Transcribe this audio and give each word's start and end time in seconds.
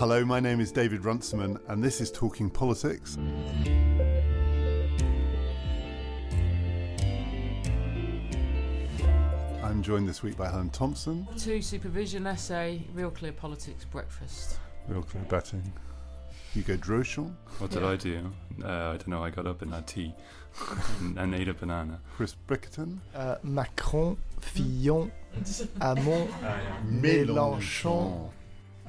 Hello, 0.00 0.24
my 0.24 0.40
name 0.40 0.60
is 0.60 0.72
David 0.72 1.04
Runciman, 1.04 1.58
and 1.68 1.84
this 1.84 2.00
is 2.00 2.10
Talking 2.10 2.48
Politics. 2.48 3.18
I'm 9.62 9.82
joined 9.82 10.08
this 10.08 10.22
week 10.22 10.36
by 10.36 10.48
Helen 10.48 10.70
Thompson. 10.70 11.28
Two 11.38 11.62
supervision 11.62 12.26
essay, 12.26 12.82
Real 12.94 13.10
Clear 13.10 13.32
Politics 13.32 13.84
Breakfast. 13.84 14.58
Real 14.88 15.02
Clear 15.02 15.22
Betting. 15.24 15.72
Hugo 16.54 16.76
Drochon. 16.76 17.32
What 17.58 17.70
did 17.70 17.82
Yeah. 17.82 17.88
I 17.90 17.96
do? 17.96 18.32
Uh, 18.64 18.66
I 18.66 18.96
don't 18.96 19.08
know. 19.08 19.22
I 19.22 19.30
got 19.30 19.46
up 19.46 19.62
and 19.62 19.72
had 19.72 19.86
tea 19.86 20.12
and, 21.00 21.18
and 21.18 21.34
ate 21.34 21.48
a 21.48 21.54
banana. 21.54 22.00
Chris 22.16 22.34
Bickerton. 22.48 22.98
Uh, 23.14 23.36
Macron, 23.44 24.16
Fillon, 24.40 25.12
Hamon, 25.80 26.28
Mélenchon. 26.88 28.30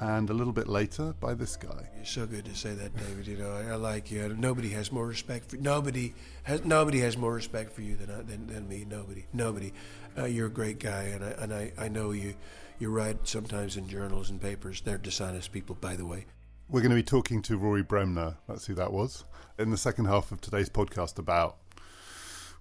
And 0.02 0.28
a 0.30 0.34
little 0.34 0.52
bit 0.52 0.66
later 0.66 1.14
by 1.20 1.32
this 1.34 1.54
guy. 1.54 1.88
It's 2.00 2.10
so 2.10 2.26
good 2.26 2.44
to 2.46 2.56
say 2.56 2.74
that, 2.74 2.96
David. 2.96 3.24
You 3.24 3.36
know, 3.36 3.52
I, 3.52 3.70
I 3.70 3.74
like 3.76 4.10
you. 4.10 4.34
Nobody 4.36 4.70
has 4.70 4.90
more 4.90 5.06
respect 5.06 5.48
for 5.48 5.58
nobody 5.58 6.12
has 6.42 6.64
nobody 6.64 6.98
has 6.98 7.16
more 7.16 7.32
respect 7.32 7.72
for 7.72 7.82
you 7.82 7.94
than 7.94 8.10
I, 8.10 8.22
than, 8.22 8.48
than 8.48 8.68
me. 8.68 8.84
Nobody, 8.84 9.26
nobody. 9.32 9.72
Uh, 10.18 10.24
you're 10.24 10.48
a 10.48 10.50
great 10.50 10.80
guy, 10.80 11.04
and 11.04 11.24
I 11.24 11.28
and 11.38 11.54
I, 11.54 11.72
I 11.78 11.88
know 11.88 12.10
you. 12.10 12.34
You 12.80 12.90
write 12.90 13.28
sometimes 13.28 13.76
in 13.76 13.86
journals 13.86 14.28
and 14.28 14.40
papers. 14.42 14.80
They're 14.80 14.98
dishonest 14.98 15.52
people, 15.52 15.76
by 15.80 15.94
the 15.94 16.04
way. 16.04 16.26
We're 16.68 16.80
going 16.80 16.90
to 16.90 16.96
be 16.96 17.04
talking 17.04 17.40
to 17.42 17.56
Rory 17.56 17.84
Bremner, 17.84 18.38
that's 18.48 18.66
who 18.66 18.74
that 18.74 18.92
was, 18.92 19.24
in 19.56 19.70
the 19.70 19.76
second 19.76 20.06
half 20.06 20.32
of 20.32 20.40
today's 20.40 20.68
podcast 20.68 21.16
about 21.18 21.58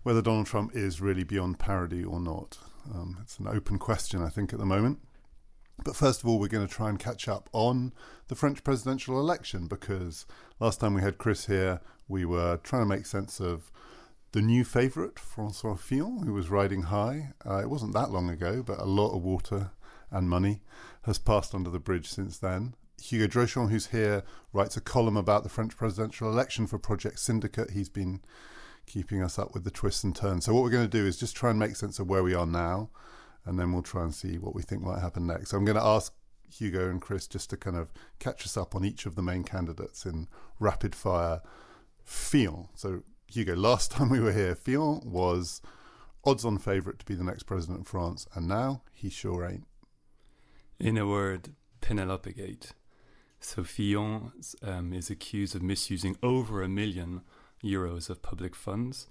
whether 0.03 0.21
Donald 0.21 0.45
Trump 0.45 0.75
is 0.75 1.01
really 1.01 1.23
beyond 1.23 1.57
parody 1.57 2.03
or 2.03 2.19
not. 2.19 2.59
Um, 2.93 3.17
it's 3.23 3.39
an 3.39 3.47
open 3.47 3.79
question, 3.79 4.21
I 4.21 4.29
think, 4.29 4.53
at 4.53 4.59
the 4.59 4.65
moment. 4.65 4.99
But 5.83 5.95
first 5.95 6.21
of 6.21 6.27
all, 6.27 6.39
we're 6.39 6.47
going 6.47 6.67
to 6.67 6.73
try 6.73 6.89
and 6.89 6.99
catch 6.99 7.27
up 7.27 7.49
on 7.53 7.93
the 8.27 8.35
French 8.35 8.63
presidential 8.63 9.19
election 9.19 9.67
because 9.67 10.25
last 10.59 10.79
time 10.79 10.93
we 10.93 11.01
had 11.01 11.17
Chris 11.17 11.47
here, 11.47 11.81
we 12.07 12.25
were 12.25 12.57
trying 12.57 12.83
to 12.83 12.87
make 12.87 13.05
sense 13.05 13.39
of 13.39 13.71
the 14.31 14.41
new 14.41 14.63
favourite, 14.63 15.19
Francois 15.19 15.75
Fillon, 15.75 16.23
who 16.25 16.33
was 16.33 16.49
riding 16.49 16.83
high. 16.83 17.33
Uh, 17.45 17.57
it 17.57 17.69
wasn't 17.69 17.93
that 17.93 18.11
long 18.11 18.29
ago, 18.29 18.63
but 18.63 18.79
a 18.79 18.85
lot 18.85 19.15
of 19.15 19.23
water 19.23 19.71
and 20.09 20.29
money 20.29 20.61
has 21.03 21.17
passed 21.17 21.55
under 21.55 21.69
the 21.69 21.79
bridge 21.79 22.07
since 22.07 22.37
then. 22.37 22.75
Hugo 23.01 23.27
Drochon, 23.27 23.71
who's 23.71 23.87
here, 23.87 24.23
writes 24.53 24.77
a 24.77 24.81
column 24.81 25.17
about 25.17 25.43
the 25.43 25.49
French 25.49 25.75
presidential 25.75 26.29
election 26.29 26.67
for 26.67 26.77
Project 26.77 27.19
Syndicate. 27.19 27.71
He's 27.71 27.89
been 27.89 28.21
keeping 28.85 29.23
us 29.23 29.39
up 29.39 29.53
with 29.53 29.63
the 29.63 29.71
twists 29.71 30.03
and 30.03 30.15
turns. 30.15 30.45
So, 30.45 30.53
what 30.53 30.63
we're 30.63 30.69
going 30.69 30.89
to 30.89 30.97
do 30.97 31.05
is 31.05 31.17
just 31.17 31.35
try 31.35 31.49
and 31.49 31.59
make 31.59 31.75
sense 31.75 31.97
of 31.99 32.07
where 32.07 32.23
we 32.23 32.35
are 32.35 32.45
now, 32.45 32.89
and 33.45 33.59
then 33.59 33.71
we'll 33.73 33.81
try 33.81 34.03
and 34.03 34.13
see 34.13 34.37
what 34.37 34.55
we 34.55 34.61
think 34.61 34.81
might 34.81 35.01
happen 35.01 35.27
next. 35.27 35.49
So, 35.49 35.57
I'm 35.57 35.65
going 35.65 35.77
to 35.77 35.83
ask 35.83 36.13
Hugo 36.49 36.89
and 36.89 37.01
Chris 37.01 37.27
just 37.27 37.49
to 37.51 37.57
kind 37.57 37.77
of 37.77 37.91
catch 38.19 38.45
us 38.45 38.57
up 38.57 38.75
on 38.75 38.85
each 38.85 39.05
of 39.05 39.15
the 39.15 39.21
main 39.21 39.43
candidates 39.43 40.05
in 40.05 40.27
rapid 40.59 40.95
fire. 40.95 41.41
Fillon. 42.03 42.67
So, 42.75 43.03
Hugo, 43.27 43.55
last 43.55 43.91
time 43.93 44.09
we 44.09 44.19
were 44.19 44.33
here, 44.33 44.55
Fillon 44.55 45.01
was 45.05 45.61
odds 46.23 46.45
on 46.45 46.57
favourite 46.57 46.99
to 46.99 47.05
be 47.05 47.15
the 47.15 47.23
next 47.23 47.43
president 47.43 47.81
of 47.81 47.87
France, 47.87 48.27
and 48.35 48.47
now 48.47 48.83
he 48.93 49.09
sure 49.09 49.45
ain't. 49.45 49.65
In 50.79 50.97
a 50.97 51.07
word, 51.07 51.53
Penelope 51.79 52.33
Gate. 52.33 52.73
So 53.39 53.63
Fillon 53.63 54.31
um, 54.61 54.93
is 54.93 55.09
accused 55.09 55.55
of 55.55 55.63
misusing 55.63 56.15
over 56.21 56.61
a 56.61 56.69
million 56.69 57.21
euros 57.63 58.09
of 58.09 58.21
public 58.21 58.55
funds 58.55 59.07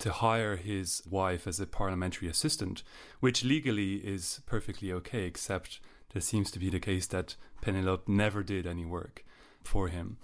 to 0.00 0.12
hire 0.12 0.56
his 0.56 1.02
wife 1.08 1.46
as 1.46 1.60
a 1.60 1.66
parliamentary 1.66 2.28
assistant, 2.28 2.82
which 3.20 3.44
legally 3.44 3.96
is 3.96 4.40
perfectly 4.46 4.92
okay, 4.92 5.24
except 5.24 5.80
there 6.12 6.22
seems 6.22 6.50
to 6.50 6.58
be 6.58 6.70
the 6.70 6.80
case 6.80 7.06
that 7.06 7.36
Penelope 7.60 8.10
never 8.10 8.42
did 8.42 8.66
any 8.66 8.84
work 8.84 9.24
for 9.62 9.88
him. 9.88 10.18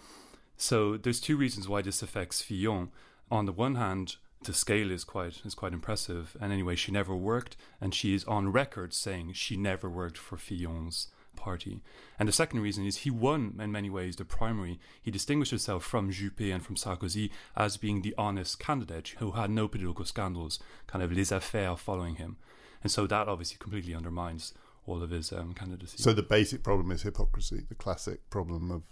So 0.56 0.96
there's 0.96 1.20
two 1.20 1.36
reasons 1.36 1.68
why 1.68 1.82
this 1.82 2.02
affects 2.02 2.42
Fillon. 2.42 2.90
On 3.30 3.46
the 3.46 3.52
one 3.52 3.76
hand, 3.76 4.16
the 4.42 4.52
scale 4.52 4.90
is 4.90 5.04
quite 5.04 5.40
is 5.44 5.54
quite 5.54 5.72
impressive, 5.72 6.36
and 6.40 6.52
anyway, 6.52 6.76
she 6.76 6.92
never 6.92 7.14
worked, 7.14 7.56
and 7.80 7.94
she 7.94 8.14
is 8.14 8.24
on 8.24 8.52
record 8.52 8.92
saying 8.94 9.32
she 9.32 9.56
never 9.56 9.88
worked 9.88 10.18
for 10.18 10.36
Fillon's 10.36 11.08
party. 11.38 11.80
And 12.18 12.28
the 12.28 12.32
second 12.32 12.60
reason 12.60 12.84
is 12.84 12.98
he 12.98 13.10
won 13.10 13.58
in 13.60 13.72
many 13.72 13.88
ways 13.88 14.16
the 14.16 14.24
primary. 14.24 14.78
He 15.00 15.10
distinguished 15.10 15.52
himself 15.52 15.84
from 15.84 16.10
Juppé 16.10 16.52
and 16.52 16.64
from 16.64 16.76
Sarkozy 16.76 17.30
as 17.56 17.76
being 17.76 18.02
the 18.02 18.14
honest 18.18 18.58
candidate 18.58 19.14
who 19.18 19.32
had 19.32 19.50
no 19.50 19.68
political 19.68 20.04
scandals, 20.04 20.58
kind 20.86 21.02
of 21.02 21.12
les 21.12 21.32
affaires 21.32 21.80
following 21.80 22.16
him. 22.16 22.36
And 22.82 22.92
so 22.92 23.06
that 23.06 23.28
obviously 23.28 23.56
completely 23.58 23.94
undermines 23.94 24.54
all 24.86 25.02
of 25.02 25.10
his 25.10 25.32
um, 25.32 25.52
candidacy. 25.54 25.98
So 25.98 26.12
the 26.12 26.22
basic 26.22 26.62
problem 26.62 26.90
is 26.90 27.02
hypocrisy, 27.02 27.62
the 27.68 27.74
classic 27.74 28.28
problem 28.30 28.70
of 28.70 28.82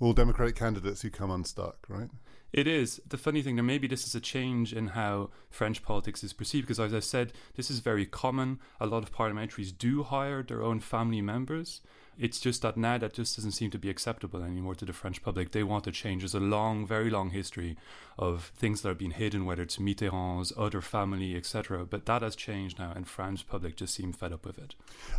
all 0.00 0.12
Democratic 0.12 0.56
candidates 0.56 1.02
who 1.02 1.10
come 1.10 1.30
unstuck, 1.30 1.86
right? 1.88 2.10
It 2.54 2.68
is. 2.68 3.00
The 3.08 3.18
funny 3.18 3.42
thing, 3.42 3.56
there 3.56 3.64
maybe 3.64 3.88
this 3.88 4.06
is 4.06 4.14
a 4.14 4.20
change 4.20 4.72
in 4.72 4.86
how 4.86 5.30
French 5.50 5.82
politics 5.82 6.22
is 6.22 6.32
perceived, 6.32 6.68
because 6.68 6.78
as 6.78 6.94
I 6.94 7.00
said, 7.00 7.32
this 7.56 7.68
is 7.68 7.80
very 7.80 8.06
common. 8.06 8.60
A 8.80 8.86
lot 8.86 9.02
of 9.02 9.12
parliamentaries 9.12 9.76
do 9.76 10.04
hire 10.04 10.40
their 10.40 10.62
own 10.62 10.78
family 10.78 11.20
members. 11.20 11.80
It's 12.18 12.38
just 12.40 12.62
that 12.62 12.76
now 12.76 12.98
that 12.98 13.14
just 13.14 13.36
doesn't 13.36 13.52
seem 13.52 13.70
to 13.70 13.78
be 13.78 13.90
acceptable 13.90 14.42
anymore 14.42 14.74
to 14.76 14.84
the 14.84 14.92
French 14.92 15.22
public. 15.22 15.52
They 15.52 15.62
want 15.62 15.84
to 15.84 15.92
change. 15.92 16.22
There's 16.22 16.34
a 16.34 16.40
long, 16.40 16.86
very 16.86 17.10
long 17.10 17.30
history 17.30 17.76
of 18.18 18.52
things 18.56 18.82
that 18.82 18.88
have 18.88 18.98
been 18.98 19.12
hidden, 19.12 19.44
whether 19.44 19.62
it's 19.62 19.78
Mitterrand's, 19.78 20.52
other 20.56 20.80
family, 20.80 21.36
etc. 21.36 21.84
But 21.84 22.06
that 22.06 22.22
has 22.22 22.36
changed 22.36 22.78
now, 22.78 22.92
and 22.94 23.06
French 23.06 23.46
public 23.46 23.76
just 23.76 23.94
seem 23.94 24.12
fed 24.12 24.32
up 24.32 24.46
with 24.46 24.58
it. 24.58 24.74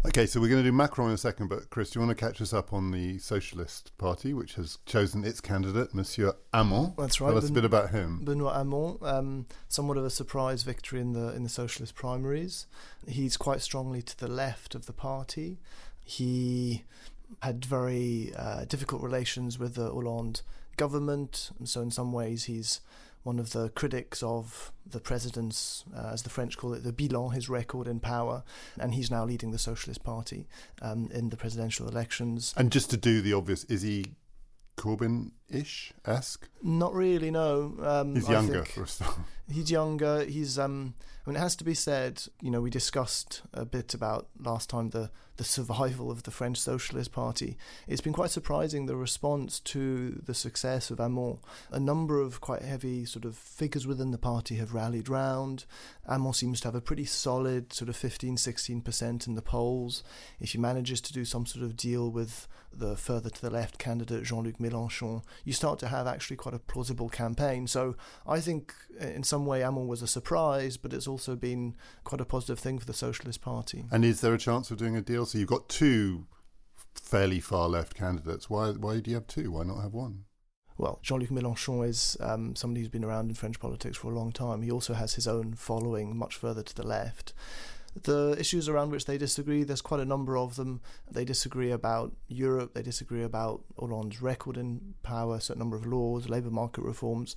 Okay, 0.05 0.25
so 0.25 0.39
we're 0.39 0.49
going 0.49 0.63
to 0.63 0.69
do 0.69 0.75
Macron 0.75 1.09
in 1.09 1.15
a 1.15 1.17
second, 1.17 1.47
but 1.47 1.69
Chris, 1.69 1.91
do 1.91 1.99
you 1.99 2.05
want 2.05 2.17
to 2.17 2.25
catch 2.25 2.39
us 2.41 2.53
up 2.53 2.71
on 2.71 2.91
the 2.91 3.17
Socialist 3.19 3.91
Party, 3.97 4.33
which 4.33 4.55
has 4.55 4.77
chosen 4.85 5.25
its 5.25 5.41
candidate, 5.41 5.93
Monsieur 5.93 6.33
Hamon? 6.53 6.93
That's 6.97 7.19
right. 7.19 7.29
Tell 7.29 7.37
us 7.37 7.45
a 7.45 7.47
Ben- 7.47 7.53
bit 7.55 7.65
about 7.65 7.89
him. 7.91 8.23
Benoit 8.23 8.53
Hamon, 8.53 8.97
um, 9.01 9.45
somewhat 9.67 9.97
of 9.97 10.05
a 10.05 10.09
surprise 10.09 10.63
victory 10.63 11.01
in 11.01 11.13
the 11.13 11.33
in 11.35 11.43
the 11.43 11.49
socialist 11.49 11.95
primaries. 11.95 12.67
He's 13.07 13.37
quite 13.37 13.61
strongly 13.61 14.01
to 14.01 14.17
the 14.17 14.27
left 14.27 14.73
of 14.75 14.85
the 14.85 14.93
party. 14.93 15.59
He 16.05 16.83
had 17.41 17.65
very 17.65 18.31
uh, 18.37 18.65
difficult 18.65 19.01
relations 19.01 19.59
with 19.59 19.75
the 19.75 19.89
Hollande 19.89 20.41
government, 20.77 21.51
so 21.63 21.81
in 21.81 21.91
some 21.91 22.13
ways 22.13 22.45
he's 22.45 22.79
one 23.23 23.39
of 23.39 23.53
the 23.53 23.69
critics 23.69 24.21
of 24.21 24.71
the 24.85 24.99
president's, 24.99 25.83
uh, 25.97 26.11
as 26.13 26.21
the 26.21 26.29
French 26.29 26.57
call 26.57 26.75
it, 26.75 26.83
the 26.83 26.93
bilan, 26.93 27.33
his 27.33 27.49
record 27.49 27.87
in 27.87 27.99
power, 27.99 28.43
and 28.79 28.93
he's 28.93 29.09
now 29.09 29.25
leading 29.25 29.49
the 29.49 29.57
Socialist 29.57 30.03
Party 30.03 30.47
um, 30.83 31.09
in 31.11 31.29
the 31.29 31.37
presidential 31.37 31.87
elections. 31.87 32.53
And 32.55 32.71
just 32.71 32.91
to 32.91 32.97
do 32.97 33.21
the 33.21 33.33
obvious, 33.33 33.63
is 33.63 33.81
he 33.81 34.05
Corbyn-ish 35.51 35.93
esque? 36.05 36.49
Not 36.61 36.93
really, 36.93 37.31
no. 37.31 37.75
Um, 37.81 38.15
He's 38.15 38.29
younger 38.29 38.65
for 38.65 38.83
a 38.83 38.87
start. 38.87 39.15
He's 39.51 39.69
younger. 39.69 40.25
He's 40.25 40.57
um. 40.57 40.95
I 41.25 41.29
mean, 41.29 41.37
it 41.37 41.39
has 41.39 41.55
to 41.57 41.63
be 41.63 41.73
said. 41.73 42.23
You 42.41 42.51
know, 42.51 42.61
we 42.61 42.69
discussed 42.69 43.43
a 43.53 43.65
bit 43.65 43.93
about 43.93 44.27
last 44.39 44.69
time 44.69 44.89
the 44.89 45.11
the 45.37 45.43
survival 45.43 46.09
of 46.09 46.23
the 46.23 46.31
French 46.31 46.57
Socialist 46.57 47.11
Party. 47.11 47.57
It's 47.87 48.01
been 48.01 48.13
quite 48.13 48.31
surprising 48.31 48.85
the 48.85 48.95
response 48.95 49.59
to 49.61 50.21
the 50.25 50.33
success 50.33 50.89
of 50.89 50.99
Hamon. 50.99 51.39
A 51.71 51.79
number 51.79 52.21
of 52.21 52.39
quite 52.41 52.61
heavy 52.61 53.05
sort 53.05 53.25
of 53.25 53.35
figures 53.35 53.85
within 53.85 54.11
the 54.11 54.17
party 54.17 54.55
have 54.55 54.73
rallied 54.73 55.09
round. 55.09 55.65
Hamon 56.07 56.33
seems 56.33 56.61
to 56.61 56.69
have 56.69 56.75
a 56.75 56.81
pretty 56.81 57.05
solid 57.05 57.73
sort 57.73 57.89
of 57.89 57.95
15, 57.95 58.37
16 58.37 58.81
percent 58.81 59.27
in 59.27 59.35
the 59.35 59.41
polls. 59.41 60.03
If 60.39 60.53
he 60.53 60.57
manages 60.57 61.01
to 61.01 61.13
do 61.13 61.25
some 61.25 61.45
sort 61.45 61.65
of 61.65 61.75
deal 61.75 62.09
with 62.09 62.47
the 62.73 62.95
further 62.95 63.29
to 63.29 63.41
the 63.41 63.49
left 63.49 63.77
candidate 63.77 64.23
Jean-Luc 64.23 64.57
Mélenchon, 64.57 65.23
you 65.43 65.53
start 65.53 65.79
to 65.79 65.87
have 65.87 66.07
actually 66.07 66.37
quite 66.37 66.55
a 66.55 66.59
plausible 66.59 67.09
campaign. 67.09 67.67
So 67.67 67.95
I 68.27 68.39
think 68.39 68.73
uh, 69.01 69.07
in 69.07 69.23
some 69.23 69.45
way 69.45 69.61
Hamon 69.61 69.87
was 69.87 70.01
a 70.01 70.07
surprise, 70.07 70.77
but 70.77 70.93
it's 70.93 71.07
also 71.07 71.35
been 71.35 71.75
quite 72.03 72.21
a 72.21 72.25
positive 72.25 72.59
thing 72.59 72.79
for 72.79 72.85
the 72.85 72.93
Socialist 72.93 73.41
Party. 73.41 73.85
And 73.91 74.05
is 74.05 74.21
there 74.21 74.33
a 74.33 74.37
chance 74.37 74.71
of 74.71 74.77
doing 74.77 74.95
a 74.95 75.01
deal? 75.01 75.25
So 75.25 75.37
you've 75.37 75.49
got 75.49 75.69
two 75.69 76.27
fairly 76.93 77.39
far 77.39 77.67
left 77.67 77.95
candidates. 77.95 78.49
Why? 78.49 78.71
Why 78.71 78.99
do 78.99 79.11
you 79.11 79.15
have 79.15 79.27
two? 79.27 79.51
Why 79.51 79.63
not 79.63 79.81
have 79.81 79.93
one? 79.93 80.25
Well, 80.77 80.99
Jean-Luc 81.01 81.29
Mélenchon 81.29 81.87
is 81.87 82.17
um, 82.19 82.53
somebody 82.55 82.81
who's 82.81 82.89
been 82.89 83.05
around 83.05 83.29
in 83.29 83.35
French 83.35 83.61
politics 83.61 83.97
for 83.97 84.11
a 84.11 84.15
long 84.15 84.33
time. 84.33 84.61
He 84.61 84.71
also 84.71 84.93
has 84.93 85.13
his 85.13 85.25
own 85.25 85.53
following 85.53 86.17
much 86.17 86.35
further 86.35 86.63
to 86.63 86.75
the 86.75 86.85
left. 86.85 87.33
The 88.03 88.35
issues 88.37 88.67
around 88.67 88.91
which 88.91 89.05
they 89.05 89.17
disagree, 89.17 89.63
there's 89.63 89.81
quite 89.81 90.01
a 90.01 90.05
number 90.05 90.37
of 90.37 90.55
them. 90.57 90.81
They 91.09 91.23
disagree 91.23 91.71
about 91.71 92.13
Europe, 92.27 92.73
they 92.73 92.81
disagree 92.81 93.23
about 93.23 93.63
Hollande's 93.79 94.21
record 94.21 94.57
in 94.57 94.95
power, 95.01 95.35
a 95.35 95.41
certain 95.41 95.59
number 95.59 95.77
of 95.77 95.85
laws, 95.85 96.27
labour 96.27 96.49
market 96.49 96.83
reforms. 96.83 97.35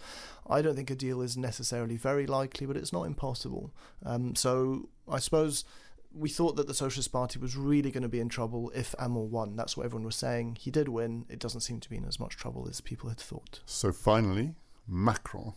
I 0.48 0.60
don't 0.62 0.74
think 0.74 0.90
a 0.90 0.96
deal 0.96 1.20
is 1.22 1.36
necessarily 1.36 1.96
very 1.96 2.26
likely, 2.26 2.66
but 2.66 2.76
it's 2.76 2.92
not 2.92 3.04
impossible. 3.04 3.72
Um, 4.04 4.34
so 4.34 4.88
I 5.08 5.20
suppose 5.20 5.64
we 6.12 6.28
thought 6.28 6.56
that 6.56 6.66
the 6.66 6.74
Socialist 6.74 7.12
Party 7.12 7.38
was 7.38 7.56
really 7.56 7.90
going 7.90 8.02
to 8.02 8.08
be 8.08 8.20
in 8.20 8.28
trouble 8.28 8.72
if 8.74 8.94
Hamon 8.98 9.30
won. 9.30 9.56
That's 9.56 9.76
what 9.76 9.86
everyone 9.86 10.06
was 10.06 10.16
saying. 10.16 10.56
He 10.60 10.70
did 10.70 10.88
win. 10.88 11.26
It 11.28 11.38
doesn't 11.38 11.60
seem 11.60 11.80
to 11.80 11.90
be 11.90 11.96
in 11.96 12.04
as 12.04 12.18
much 12.18 12.36
trouble 12.36 12.66
as 12.68 12.80
people 12.80 13.08
had 13.08 13.18
thought. 13.18 13.60
So 13.66 13.92
finally, 13.92 14.54
Macron, 14.86 15.54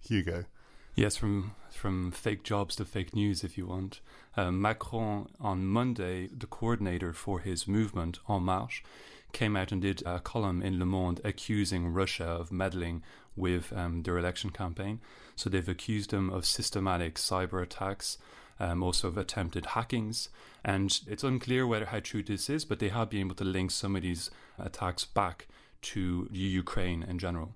Hugo. 0.00 0.44
Yes, 0.98 1.16
from 1.16 1.52
from 1.70 2.10
fake 2.10 2.42
jobs 2.42 2.74
to 2.74 2.84
fake 2.84 3.14
news, 3.14 3.44
if 3.44 3.56
you 3.56 3.66
want. 3.66 4.00
Uh, 4.36 4.50
Macron 4.50 5.28
on 5.38 5.64
Monday, 5.64 6.26
the 6.26 6.48
coordinator 6.48 7.12
for 7.12 7.38
his 7.38 7.68
movement 7.68 8.18
En 8.28 8.42
Marche, 8.42 8.82
came 9.30 9.56
out 9.56 9.70
and 9.70 9.80
did 9.80 10.02
a 10.04 10.18
column 10.18 10.60
in 10.60 10.80
Le 10.80 10.84
Monde 10.84 11.20
accusing 11.22 11.86
Russia 11.94 12.24
of 12.24 12.50
meddling 12.50 13.04
with 13.36 13.72
um, 13.72 14.02
their 14.02 14.18
election 14.18 14.50
campaign. 14.50 14.98
So 15.36 15.48
they've 15.48 15.68
accused 15.68 16.10
them 16.10 16.30
of 16.30 16.44
systematic 16.44 17.14
cyber 17.14 17.62
attacks, 17.62 18.18
um, 18.58 18.82
also 18.82 19.06
of 19.06 19.16
attempted 19.16 19.66
hackings. 19.66 20.30
And 20.64 20.98
it's 21.06 21.22
unclear 21.22 21.64
whether 21.64 21.86
how 21.86 22.00
true 22.00 22.24
this 22.24 22.50
is, 22.50 22.64
but 22.64 22.80
they 22.80 22.88
have 22.88 23.10
been 23.10 23.26
able 23.26 23.36
to 23.36 23.44
link 23.44 23.70
some 23.70 23.94
of 23.94 24.02
these 24.02 24.32
attacks 24.58 25.04
back 25.04 25.46
to 25.82 26.28
Ukraine 26.32 27.04
in 27.04 27.20
general. 27.20 27.54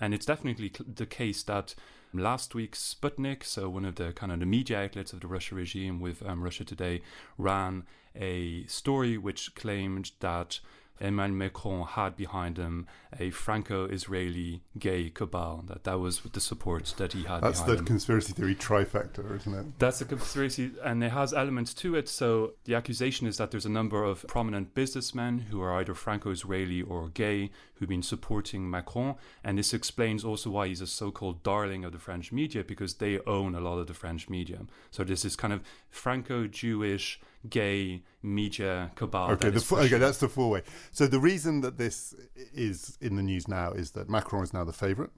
And 0.00 0.14
it's 0.14 0.26
definitely 0.26 0.70
the 0.94 1.06
case 1.06 1.42
that 1.42 1.74
last 2.14 2.54
week 2.54 2.74
Sputnik, 2.74 3.44
so 3.44 3.68
one 3.68 3.84
of 3.84 3.96
the 3.96 4.12
kind 4.12 4.32
of 4.32 4.40
the 4.40 4.46
media 4.46 4.82
outlets 4.82 5.12
of 5.12 5.20
the 5.20 5.26
Russia 5.26 5.54
regime 5.54 6.00
with 6.00 6.22
um, 6.26 6.42
Russia 6.42 6.64
Today, 6.64 7.02
ran 7.38 7.84
a 8.14 8.64
story 8.66 9.18
which 9.18 9.54
claimed 9.54 10.12
that 10.20 10.60
Emmanuel 11.00 11.38
Macron 11.38 11.86
had 11.86 12.16
behind 12.16 12.56
him 12.56 12.86
a 13.18 13.30
Franco-Israeli 13.30 14.62
gay 14.78 15.10
cabal. 15.10 15.64
That 15.66 15.84
that 15.84 15.98
was 15.98 16.20
the 16.20 16.40
support 16.40 16.94
that 16.98 17.12
he 17.12 17.24
had. 17.24 17.42
That's 17.42 17.62
the 17.62 17.76
him. 17.76 17.84
conspiracy 17.84 18.32
theory 18.32 18.54
trifecta, 18.54 19.36
isn't 19.36 19.54
it? 19.54 19.78
That's 19.78 20.00
a 20.00 20.04
conspiracy, 20.04 20.72
and 20.82 21.02
it 21.02 21.10
has 21.10 21.32
elements 21.32 21.74
to 21.74 21.96
it. 21.96 22.08
So 22.08 22.54
the 22.64 22.74
accusation 22.74 23.26
is 23.26 23.36
that 23.38 23.50
there's 23.50 23.66
a 23.66 23.70
number 23.70 24.04
of 24.04 24.26
prominent 24.28 24.74
businessmen 24.74 25.40
who 25.50 25.60
are 25.60 25.74
either 25.74 25.94
Franco-Israeli 25.94 26.82
or 26.82 27.08
gay 27.08 27.50
who've 27.74 27.88
been 27.88 28.02
supporting 28.02 28.70
Macron, 28.70 29.16
and 29.42 29.58
this 29.58 29.74
explains 29.74 30.24
also 30.24 30.50
why 30.50 30.68
he's 30.68 30.80
a 30.80 30.86
so-called 30.86 31.42
darling 31.42 31.84
of 31.84 31.92
the 31.92 31.98
French 31.98 32.30
media 32.30 32.62
because 32.62 32.94
they 32.94 33.18
own 33.26 33.54
a 33.54 33.60
lot 33.60 33.78
of 33.78 33.88
the 33.88 33.94
French 33.94 34.28
media. 34.28 34.60
So 34.90 35.02
this 35.02 35.24
is 35.24 35.34
kind 35.34 35.52
of 35.52 35.62
Franco-Jewish 35.90 37.20
gay 37.48 38.02
media 38.22 38.90
cabal. 38.94 39.32
Okay, 39.32 39.50
that 39.50 39.72
okay, 39.72 39.98
that's 39.98 40.18
the 40.18 40.28
four 40.28 40.50
way. 40.50 40.62
So 40.92 41.06
the 41.06 41.18
reason 41.18 41.60
that 41.60 41.78
this 41.78 42.14
is 42.54 42.96
in 43.00 43.16
the 43.16 43.22
news 43.22 43.48
now 43.48 43.72
is 43.72 43.92
that 43.92 44.08
Macron 44.08 44.42
is 44.42 44.52
now 44.52 44.64
the 44.64 44.72
favourite. 44.72 45.10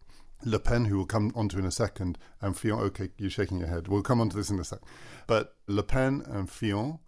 Le 0.44 0.58
Pen, 0.58 0.84
who 0.84 0.98
we'll 0.98 1.06
come 1.06 1.32
onto 1.34 1.58
in 1.58 1.64
a 1.64 1.70
second, 1.70 2.18
and 2.40 2.56
Fillon. 2.56 2.84
Okay, 2.84 3.10
you're 3.16 3.30
shaking 3.30 3.58
your 3.58 3.68
head. 3.68 3.88
We'll 3.88 4.02
come 4.02 4.20
onto 4.20 4.36
this 4.36 4.50
in 4.50 4.60
a 4.60 4.64
sec. 4.64 4.80
But 5.26 5.54
Le 5.66 5.82
Pen 5.82 6.22
and 6.26 6.50
Fillon, 6.50 6.98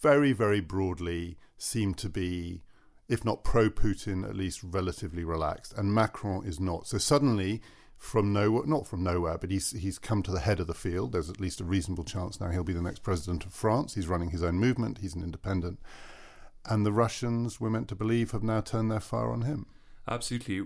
very, 0.00 0.32
very 0.32 0.60
broadly, 0.60 1.36
seem 1.58 1.94
to 1.94 2.08
be, 2.08 2.62
if 3.08 3.24
not 3.24 3.42
pro-Putin, 3.42 4.24
at 4.24 4.36
least 4.36 4.60
relatively 4.62 5.24
relaxed. 5.24 5.74
And 5.76 5.92
Macron 5.92 6.46
is 6.46 6.60
not. 6.60 6.86
So 6.86 6.98
suddenly, 6.98 7.60
from 7.96 8.32
nowhere, 8.32 8.66
not 8.66 8.86
from 8.86 9.02
nowhere, 9.02 9.38
but 9.38 9.50
he's 9.50 9.72
he's 9.72 9.98
come 9.98 10.22
to 10.22 10.30
the 10.30 10.40
head 10.40 10.60
of 10.60 10.66
the 10.66 10.74
field. 10.74 11.12
There's 11.12 11.30
at 11.30 11.40
least 11.40 11.60
a 11.60 11.64
reasonable 11.64 12.04
chance 12.04 12.40
now 12.40 12.50
he'll 12.50 12.64
be 12.64 12.72
the 12.72 12.82
next 12.82 13.02
president 13.02 13.44
of 13.44 13.52
France. 13.52 13.94
He's 13.94 14.08
running 14.08 14.30
his 14.30 14.42
own 14.42 14.56
movement. 14.56 14.98
He's 14.98 15.14
an 15.14 15.22
independent, 15.22 15.80
and 16.64 16.84
the 16.84 16.92
Russians, 16.92 17.60
we're 17.60 17.70
meant 17.70 17.88
to 17.88 17.94
believe, 17.94 18.32
have 18.32 18.42
now 18.42 18.60
turned 18.60 18.90
their 18.90 19.00
fire 19.00 19.30
on 19.30 19.42
him. 19.42 19.66
Absolutely. 20.08 20.60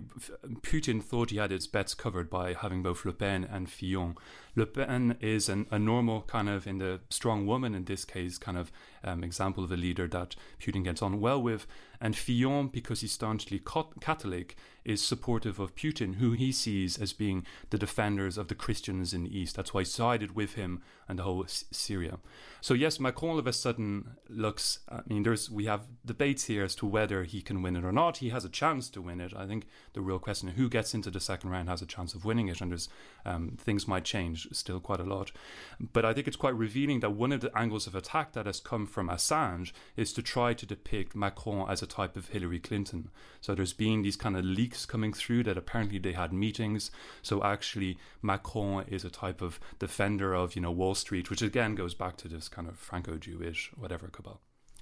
Putin 0.60 1.02
thought 1.02 1.30
he 1.30 1.38
had 1.38 1.50
his 1.50 1.66
bets 1.66 1.94
covered 1.94 2.28
by 2.28 2.52
having 2.52 2.82
both 2.82 3.06
Le 3.06 3.12
Pen 3.12 3.42
and 3.42 3.70
Fillon. 3.70 4.16
Le 4.56 4.66
Pen 4.66 5.16
is 5.20 5.48
an, 5.48 5.66
a 5.70 5.78
normal 5.78 6.22
kind 6.22 6.48
of, 6.48 6.66
in 6.66 6.78
the 6.78 7.00
strong 7.08 7.46
woman 7.46 7.74
in 7.74 7.84
this 7.84 8.04
case, 8.04 8.38
kind 8.38 8.58
of 8.58 8.72
um, 9.04 9.22
example 9.22 9.64
of 9.64 9.72
a 9.72 9.76
leader 9.76 10.08
that 10.08 10.36
Putin 10.60 10.84
gets 10.84 11.02
on 11.02 11.20
well 11.20 11.40
with. 11.40 11.66
And 12.00 12.16
Fillon, 12.16 12.68
because 12.68 13.02
he's 13.02 13.12
staunchly 13.12 13.60
Catholic, 14.00 14.56
is 14.84 15.02
supportive 15.02 15.60
of 15.60 15.74
Putin, 15.74 16.14
who 16.14 16.32
he 16.32 16.50
sees 16.50 16.98
as 16.98 17.12
being 17.12 17.46
the 17.68 17.78
defenders 17.78 18.38
of 18.38 18.48
the 18.48 18.54
Christians 18.54 19.12
in 19.12 19.24
the 19.24 19.38
East. 19.38 19.56
That's 19.56 19.74
why 19.74 19.82
he 19.82 19.84
sided 19.84 20.34
with 20.34 20.54
him 20.54 20.82
and 21.06 21.18
the 21.18 21.24
whole 21.24 21.44
S- 21.44 21.66
Syria. 21.70 22.18
So 22.62 22.72
yes, 22.72 22.98
Macron 22.98 23.32
all 23.32 23.38
of 23.38 23.46
a 23.46 23.52
sudden 23.52 24.16
looks. 24.28 24.78
I 24.88 25.00
mean, 25.06 25.22
there's 25.22 25.50
we 25.50 25.66
have 25.66 25.86
debates 26.04 26.44
here 26.44 26.64
as 26.64 26.74
to 26.76 26.86
whether 26.86 27.24
he 27.24 27.42
can 27.42 27.62
win 27.62 27.76
it 27.76 27.84
or 27.84 27.92
not. 27.92 28.18
He 28.18 28.30
has 28.30 28.44
a 28.44 28.48
chance 28.48 28.88
to 28.90 29.02
win 29.02 29.20
it. 29.20 29.32
I 29.36 29.46
think 29.46 29.66
the 29.92 30.00
real 30.00 30.18
question: 30.18 30.48
who 30.48 30.68
gets 30.70 30.94
into 30.94 31.10
the 31.10 31.20
second 31.20 31.50
round 31.50 31.68
has 31.68 31.82
a 31.82 31.86
chance 31.86 32.14
of 32.14 32.24
winning 32.24 32.48
it, 32.48 32.60
and 32.60 32.70
there's 32.70 32.88
um, 33.26 33.58
things 33.58 33.86
might 33.86 34.04
change 34.04 34.39
still 34.52 34.80
quite 34.80 35.00
a 35.00 35.04
lot. 35.04 35.32
But 35.78 36.04
I 36.04 36.12
think 36.12 36.26
it's 36.26 36.36
quite 36.36 36.54
revealing 36.54 37.00
that 37.00 37.12
one 37.12 37.32
of 37.32 37.40
the 37.40 37.56
angles 37.56 37.86
of 37.86 37.94
attack 37.94 38.32
that 38.32 38.46
has 38.46 38.60
come 38.60 38.86
from 38.86 39.08
Assange 39.08 39.72
is 39.96 40.12
to 40.14 40.22
try 40.22 40.54
to 40.54 40.66
depict 40.66 41.14
Macron 41.14 41.70
as 41.70 41.82
a 41.82 41.86
type 41.86 42.16
of 42.16 42.28
Hillary 42.28 42.58
Clinton. 42.58 43.10
So 43.40 43.54
there's 43.54 43.72
been 43.72 44.02
these 44.02 44.16
kind 44.16 44.36
of 44.36 44.44
leaks 44.44 44.86
coming 44.86 45.12
through 45.12 45.44
that 45.44 45.58
apparently 45.58 45.98
they 45.98 46.12
had 46.12 46.32
meetings. 46.32 46.90
So 47.22 47.42
actually, 47.42 47.98
Macron 48.22 48.84
is 48.88 49.04
a 49.04 49.10
type 49.10 49.40
of 49.40 49.60
defender 49.78 50.34
of 50.34 50.54
you 50.54 50.62
know 50.62 50.70
Wall 50.70 50.94
Street, 50.94 51.30
which 51.30 51.42
again 51.42 51.74
goes 51.74 51.94
back 51.94 52.16
to 52.18 52.28
this 52.28 52.48
kind 52.48 52.68
of 52.68 52.78
Franco-Jewish 52.78 53.72
whatever 53.76 54.08
cabal. 54.08 54.40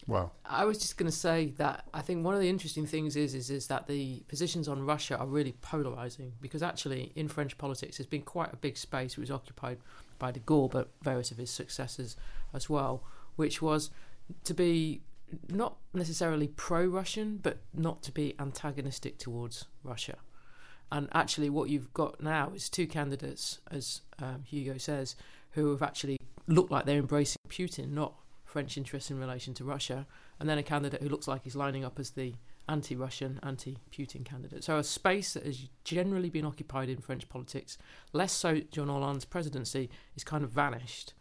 Wow. 0.08 0.30
I 0.46 0.64
was 0.64 0.78
just 0.78 0.96
going 0.96 1.10
to 1.10 1.16
say 1.16 1.52
that 1.58 1.84
I 1.92 2.00
think 2.00 2.24
one 2.24 2.34
of 2.34 2.40
the 2.40 2.48
interesting 2.48 2.86
things 2.86 3.14
is, 3.14 3.34
is 3.34 3.50
is 3.50 3.66
that 3.66 3.86
the 3.86 4.20
positions 4.26 4.66
on 4.66 4.86
Russia 4.86 5.18
are 5.18 5.26
really 5.26 5.52
polarizing 5.60 6.32
because 6.40 6.62
actually 6.62 7.12
in 7.14 7.28
French 7.28 7.58
politics 7.58 7.98
there's 7.98 8.06
been 8.06 8.22
quite 8.22 8.50
a 8.50 8.56
big 8.56 8.78
space 8.78 9.16
which 9.16 9.28
was 9.28 9.30
occupied 9.30 9.76
by 10.18 10.32
de 10.32 10.40
Gaulle 10.40 10.70
but 10.70 10.88
various 11.02 11.30
of 11.30 11.36
his 11.36 11.50
successors 11.50 12.16
as 12.54 12.70
well, 12.70 13.04
which 13.36 13.60
was 13.60 13.90
to 14.44 14.54
be 14.54 15.02
not 15.50 15.76
necessarily 15.92 16.48
pro-Russian 16.48 17.36
but 17.42 17.58
not 17.74 18.02
to 18.04 18.10
be 18.10 18.34
antagonistic 18.40 19.18
towards 19.18 19.66
Russia. 19.84 20.16
And 20.90 21.08
actually, 21.12 21.50
what 21.50 21.68
you've 21.68 21.92
got 21.92 22.22
now 22.22 22.52
is 22.54 22.70
two 22.70 22.86
candidates, 22.86 23.58
as 23.70 24.00
um, 24.20 24.44
Hugo 24.46 24.78
says, 24.78 25.16
who 25.50 25.70
have 25.70 25.82
actually 25.82 26.16
looked 26.46 26.70
like 26.70 26.86
they're 26.86 26.98
embracing 26.98 27.36
Putin, 27.50 27.90
not 27.90 28.14
French 28.58 28.76
interests 28.76 29.08
in 29.08 29.20
relation 29.20 29.54
to 29.54 29.62
Russia, 29.62 30.04
and 30.40 30.48
then 30.48 30.58
a 30.58 30.64
candidate 30.64 31.00
who 31.00 31.08
looks 31.08 31.28
like 31.28 31.44
he's 31.44 31.54
lining 31.54 31.84
up 31.84 32.00
as 32.00 32.10
the 32.10 32.34
anti 32.68 32.96
Russian, 32.96 33.38
anti 33.44 33.78
Putin 33.92 34.24
candidate. 34.24 34.64
So, 34.64 34.78
a 34.78 34.82
space 34.82 35.34
that 35.34 35.46
has 35.46 35.68
generally 35.84 36.28
been 36.28 36.44
occupied 36.44 36.88
in 36.88 36.98
French 36.98 37.28
politics, 37.28 37.78
less 38.12 38.32
so 38.32 38.58
John 38.72 38.88
Hollande's 38.88 39.24
presidency, 39.24 39.90
is 40.16 40.24
kind 40.24 40.42
of 40.42 40.50
vanished. 40.50 41.14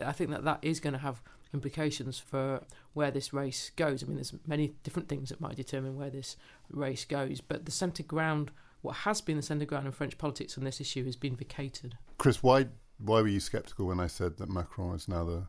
I 0.00 0.12
think 0.12 0.30
that 0.30 0.44
that 0.44 0.60
is 0.62 0.78
going 0.78 0.92
to 0.92 1.00
have 1.00 1.20
implications 1.52 2.20
for 2.20 2.62
where 2.92 3.10
this 3.10 3.32
race 3.32 3.72
goes. 3.74 4.04
I 4.04 4.06
mean, 4.06 4.14
there's 4.14 4.34
many 4.46 4.74
different 4.84 5.08
things 5.08 5.30
that 5.30 5.40
might 5.40 5.56
determine 5.56 5.96
where 5.96 6.10
this 6.10 6.36
race 6.70 7.04
goes, 7.04 7.40
but 7.40 7.64
the 7.64 7.72
centre 7.72 8.04
ground, 8.04 8.52
what 8.82 8.98
has 8.98 9.20
been 9.20 9.36
the 9.36 9.42
centre 9.42 9.64
ground 9.64 9.86
in 9.86 9.92
French 9.92 10.16
politics 10.16 10.56
on 10.56 10.62
this 10.62 10.80
issue, 10.80 11.04
has 11.06 11.16
been 11.16 11.34
vacated. 11.34 11.98
Chris, 12.18 12.40
why 12.40 12.68
why 12.98 13.20
were 13.20 13.26
you 13.26 13.40
sceptical 13.40 13.86
when 13.86 13.98
I 13.98 14.06
said 14.06 14.36
that 14.36 14.48
Macron 14.48 14.94
is 14.94 15.08
now 15.08 15.24
the 15.24 15.48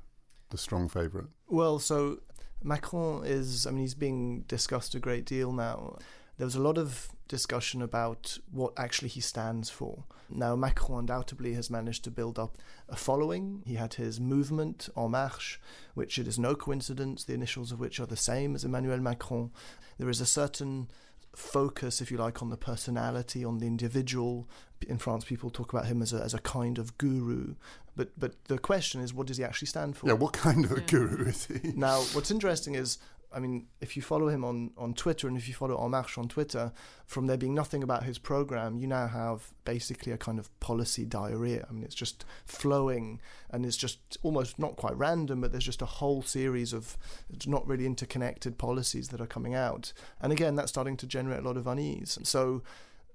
the 0.49 0.57
strong 0.57 0.87
favourite? 0.89 1.27
Well, 1.47 1.79
so 1.79 2.19
Macron 2.63 3.25
is, 3.25 3.67
I 3.67 3.71
mean, 3.71 3.81
he's 3.81 3.95
being 3.95 4.41
discussed 4.47 4.95
a 4.95 4.99
great 4.99 5.25
deal 5.25 5.51
now. 5.51 5.97
There 6.37 6.45
was 6.45 6.55
a 6.55 6.61
lot 6.61 6.77
of 6.77 7.09
discussion 7.27 7.81
about 7.81 8.37
what 8.51 8.73
actually 8.77 9.07
he 9.09 9.21
stands 9.21 9.69
for. 9.69 10.03
Now, 10.29 10.55
Macron 10.55 10.99
undoubtedly 10.99 11.53
has 11.53 11.69
managed 11.69 12.03
to 12.03 12.11
build 12.11 12.37
up 12.37 12.57
a 12.89 12.95
following. 12.95 13.63
He 13.65 13.75
had 13.75 13.93
his 13.95 14.19
movement, 14.19 14.89
En 14.97 15.11
Marche, 15.11 15.59
which 15.93 16.19
it 16.19 16.27
is 16.27 16.37
no 16.37 16.55
coincidence, 16.55 17.23
the 17.23 17.33
initials 17.33 17.71
of 17.71 17.79
which 17.79 17.99
are 17.99 18.05
the 18.05 18.17
same 18.17 18.55
as 18.55 18.63
Emmanuel 18.63 18.99
Macron. 18.99 19.51
There 19.97 20.09
is 20.09 20.19
a 20.19 20.25
certain 20.25 20.89
focus, 21.35 22.01
if 22.01 22.11
you 22.11 22.17
like, 22.17 22.41
on 22.41 22.49
the 22.49 22.57
personality, 22.57 23.45
on 23.45 23.59
the 23.59 23.67
individual. 23.67 24.47
In 24.87 24.97
France, 24.97 25.25
people 25.25 25.49
talk 25.49 25.73
about 25.73 25.85
him 25.85 26.01
as 26.01 26.13
a, 26.13 26.21
as 26.21 26.33
a 26.33 26.39
kind 26.39 26.77
of 26.77 26.97
guru. 26.97 27.55
But 27.95 28.11
but 28.19 28.43
the 28.45 28.57
question 28.57 29.01
is, 29.01 29.13
what 29.13 29.27
does 29.27 29.37
he 29.37 29.43
actually 29.43 29.67
stand 29.67 29.95
for? 29.97 30.07
Yeah, 30.07 30.13
what 30.13 30.33
kind 30.33 30.65
of 30.65 30.71
a 30.71 30.75
Yeah. 30.81 30.87
guru 30.87 31.25
is 31.27 31.45
he? 31.45 31.71
Now, 31.75 32.01
what's 32.13 32.29
interesting 32.31 32.75
is, 32.75 32.97
I 33.33 33.39
mean, 33.39 33.67
if 33.81 33.95
you 33.97 34.01
follow 34.01 34.27
him 34.29 34.45
on, 34.45 34.71
on 34.77 34.93
Twitter 34.93 35.27
and 35.27 35.35
if 35.37 35.47
you 35.47 35.53
follow 35.53 35.83
En 35.83 35.91
Marche 35.91 36.17
on 36.17 36.27
Twitter, 36.29 36.71
from 37.05 37.27
there 37.27 37.37
being 37.37 37.53
nothing 37.53 37.83
about 37.83 38.03
his 38.03 38.17
program, 38.17 38.77
you 38.77 38.87
now 38.87 39.07
have 39.07 39.51
basically 39.65 40.11
a 40.13 40.17
kind 40.17 40.39
of 40.39 40.57
policy 40.59 41.05
diarrhea. 41.05 41.65
I 41.69 41.73
mean, 41.73 41.83
it's 41.83 41.95
just 41.95 42.23
flowing 42.45 43.19
and 43.49 43.65
it's 43.65 43.75
just 43.77 44.17
almost 44.23 44.57
not 44.59 44.75
quite 44.77 44.95
random, 44.97 45.41
but 45.41 45.51
there's 45.51 45.65
just 45.65 45.81
a 45.81 45.85
whole 45.85 46.21
series 46.21 46.71
of 46.73 46.97
not 47.45 47.67
really 47.67 47.85
interconnected 47.85 48.57
policies 48.57 49.09
that 49.09 49.19
are 49.19 49.27
coming 49.27 49.53
out. 49.53 49.91
And 50.21 50.31
again, 50.31 50.55
that's 50.55 50.69
starting 50.71 50.95
to 50.97 51.07
generate 51.07 51.39
a 51.39 51.47
lot 51.47 51.57
of 51.57 51.67
unease. 51.67 52.17
So, 52.23 52.61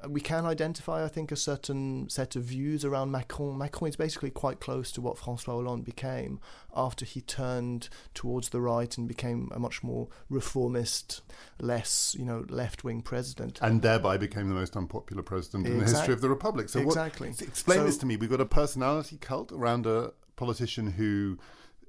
we 0.09 0.21
can 0.21 0.47
identify, 0.47 1.05
I 1.05 1.09
think, 1.09 1.31
a 1.31 1.37
certain 1.37 2.09
set 2.09 2.37
of 2.37 2.45
views 2.45 2.85
around 2.85 3.11
Macron. 3.11 3.59
Macron 3.59 3.89
is 3.89 3.97
basically 3.97 4.31
quite 4.31 4.61
close 4.61 4.91
to 4.93 5.01
what 5.01 5.19
Francois 5.19 5.55
Hollande 5.55 5.85
became 5.85 6.41
after 6.75 7.05
he 7.05 7.21
turned 7.21 7.89
towards 8.15 8.51
the 8.51 8.61
right 8.61 8.97
and 8.97 9.07
became 9.07 9.51
a 9.53 9.59
much 9.59 9.83
more 9.83 10.09
reformist, 10.29 11.21
less, 11.59 12.17
you 12.19 12.25
know, 12.25 12.45
left-wing 12.49 13.03
president. 13.03 13.59
And 13.61 13.83
thereby 13.83 14.17
became 14.17 14.49
the 14.49 14.55
most 14.55 14.77
unpopular 14.77 15.23
president 15.23 15.67
in 15.67 15.79
the 15.79 15.85
history 15.85 16.15
of 16.15 16.21
the 16.21 16.31
republic. 16.31 16.69
So, 16.69 16.81
what, 16.81 16.93
exactly. 16.93 17.29
explain 17.29 17.81
So- 17.81 17.85
this 17.85 17.99
to 17.99 18.07
me. 18.07 18.17
We've 18.17 18.31
got 18.31 18.41
a 18.41 18.47
personality 18.47 19.19
cult 19.21 19.53
around 19.53 19.87
a 19.87 20.13
politician 20.37 20.93
who 20.93 21.39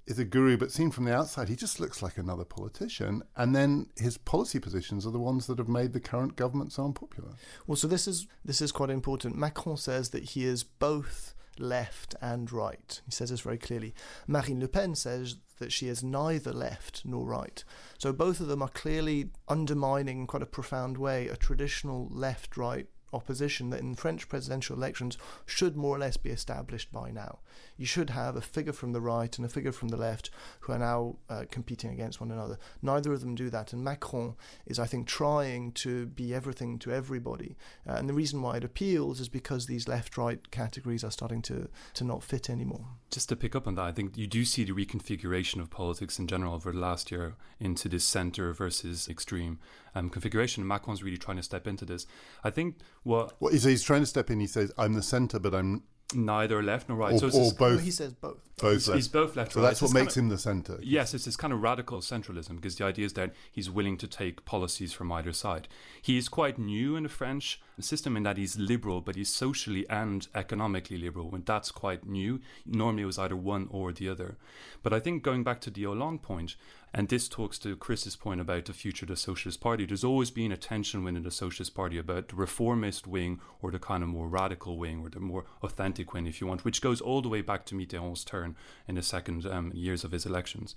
is 0.07 0.19
a 0.19 0.25
guru, 0.25 0.57
but 0.57 0.71
seen 0.71 0.91
from 0.91 1.05
the 1.05 1.15
outside, 1.15 1.49
he 1.49 1.55
just 1.55 1.79
looks 1.79 2.01
like 2.01 2.17
another 2.17 2.43
politician. 2.43 3.23
And 3.35 3.55
then 3.55 3.87
his 3.97 4.17
policy 4.17 4.59
positions 4.59 5.05
are 5.05 5.11
the 5.11 5.19
ones 5.19 5.47
that 5.47 5.57
have 5.57 5.69
made 5.69 5.93
the 5.93 5.99
current 5.99 6.35
government 6.35 6.73
so 6.73 6.85
unpopular. 6.85 7.31
Well, 7.67 7.75
so 7.75 7.87
this 7.87 8.07
is 8.07 8.27
this 8.43 8.61
is 8.61 8.71
quite 8.71 8.89
important. 8.89 9.37
Macron 9.37 9.77
says 9.77 10.09
that 10.09 10.23
he 10.23 10.45
is 10.45 10.63
both 10.63 11.33
left 11.59 12.15
and 12.21 12.51
right. 12.51 13.01
He 13.05 13.11
says 13.11 13.29
this 13.29 13.41
very 13.41 13.57
clearly. 13.57 13.93
Marine 14.27 14.59
Le 14.59 14.67
Pen 14.67 14.95
says 14.95 15.35
that 15.59 15.71
she 15.71 15.87
is 15.87 16.03
neither 16.03 16.51
left 16.51 17.03
nor 17.05 17.25
right. 17.25 17.63
So 17.97 18.11
both 18.11 18.39
of 18.39 18.47
them 18.47 18.61
are 18.61 18.69
clearly 18.69 19.29
undermining 19.47 20.21
in 20.21 20.27
quite 20.27 20.43
a 20.43 20.47
profound 20.47 20.97
way 20.97 21.27
a 21.27 21.35
traditional 21.35 22.07
left 22.11 22.57
right 22.57 22.87
opposition 23.13 23.69
that 23.69 23.81
in 23.81 23.95
French 23.95 24.27
presidential 24.29 24.75
elections 24.75 25.17
should 25.45 25.75
more 25.75 25.95
or 25.95 25.99
less 25.99 26.17
be 26.17 26.29
established 26.29 26.91
by 26.91 27.11
now. 27.11 27.39
You 27.77 27.85
should 27.85 28.11
have 28.11 28.35
a 28.35 28.41
figure 28.41 28.73
from 28.73 28.93
the 28.93 29.01
right 29.01 29.35
and 29.37 29.45
a 29.45 29.49
figure 29.49 29.71
from 29.71 29.89
the 29.89 29.97
left 29.97 30.29
who 30.61 30.73
are 30.73 30.79
now 30.79 31.17
uh, 31.29 31.45
competing 31.49 31.91
against 31.91 32.21
one 32.21 32.31
another. 32.31 32.57
Neither 32.81 33.13
of 33.13 33.21
them 33.21 33.35
do 33.35 33.49
that, 33.49 33.73
and 33.73 33.83
Macron 33.83 34.35
is, 34.65 34.79
I 34.79 34.85
think, 34.85 35.07
trying 35.07 35.71
to 35.73 36.05
be 36.07 36.33
everything 36.33 36.79
to 36.79 36.91
everybody. 36.91 37.55
Uh, 37.87 37.93
and 37.93 38.07
the 38.07 38.13
reason 38.13 38.41
why 38.41 38.57
it 38.57 38.63
appeals 38.63 39.19
is 39.19 39.29
because 39.29 39.65
these 39.65 39.87
left-right 39.87 40.51
categories 40.51 41.03
are 41.03 41.11
starting 41.11 41.41
to 41.43 41.69
to 41.93 42.03
not 42.03 42.23
fit 42.23 42.49
anymore. 42.49 42.85
Just 43.09 43.29
to 43.29 43.35
pick 43.35 43.55
up 43.55 43.67
on 43.67 43.75
that, 43.75 43.85
I 43.85 43.91
think 43.91 44.17
you 44.17 44.27
do 44.27 44.45
see 44.45 44.63
the 44.63 44.73
reconfiguration 44.73 45.59
of 45.59 45.69
politics 45.69 46.19
in 46.19 46.27
general 46.27 46.53
over 46.53 46.71
the 46.71 46.79
last 46.79 47.11
year 47.11 47.35
into 47.59 47.89
this 47.89 48.03
centre 48.03 48.53
versus 48.53 49.09
extreme 49.09 49.59
um, 49.95 50.09
configuration. 50.09 50.65
Macron's 50.67 51.03
really 51.03 51.17
trying 51.17 51.37
to 51.37 51.43
step 51.43 51.67
into 51.67 51.85
this. 51.85 52.05
I 52.43 52.49
think 52.49 52.77
what 53.03 53.33
Well, 53.39 53.51
he's, 53.51 53.63
he's 53.63 53.83
trying 53.83 54.01
to 54.01 54.05
step 54.07 54.29
in. 54.29 54.39
He 54.39 54.47
says, 54.47 54.71
"I'm 54.77 54.93
the 54.93 55.03
centre, 55.03 55.39
but 55.39 55.53
I'm 55.53 55.83
neither 56.13 56.61
left 56.61 56.89
nor 56.89 56.97
right. 56.97 57.13
or, 57.13 57.19
so 57.19 57.27
it's 57.27 57.35
or 57.35 57.43
this- 57.43 57.53
both. 57.53 57.81
He 57.81 57.91
says 57.91 58.13
both. 58.13 58.37
both 58.57 58.73
he's, 58.73 58.87
left. 58.87 58.95
he's 58.97 59.07
both 59.07 59.35
left. 59.35 59.53
so 59.53 59.59
right. 59.59 59.67
that's 59.67 59.81
It's 59.81 59.93
what 59.93 59.99
makes 59.99 60.15
kind 60.15 60.25
him 60.25 60.29
the 60.29 60.37
centre. 60.37 60.79
Yes, 60.81 61.13
it's 61.13 61.25
this 61.25 61.35
kind 61.35 61.53
of 61.53 61.61
radical 61.61 61.99
centralism 61.99 62.55
because 62.57 62.75
the 62.75 62.85
idea 62.85 63.05
is 63.05 63.13
that 63.13 63.33
he's 63.51 63.69
willing 63.69 63.97
to 63.97 64.07
take 64.07 64.45
policies 64.45 64.93
from 64.93 65.11
either 65.11 65.33
side. 65.33 65.67
He 66.01 66.17
is 66.17 66.29
quite 66.29 66.57
new 66.57 66.95
in 66.95 67.03
the 67.03 67.09
French 67.09 67.61
system 67.79 68.15
in 68.15 68.23
that 68.23 68.37
he's 68.37 68.57
liberal, 68.57 69.01
but 69.01 69.15
he's 69.15 69.33
socially 69.33 69.87
and 69.89 70.27
economically 70.35 70.97
liberal, 70.97 71.33
and 71.33 71.45
that's 71.45 71.71
quite 71.71 72.05
new. 72.05 72.39
Normally, 72.65 73.03
it 73.03 73.07
was 73.07 73.17
either 73.17 73.35
one 73.35 73.67
or 73.71 73.91
the 73.91 74.09
other. 74.09 74.37
But 74.83 74.93
I 74.93 74.99
think 74.99 75.23
going 75.23 75.43
back 75.43 75.61
to 75.61 75.71
the 75.71 75.85
Hollande 75.85 76.21
point, 76.21 76.55
and 76.93 77.07
this 77.07 77.29
talks 77.29 77.57
to 77.59 77.75
Chris's 77.77 78.17
point 78.17 78.41
about 78.41 78.65
the 78.65 78.73
future 78.73 79.05
of 79.05 79.09
the 79.09 79.15
Socialist 79.15 79.61
Party, 79.61 79.85
there's 79.85 80.03
always 80.03 80.29
been 80.29 80.51
a 80.51 80.57
tension 80.57 81.03
within 81.03 81.23
the 81.23 81.31
Socialist 81.31 81.73
Party 81.73 81.97
about 81.97 82.27
the 82.27 82.35
reformist 82.35 83.07
wing 83.07 83.39
or 83.61 83.71
the 83.71 83.79
kind 83.79 84.03
of 84.03 84.09
more 84.09 84.27
radical 84.27 84.77
wing 84.77 85.01
or 85.01 85.09
the 85.09 85.19
more 85.19 85.45
authentic 85.63 86.13
wing, 86.13 86.27
if 86.27 86.41
you 86.41 86.47
want, 86.47 86.65
which 86.65 86.81
goes 86.81 86.99
all 86.99 87.21
the 87.21 87.29
way 87.29 87.41
back 87.41 87.65
to 87.65 87.75
Mitterrand's 87.75 88.25
turn 88.25 88.55
in 88.87 88.95
the 88.95 89.01
second 89.01 89.45
um, 89.45 89.71
years 89.73 90.03
of 90.03 90.11
his 90.11 90.25
elections. 90.25 90.75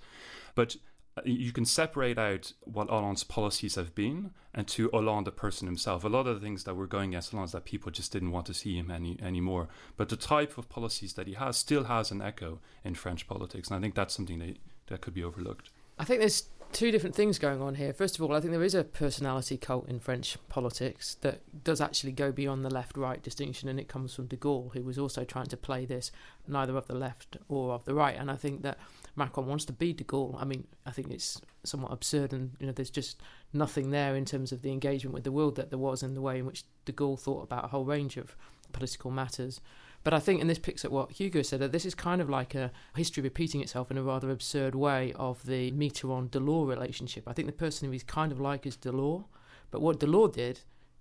But 0.55 0.77
uh, 1.17 1.21
you 1.25 1.51
can 1.51 1.65
separate 1.65 2.17
out 2.17 2.53
what 2.63 2.89
Hollande's 2.89 3.25
policies 3.25 3.75
have 3.75 3.93
been 3.93 4.31
and 4.53 4.67
to 4.69 4.89
Hollande 4.91 5.27
the 5.27 5.31
person 5.31 5.67
himself. 5.67 6.05
A 6.05 6.07
lot 6.07 6.27
of 6.27 6.35
the 6.35 6.45
things 6.45 6.63
that 6.63 6.75
were 6.75 6.87
going 6.87 7.09
against 7.09 7.31
Hollande 7.31 7.51
that 7.51 7.65
people 7.65 7.91
just 7.91 8.13
didn't 8.13 8.31
want 8.31 8.45
to 8.45 8.53
see 8.53 8.77
him 8.77 8.89
any 8.89 9.17
anymore. 9.21 9.67
But 9.97 10.07
the 10.07 10.15
type 10.15 10.57
of 10.57 10.69
policies 10.69 11.13
that 11.13 11.27
he 11.27 11.33
has 11.33 11.57
still 11.57 11.85
has 11.85 12.09
an 12.09 12.21
echo 12.21 12.59
in 12.85 12.95
French 12.95 13.27
politics, 13.27 13.69
and 13.69 13.77
I 13.77 13.81
think 13.81 13.95
that's 13.95 14.13
something 14.13 14.39
that, 14.39 14.57
that 14.87 15.01
could 15.01 15.13
be 15.13 15.23
overlooked. 15.23 15.71
I 15.97 16.03
think 16.03 16.19
there's 16.19 16.43
two 16.75 16.91
different 16.91 17.15
things 17.15 17.39
going 17.39 17.61
on 17.61 17.75
here. 17.75 17.93
First 17.93 18.17
of 18.17 18.21
all, 18.21 18.35
I 18.35 18.41
think 18.41 18.51
there 18.51 18.61
is 18.61 18.75
a 18.75 18.83
personality 18.83 19.55
cult 19.55 19.87
in 19.87 19.99
French 19.99 20.37
politics 20.49 21.15
that 21.21 21.41
does 21.63 21.79
actually 21.79 22.11
go 22.11 22.33
beyond 22.33 22.65
the 22.65 22.69
left 22.69 22.97
right 22.97 23.23
distinction, 23.23 23.69
and 23.69 23.79
it 23.79 23.87
comes 23.87 24.13
from 24.13 24.27
de 24.27 24.35
Gaulle, 24.35 24.73
who 24.73 24.83
was 24.83 24.97
also 24.97 25.23
trying 25.23 25.45
to 25.47 25.57
play 25.57 25.85
this 25.85 26.11
neither 26.47 26.75
of 26.75 26.87
the 26.87 26.95
left 26.95 27.37
or 27.47 27.73
of 27.73 27.85
the 27.85 27.93
right. 27.93 28.17
And 28.17 28.29
I 28.29 28.35
think 28.35 28.61
that 28.63 28.77
Macron 29.15 29.47
wants 29.47 29.63
to 29.65 29.73
be 29.73 29.93
de 29.93 30.03
Gaulle. 30.03 30.35
I 30.37 30.43
mean, 30.43 30.67
I 30.85 30.91
think 30.91 31.11
it's 31.11 31.39
somewhat 31.63 31.93
absurd, 31.93 32.33
and 32.33 32.51
you 32.59 32.67
know, 32.67 32.73
there's 32.73 32.89
just 32.89 33.21
nothing 33.53 33.91
there 33.91 34.15
in 34.17 34.25
terms 34.25 34.51
of 34.51 34.61
the 34.61 34.71
engagement 34.71 35.13
with 35.13 35.23
the 35.23 35.31
world 35.31 35.55
that 35.55 35.69
there 35.69 35.79
was 35.79 36.03
in 36.03 36.13
the 36.13 36.21
way 36.21 36.39
in 36.39 36.45
which 36.45 36.65
de 36.83 36.91
Gaulle 36.91 37.17
thought 37.17 37.43
about 37.43 37.63
a 37.63 37.69
whole 37.69 37.85
range 37.85 38.17
of 38.17 38.35
political 38.73 39.11
matters. 39.11 39.61
But 40.05 40.13
I 40.13 40.19
think, 40.19 40.39
and 40.39 40.47
this 40.47 40.59
picks 40.59 40.85
up 40.85 40.91
what 40.91 41.13
Hugo 41.13 41.41
said, 41.41 41.61
that 41.61 41.71
this 41.71 41.83
is 41.83 41.95
kind 41.95 42.21
of 42.21 42.29
like 42.29 42.53
a 42.53 42.71
history 42.95 43.23
repeating 43.23 43.61
itself 43.61 43.89
in 43.89 43.97
a 43.97 44.03
rather 44.03 44.29
absurd 44.29 44.75
way 44.75 45.13
of 45.13 45.43
the 45.47 45.71
Mitterrand 45.71 46.29
Delors 46.29 46.67
relationship. 46.67 47.23
I 47.25 47.33
think 47.33 47.47
the 47.47 47.51
person 47.51 47.87
who 47.87 47.91
he's 47.91 48.03
kind 48.03 48.31
of 48.31 48.39
like 48.39 48.67
is 48.67 48.77
Delors. 48.77 49.25
But 49.71 49.81
what 49.81 49.99
Delors 49.99 50.33
did 50.33 50.59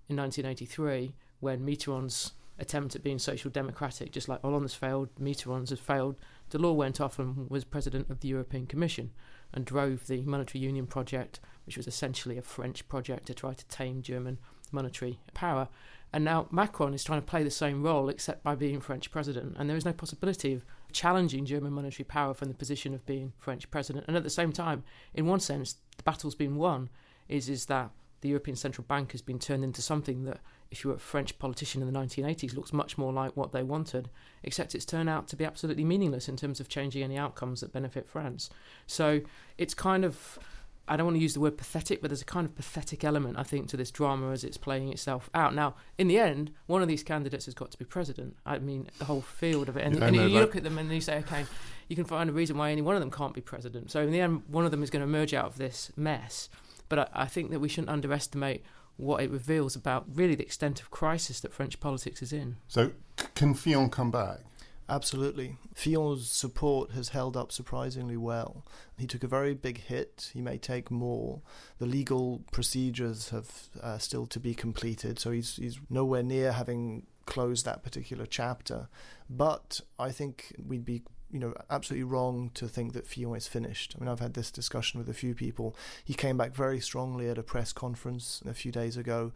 in 0.08 0.16
1983, 0.16 1.14
when 1.40 1.61
Mitterrand's 1.66 2.32
attempt 2.58 2.96
at 2.96 3.04
being 3.04 3.18
social 3.18 3.50
democratic, 3.50 4.11
just 4.11 4.26
like 4.26 4.40
Hollande's 4.40 4.73
failed, 4.73 5.11
Mitterrand's 5.20 5.68
has 5.68 5.78
failed, 5.78 6.16
Delors 6.50 6.75
went 6.75 6.99
off 6.99 7.18
and 7.18 7.50
was 7.50 7.64
president 7.64 8.08
of 8.08 8.20
the 8.20 8.28
European 8.28 8.66
Commission 8.66 9.11
and 9.52 9.66
drove 9.66 10.06
the 10.06 10.23
monetary 10.23 10.64
union 10.64 10.87
project, 10.87 11.40
which 11.66 11.76
was 11.76 11.87
essentially 11.87 12.38
a 12.38 12.42
French 12.42 12.88
project 12.88 13.26
to 13.26 13.34
try 13.34 13.52
to 13.52 13.66
tame 13.66 14.00
German 14.00 14.38
monetary 14.73 15.20
power. 15.34 15.68
And 16.14 16.25
now 16.25 16.47
Macron 16.52 16.94
is 16.94 17.02
trying 17.02 17.21
to 17.21 17.26
play 17.26 17.42
the 17.42 17.50
same 17.50 17.83
role, 17.83 18.09
except 18.09 18.44
by 18.44 18.54
being 18.54 18.80
French 18.80 19.11
president. 19.11 19.56
And 19.59 19.68
there 19.68 19.76
is 19.76 19.85
no 19.85 19.92
possibility 19.92 20.52
of 20.54 20.64
challenging 20.92 21.44
German 21.44 21.73
monetary 21.73 22.04
power 22.04 22.35
from 22.35 22.47
the 22.47 22.54
position 22.54 22.94
of 22.94 23.04
being 23.04 23.33
French 23.40 23.68
president. 23.68 24.04
And 24.06 24.16
at 24.16 24.23
the 24.23 24.30
same 24.30 24.52
time, 24.52 24.85
in 25.12 25.26
one 25.26 25.40
sense, 25.40 25.75
the 25.97 26.04
battle's 26.04 26.37
been 26.37 26.54
won. 26.54 26.88
Is 27.28 27.49
is 27.49 27.66
that 27.66 27.90
the 28.21 28.28
European 28.28 28.54
Central 28.54 28.85
Bank 28.87 29.11
has 29.11 29.23
been 29.23 29.40
turned 29.40 29.64
into 29.64 29.83
something 29.83 30.23
that, 30.23 30.38
if 30.71 30.85
you 30.85 30.90
were 30.90 30.97
a 30.97 31.00
French 31.00 31.37
politician 31.40 31.83
in 31.83 31.92
the 31.92 31.99
1980s, 31.99 32.54
looks 32.54 32.73
much 32.73 32.97
more 32.97 33.12
like 33.12 33.37
what 33.37 33.50
they 33.50 33.64
wanted, 33.64 34.09
except 34.44 34.76
it's 34.76 34.85
turned 34.85 35.09
out 35.09 35.26
to 35.28 35.37
be 35.37 35.44
absolutely 35.44 35.85
meaningless 35.85 36.28
in 36.28 36.37
terms 36.37 36.61
of 36.61 36.68
changing 36.68 37.02
any 37.02 37.18
outcomes 37.18 37.61
that 37.61 37.73
benefit 37.73 38.09
France. 38.09 38.50
So 38.87 39.21
it's 39.59 39.75
kind 39.75 40.04
of 40.04 40.38
I 40.87 40.97
don't 40.97 41.07
want 41.07 41.17
to 41.17 41.23
use 41.23 41.35
the 41.35 41.41
word 41.41 41.57
pathetic, 41.57 42.03
but 42.03 42.11
there's 42.11 42.23
a 42.23 42.26
kind 42.26 42.47
of 42.47 42.55
pathetic 42.55 43.05
element, 43.05 43.38
I 43.38 43.43
think, 43.43 43.69
to 43.69 43.76
this 43.76 43.91
drama 43.91 44.31
as 44.33 44.45
it's 44.45 44.59
playing 44.59 44.91
itself 44.93 45.31
out. 45.35 45.55
Now, 45.55 45.76
in 45.97 46.09
the 46.09 46.19
end, 46.19 46.50
one 46.67 46.83
of 46.83 46.88
these 46.88 47.03
candidates 47.03 47.47
has 47.47 47.55
got 47.55 47.71
to 47.71 47.79
be 47.79 47.85
president. 47.85 48.37
I 48.45 48.59
mean, 48.59 48.88
the 48.99 49.07
whole 49.07 49.23
field 49.23 49.69
of 49.69 49.76
it. 49.76 49.85
And, 49.85 49.97
Yeah, 49.97 50.07
and 50.07 50.17
know 50.17 50.26
you 50.26 50.38
look 50.38 50.57
at 50.57 50.62
them 50.62 50.76
and 50.76 50.93
you 50.93 51.00
say, 51.00 51.19
okay, 51.19 51.47
you 51.88 51.97
can 51.97 52.05
find 52.05 52.29
a 52.29 52.33
reason 52.33 52.59
why 52.59 52.71
any 52.71 52.83
one 52.83 52.97
of 52.97 53.00
them 53.00 53.11
can't 53.11 53.33
be 53.33 53.41
president. 53.41 53.91
So 53.91 54.00
in 54.03 54.11
the 54.11 54.21
end, 54.21 54.43
one 54.49 54.64
of 54.64 54.71
them 54.71 54.83
is 54.83 54.91
going 54.91 55.00
to 55.00 55.09
emerge 55.09 55.33
out 55.33 55.47
of 55.47 55.57
this 55.57 55.91
mess. 55.97 56.50
But 56.88 56.99
I, 56.99 57.09
I 57.14 57.26
think 57.26 57.50
that 57.50 57.61
we 57.61 57.69
shouldn't 57.69 57.91
underestimate 57.91 58.62
what 58.97 59.23
it 59.23 59.31
reveals 59.31 59.75
about 59.75 60.05
really 60.12 60.35
the 60.35 60.45
extent 60.45 60.81
of 60.81 60.91
crisis 60.91 61.41
that 61.41 61.53
French 61.53 61.81
politics 61.81 62.23
is 62.23 62.33
in. 62.33 62.57
So 62.69 62.93
can 63.35 63.55
Fillon 63.55 63.91
come 63.91 64.11
back? 64.11 64.41
Absolutely. 64.88 65.57
Fillon's 65.75 66.31
support 66.31 66.91
has 66.91 67.09
held 67.09 67.37
up 67.37 67.50
surprisingly 67.50 68.19
well. 68.19 68.67
He 68.99 69.07
took 69.07 69.25
a 69.25 69.29
very 69.29 69.55
big 69.55 69.81
hit. 69.81 70.31
He 70.35 70.43
may 70.43 70.59
take 70.59 70.91
more. 70.91 71.41
The 71.79 71.87
legal 71.87 72.43
procedures 72.53 73.31
have 73.31 73.50
uh, 73.83 73.99
still 73.99 74.26
to 74.26 74.38
be 74.38 74.55
completed, 74.55 75.19
so 75.19 75.31
he's, 75.31 75.57
he's 75.57 75.81
nowhere 75.88 76.23
near 76.23 76.53
having 76.53 77.07
closed 77.25 77.64
that 77.64 77.83
particular 77.83 78.26
chapter. 78.26 78.88
But 79.31 79.81
I 79.99 80.11
think 80.11 80.55
we'd 80.62 80.85
be 80.85 81.03
you 81.35 81.41
know, 81.41 81.53
absolutely 81.69 82.05
wrong 82.05 82.53
to 82.55 82.69
think 82.69 82.93
that 82.93 83.09
Fillon 83.09 83.37
is 83.37 83.49
finished. 83.49 83.97
I 83.97 84.00
mean, 84.00 84.09
I've 84.09 84.21
had 84.21 84.35
this 84.35 84.53
discussion 84.53 85.00
with 85.00 85.09
a 85.09 85.12
few 85.12 85.35
people. 85.35 85.75
He 86.05 86.14
came 86.14 86.37
back 86.37 86.55
very 86.55 86.79
strongly 86.79 87.29
at 87.29 87.38
a 87.38 87.43
press 87.43 87.73
conference 87.73 88.41
a 88.47 88.55
few 88.55 88.71
days 88.71 88.97
ago. 88.97 89.33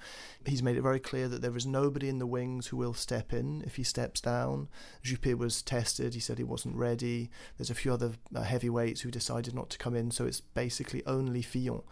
He's 0.46 0.62
made 0.62 0.76
it 0.76 0.82
very 0.82 1.00
clear 1.00 1.26
that 1.26 1.42
there 1.42 1.56
is 1.56 1.66
nobody 1.66 2.08
in 2.08 2.20
the 2.20 2.26
wings 2.26 2.68
who 2.68 2.76
will 2.76 2.94
step 2.94 3.32
in 3.32 3.62
if 3.66 3.74
he 3.74 3.82
steps 3.82 4.20
down. 4.20 4.68
Juppé 5.02 5.36
was 5.36 5.60
tested. 5.60 6.14
He 6.14 6.20
said 6.20 6.38
he 6.38 6.44
wasn't 6.44 6.76
ready. 6.76 7.30
There's 7.56 7.70
a 7.70 7.74
few 7.74 7.92
other 7.92 8.12
uh, 8.32 8.42
heavyweights 8.42 9.00
who 9.00 9.10
decided 9.10 9.52
not 9.52 9.68
to 9.70 9.78
come 9.78 9.96
in, 9.96 10.12
so 10.12 10.24
it's 10.24 10.40
basically 10.40 11.04
only 11.04 11.42
Fillon. 11.42 11.82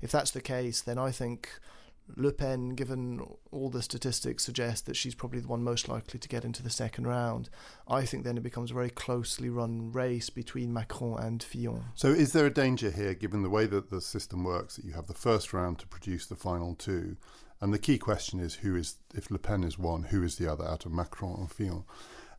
If 0.00 0.12
that's 0.12 0.30
the 0.30 0.40
case, 0.40 0.80
then 0.80 0.96
I 0.96 1.10
think 1.10 1.50
Le 2.14 2.32
Pen, 2.32 2.70
given 2.70 3.20
all 3.50 3.68
the 3.68 3.82
statistics 3.82 4.44
suggest 4.44 4.86
that 4.86 4.96
she's 4.96 5.14
probably 5.14 5.40
the 5.40 5.48
one 5.48 5.62
most 5.62 5.88
likely 5.88 6.20
to 6.20 6.28
get 6.28 6.44
into 6.44 6.62
the 6.62 6.70
second 6.70 7.06
round. 7.06 7.50
I 7.88 8.04
think 8.04 8.24
then 8.24 8.36
it 8.36 8.42
becomes 8.42 8.70
a 8.70 8.74
very 8.74 8.90
closely 8.90 9.48
run 9.48 9.90
race 9.92 10.30
between 10.30 10.72
Macron 10.72 11.20
and 11.20 11.42
Fillon. 11.42 11.86
So 11.94 12.08
is 12.08 12.32
there 12.32 12.46
a 12.46 12.50
danger 12.50 12.90
here, 12.90 13.14
given 13.14 13.42
the 13.42 13.50
way 13.50 13.66
that 13.66 13.90
the 13.90 14.00
system 14.00 14.44
works, 14.44 14.76
that 14.76 14.84
you 14.84 14.92
have 14.92 15.08
the 15.08 15.14
first 15.14 15.52
round 15.52 15.78
to 15.80 15.86
produce 15.86 16.26
the 16.26 16.36
final 16.36 16.74
two? 16.74 17.16
And 17.60 17.72
the 17.72 17.78
key 17.78 17.98
question 17.98 18.38
is 18.38 18.56
who 18.56 18.76
is, 18.76 18.96
if 19.14 19.30
Le 19.30 19.38
Pen 19.38 19.64
is 19.64 19.78
one, 19.78 20.04
who 20.04 20.22
is 20.22 20.36
the 20.36 20.50
other 20.50 20.64
out 20.64 20.86
of 20.86 20.92
Macron 20.92 21.40
and 21.40 21.50
Fillon? 21.50 21.84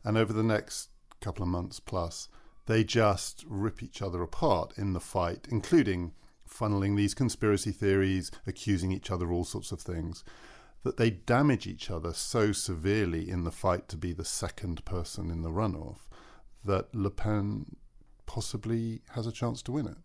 And 0.04 0.16
over 0.16 0.32
the 0.32 0.42
next 0.42 0.90
couple 1.20 1.42
of 1.42 1.48
months 1.48 1.80
plus, 1.80 2.28
they 2.66 2.84
just 2.84 3.44
rip 3.48 3.82
each 3.82 4.00
other 4.00 4.22
apart 4.22 4.72
in 4.76 4.92
the 4.92 5.00
fight, 5.00 5.48
including 5.50 6.12
funneling 6.48 6.96
these 6.96 7.14
conspiracy 7.14 7.72
theories, 7.72 8.30
accusing 8.46 8.92
each 8.92 9.10
other 9.10 9.30
all 9.32 9.44
sorts 9.44 9.72
of 9.72 9.80
things, 9.80 10.24
that 10.82 10.96
they 10.96 11.10
damage 11.10 11.66
each 11.66 11.90
other 11.90 12.12
so 12.12 12.52
severely 12.52 13.28
in 13.28 13.44
the 13.44 13.50
fight 13.50 13.88
to 13.88 13.96
be 13.96 14.12
the 14.12 14.24
second 14.24 14.84
person 14.84 15.30
in 15.30 15.42
the 15.42 15.50
runoff 15.50 16.08
that 16.64 16.94
Le 16.94 17.10
Pen 17.10 17.76
possibly 18.26 19.00
has 19.10 19.26
a 19.26 19.32
chance 19.32 19.62
to 19.62 19.72
win 19.72 19.86
it. 19.86 19.96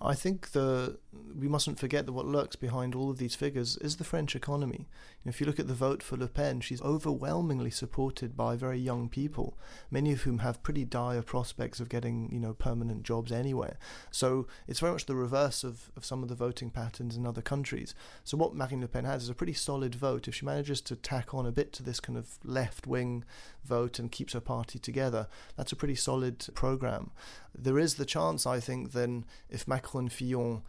I 0.00 0.14
think 0.14 0.52
the 0.52 0.98
we 1.38 1.48
mustn't 1.48 1.78
forget 1.78 2.06
that 2.06 2.12
what 2.12 2.26
lurks 2.26 2.56
behind 2.56 2.94
all 2.94 3.10
of 3.10 3.18
these 3.18 3.34
figures 3.34 3.76
is 3.78 3.96
the 3.96 4.04
French 4.04 4.34
economy. 4.34 4.88
If 5.24 5.40
you 5.40 5.46
look 5.46 5.58
at 5.58 5.66
the 5.66 5.74
vote 5.74 6.02
for 6.02 6.16
Le 6.16 6.28
Pen, 6.28 6.60
she's 6.60 6.80
overwhelmingly 6.82 7.70
supported 7.70 8.36
by 8.36 8.54
very 8.54 8.78
young 8.78 9.08
people, 9.08 9.58
many 9.90 10.12
of 10.12 10.22
whom 10.22 10.38
have 10.38 10.62
pretty 10.62 10.84
dire 10.84 11.22
prospects 11.22 11.80
of 11.80 11.88
getting, 11.88 12.30
you 12.32 12.38
know, 12.38 12.54
permanent 12.54 13.02
jobs 13.02 13.32
anywhere. 13.32 13.76
So 14.12 14.46
it's 14.68 14.78
very 14.78 14.92
much 14.92 15.06
the 15.06 15.16
reverse 15.16 15.64
of, 15.64 15.90
of 15.96 16.04
some 16.04 16.22
of 16.22 16.28
the 16.28 16.36
voting 16.36 16.70
patterns 16.70 17.16
in 17.16 17.26
other 17.26 17.42
countries. 17.42 17.94
So 18.22 18.36
what 18.36 18.54
Marine 18.54 18.80
Le 18.80 18.88
Pen 18.88 19.04
has 19.04 19.24
is 19.24 19.28
a 19.28 19.34
pretty 19.34 19.52
solid 19.52 19.96
vote. 19.96 20.28
If 20.28 20.36
she 20.36 20.46
manages 20.46 20.80
to 20.82 20.96
tack 20.96 21.34
on 21.34 21.44
a 21.44 21.52
bit 21.52 21.72
to 21.74 21.82
this 21.82 21.98
kind 21.98 22.16
of 22.16 22.38
left 22.44 22.86
wing 22.86 23.24
vote 23.64 23.98
and 23.98 24.12
keeps 24.12 24.32
her 24.32 24.40
party 24.40 24.78
together, 24.78 25.26
that's 25.56 25.72
a 25.72 25.76
pretty 25.76 25.96
solid 25.96 26.46
program. 26.54 27.10
There 27.52 27.78
is 27.78 27.94
the 27.94 28.06
chance, 28.06 28.46
I 28.46 28.60
think, 28.60 28.92
then 28.92 29.24
if 29.50 29.66
Macron 29.66 30.08
Fillon 30.08 30.62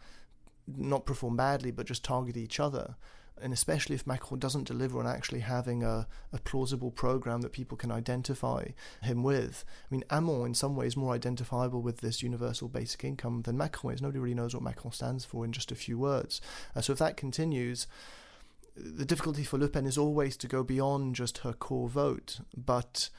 not 0.76 1.06
perform 1.06 1.36
badly 1.36 1.70
but 1.70 1.86
just 1.86 2.04
target 2.04 2.36
each 2.36 2.60
other, 2.60 2.96
and 3.40 3.52
especially 3.52 3.94
if 3.94 4.06
Macron 4.06 4.40
doesn't 4.40 4.66
deliver 4.66 4.98
on 4.98 5.06
actually 5.06 5.40
having 5.40 5.82
a, 5.82 6.06
a 6.32 6.38
plausible 6.38 6.90
program 6.90 7.40
that 7.42 7.52
people 7.52 7.76
can 7.76 7.90
identify 7.92 8.66
him 9.02 9.22
with. 9.22 9.64
I 9.90 9.94
mean, 9.94 10.04
Hamon, 10.10 10.46
in 10.46 10.54
some 10.54 10.76
ways, 10.76 10.96
more 10.96 11.14
identifiable 11.14 11.82
with 11.82 11.98
this 11.98 12.22
universal 12.22 12.68
basic 12.68 13.04
income 13.04 13.42
than 13.42 13.56
Macron 13.56 13.94
is. 13.94 14.02
Nobody 14.02 14.18
really 14.18 14.34
knows 14.34 14.54
what 14.54 14.62
Macron 14.62 14.92
stands 14.92 15.24
for 15.24 15.44
in 15.44 15.52
just 15.52 15.72
a 15.72 15.76
few 15.76 15.98
words. 15.98 16.40
Uh, 16.74 16.80
so 16.80 16.92
if 16.92 16.98
that 16.98 17.16
continues, 17.16 17.86
the 18.76 19.04
difficulty 19.04 19.44
for 19.44 19.58
Le 19.58 19.68
Pen 19.68 19.86
is 19.86 19.98
always 19.98 20.36
to 20.36 20.48
go 20.48 20.62
beyond 20.62 21.14
just 21.14 21.38
her 21.38 21.52
core 21.52 21.88
vote, 21.88 22.40
but 22.56 23.10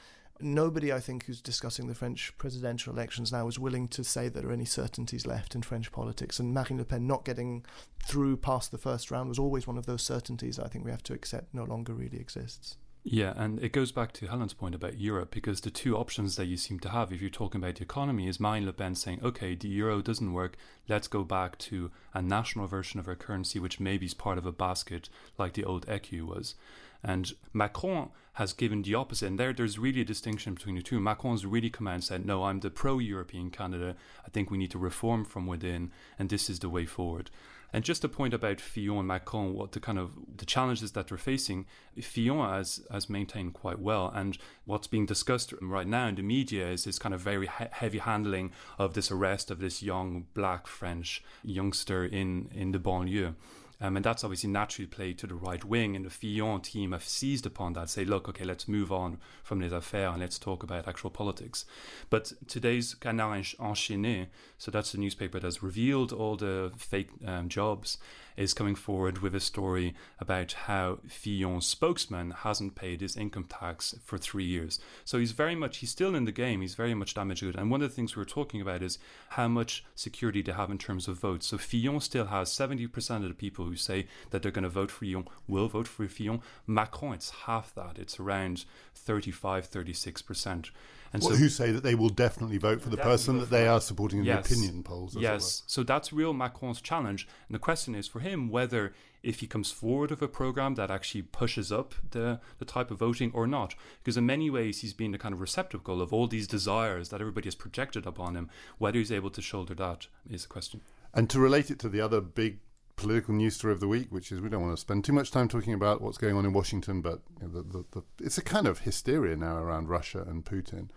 nobody, 0.42 0.92
I 0.92 1.00
think, 1.00 1.24
who's 1.24 1.40
discussing 1.40 1.86
the 1.86 1.94
French 1.94 2.36
presidential 2.38 2.92
elections 2.92 3.32
now 3.32 3.48
is 3.48 3.58
willing 3.58 3.88
to 3.88 4.04
say 4.04 4.28
there 4.28 4.48
are 4.48 4.52
any 4.52 4.64
certainties 4.64 5.26
left 5.26 5.54
in 5.54 5.62
French 5.62 5.92
politics. 5.92 6.38
And 6.38 6.54
Marine 6.54 6.78
Le 6.78 6.84
Pen 6.84 7.06
not 7.06 7.24
getting 7.24 7.64
through 8.04 8.36
past 8.36 8.70
the 8.70 8.78
first 8.78 9.10
round 9.10 9.28
was 9.28 9.38
always 9.38 9.66
one 9.66 9.78
of 9.78 9.86
those 9.86 10.02
certainties 10.02 10.58
I 10.58 10.68
think 10.68 10.84
we 10.84 10.90
have 10.90 11.02
to 11.04 11.12
accept 11.12 11.54
no 11.54 11.64
longer 11.64 11.92
really 11.92 12.18
exists. 12.18 12.76
Yeah, 13.02 13.32
and 13.36 13.62
it 13.62 13.72
goes 13.72 13.92
back 13.92 14.12
to 14.14 14.26
Helen's 14.26 14.52
point 14.52 14.74
about 14.74 14.98
Europe 14.98 15.30
because 15.30 15.62
the 15.62 15.70
two 15.70 15.96
options 15.96 16.36
that 16.36 16.46
you 16.46 16.58
seem 16.58 16.78
to 16.80 16.90
have 16.90 17.12
if 17.12 17.22
you're 17.22 17.30
talking 17.30 17.62
about 17.62 17.76
the 17.76 17.82
economy 17.82 18.28
is 18.28 18.38
Marine 18.38 18.66
Le 18.66 18.74
Pen 18.74 18.94
saying, 18.94 19.20
okay, 19.22 19.54
the 19.54 19.68
euro 19.68 20.02
doesn't 20.02 20.34
work, 20.34 20.56
let's 20.86 21.08
go 21.08 21.24
back 21.24 21.56
to 21.58 21.90
a 22.12 22.20
national 22.20 22.66
version 22.66 23.00
of 23.00 23.08
our 23.08 23.14
currency, 23.14 23.58
which 23.58 23.80
maybe 23.80 24.04
is 24.04 24.12
part 24.12 24.36
of 24.36 24.44
a 24.44 24.52
basket 24.52 25.08
like 25.38 25.54
the 25.54 25.64
old 25.64 25.88
ECU 25.88 26.26
was. 26.26 26.56
And 27.02 27.32
Macron 27.52 28.10
has 28.34 28.52
given 28.52 28.82
the 28.82 28.94
opposite. 28.94 29.26
And 29.26 29.38
there, 29.38 29.52
there's 29.52 29.78
really 29.78 30.02
a 30.02 30.04
distinction 30.04 30.54
between 30.54 30.76
the 30.76 30.82
two. 30.82 31.00
Macron's 31.00 31.46
really 31.46 31.70
come 31.70 31.86
out 31.86 31.94
and 31.94 32.04
said, 32.04 32.24
no, 32.24 32.44
I'm 32.44 32.60
the 32.60 32.70
pro 32.70 32.98
European 32.98 33.50
candidate. 33.50 33.96
I 34.24 34.30
think 34.30 34.50
we 34.50 34.58
need 34.58 34.70
to 34.70 34.78
reform 34.78 35.24
from 35.24 35.46
within, 35.46 35.90
and 36.18 36.28
this 36.28 36.48
is 36.48 36.60
the 36.60 36.68
way 36.68 36.86
forward. 36.86 37.30
And 37.72 37.84
just 37.84 38.02
a 38.04 38.08
point 38.08 38.34
about 38.34 38.60
Fillon 38.60 38.98
and 38.98 39.08
Macron, 39.08 39.54
what 39.54 39.72
the 39.72 39.80
kind 39.80 39.98
of 39.98 40.12
the 40.36 40.44
challenges 40.44 40.92
that 40.92 41.08
they're 41.08 41.18
facing, 41.18 41.66
Fillon 42.00 42.50
has 42.50 42.82
has 42.90 43.08
maintained 43.08 43.54
quite 43.54 43.78
well. 43.78 44.10
And 44.12 44.36
what's 44.64 44.88
being 44.88 45.06
discussed 45.06 45.54
right 45.60 45.86
now 45.86 46.08
in 46.08 46.16
the 46.16 46.22
media 46.22 46.68
is 46.68 46.84
this 46.84 46.98
kind 46.98 47.14
of 47.14 47.20
very 47.20 47.46
he- 47.46 47.64
heavy 47.70 47.98
handling 47.98 48.50
of 48.78 48.94
this 48.94 49.10
arrest 49.10 49.50
of 49.50 49.60
this 49.60 49.82
young 49.82 50.26
black 50.34 50.66
French 50.66 51.22
youngster 51.44 52.04
in 52.04 52.50
in 52.52 52.72
the 52.72 52.80
banlieue. 52.80 53.34
Um, 53.80 53.96
and 53.96 54.04
that's 54.04 54.24
obviously 54.24 54.50
naturally 54.50 54.86
played 54.86 55.18
to 55.18 55.26
the 55.26 55.34
right 55.34 55.64
wing. 55.64 55.96
And 55.96 56.04
the 56.04 56.10
Fillon 56.10 56.60
team 56.60 56.92
have 56.92 57.04
seized 57.04 57.46
upon 57.46 57.72
that, 57.74 57.88
say, 57.88 58.04
look, 58.04 58.28
okay, 58.28 58.44
let's 58.44 58.68
move 58.68 58.92
on 58.92 59.18
from 59.42 59.60
les 59.60 59.72
affaires 59.72 60.12
and 60.12 60.20
let's 60.20 60.38
talk 60.38 60.62
about 60.62 60.86
actual 60.86 61.10
politics. 61.10 61.64
But 62.10 62.32
today's 62.46 62.94
Canard 62.94 63.56
Enchaîné, 63.58 64.26
so 64.58 64.70
that's 64.70 64.92
the 64.92 64.98
newspaper 64.98 65.40
that's 65.40 65.62
revealed 65.62 66.12
all 66.12 66.36
the 66.36 66.72
fake 66.76 67.10
um, 67.26 67.48
jobs, 67.48 67.98
is 68.40 68.54
coming 68.54 68.74
forward 68.74 69.18
with 69.18 69.34
a 69.34 69.40
story 69.40 69.94
about 70.18 70.52
how 70.52 70.98
Fillon's 71.06 71.66
spokesman 71.66 72.30
hasn't 72.30 72.74
paid 72.74 73.02
his 73.02 73.16
income 73.16 73.44
tax 73.44 73.94
for 74.02 74.16
three 74.16 74.44
years. 74.44 74.80
So 75.04 75.18
he's 75.18 75.32
very 75.32 75.54
much, 75.54 75.78
he's 75.78 75.90
still 75.90 76.14
in 76.14 76.24
the 76.24 76.32
game, 76.32 76.62
he's 76.62 76.74
very 76.74 76.94
much 76.94 77.12
damaged 77.12 77.42
good. 77.42 77.56
And 77.56 77.70
one 77.70 77.82
of 77.82 77.90
the 77.90 77.94
things 77.94 78.16
we 78.16 78.22
are 78.22 78.26
talking 78.26 78.62
about 78.62 78.82
is 78.82 78.98
how 79.30 79.46
much 79.46 79.84
security 79.94 80.40
they 80.40 80.52
have 80.52 80.70
in 80.70 80.78
terms 80.78 81.06
of 81.06 81.18
votes. 81.18 81.48
So 81.48 81.58
Fillon 81.58 82.00
still 82.00 82.26
has 82.26 82.50
70% 82.50 83.16
of 83.16 83.28
the 83.28 83.34
people 83.34 83.66
who 83.66 83.76
say 83.76 84.06
that 84.30 84.42
they're 84.42 84.50
going 84.50 84.62
to 84.62 84.70
vote 84.70 84.90
for 84.90 85.04
Fillon 85.04 85.28
will 85.46 85.68
vote 85.68 85.88
for 85.88 86.08
Fillon. 86.08 86.40
Macron, 86.66 87.14
it's 87.14 87.30
half 87.30 87.74
that, 87.74 87.98
it's 87.98 88.18
around 88.18 88.64
35, 88.94 89.70
36%. 89.70 90.70
And 91.12 91.22
well, 91.22 91.32
so, 91.32 91.38
who 91.38 91.48
say 91.48 91.72
that 91.72 91.82
they 91.82 91.94
will 91.94 92.08
definitely 92.08 92.58
vote 92.58 92.80
for 92.80 92.88
the 92.88 92.96
person 92.96 93.38
that 93.38 93.50
they 93.50 93.66
are 93.66 93.80
supporting 93.80 94.20
in 94.20 94.24
yes, 94.26 94.48
the 94.48 94.54
opinion 94.54 94.82
polls. 94.84 95.16
yes, 95.18 95.64
so 95.66 95.82
that's 95.82 96.12
real 96.12 96.32
Macron's 96.32 96.80
challenge. 96.80 97.26
And 97.48 97.54
the 97.54 97.58
question 97.58 97.94
is 97.96 98.06
for 98.06 98.20
him 98.20 98.48
whether 98.48 98.92
if 99.22 99.40
he 99.40 99.46
comes 99.46 99.70
forward 99.70 100.10
with 100.10 100.22
a 100.22 100.28
program 100.28 100.76
that 100.76 100.90
actually 100.90 101.22
pushes 101.22 101.70
up 101.70 101.94
the, 102.10 102.40
the 102.58 102.64
type 102.64 102.90
of 102.90 102.98
voting 102.98 103.30
or 103.34 103.46
not. 103.46 103.74
Because 104.02 104.16
in 104.16 104.24
many 104.24 104.48
ways, 104.48 104.80
he's 104.80 104.94
been 104.94 105.10
the 105.10 105.18
kind 105.18 105.34
of 105.34 105.40
receptacle 105.40 106.00
of 106.00 106.12
all 106.12 106.26
these 106.26 106.46
desires 106.46 107.10
that 107.10 107.20
everybody 107.20 107.46
has 107.46 107.54
projected 107.54 108.06
upon 108.06 108.34
him. 108.34 108.48
Whether 108.78 108.98
he's 108.98 109.12
able 109.12 109.30
to 109.30 109.42
shoulder 109.42 109.74
that 109.74 110.06
is 110.28 110.42
the 110.42 110.48
question. 110.48 110.80
And 111.12 111.28
to 111.30 111.40
relate 111.40 111.70
it 111.70 111.78
to 111.80 111.88
the 111.88 112.00
other 112.00 112.20
big 112.20 112.60
political 113.00 113.32
news 113.34 113.56
story 113.56 113.72
of 113.72 113.80
the 113.80 113.88
week, 113.88 114.08
which 114.10 114.30
is 114.30 114.40
we 114.40 114.50
don't 114.50 114.60
want 114.60 114.76
to 114.76 114.80
spend 114.80 115.04
too 115.04 115.12
much 115.12 115.30
time 115.30 115.48
talking 115.48 115.72
about 115.72 116.02
what's 116.02 116.18
going 116.18 116.36
on 116.36 116.44
in 116.44 116.52
Washington, 116.52 117.00
but 117.00 117.22
you 117.40 117.48
know, 117.48 117.54
the, 117.54 117.62
the, 117.62 117.84
the, 117.92 118.02
it's 118.24 118.36
a 118.36 118.42
kind 118.42 118.66
of 118.66 118.80
hysteria 118.80 119.36
now 119.36 119.56
around 119.56 119.88
Russia 119.88 120.22
and 120.28 120.44
Putin. 120.44 120.90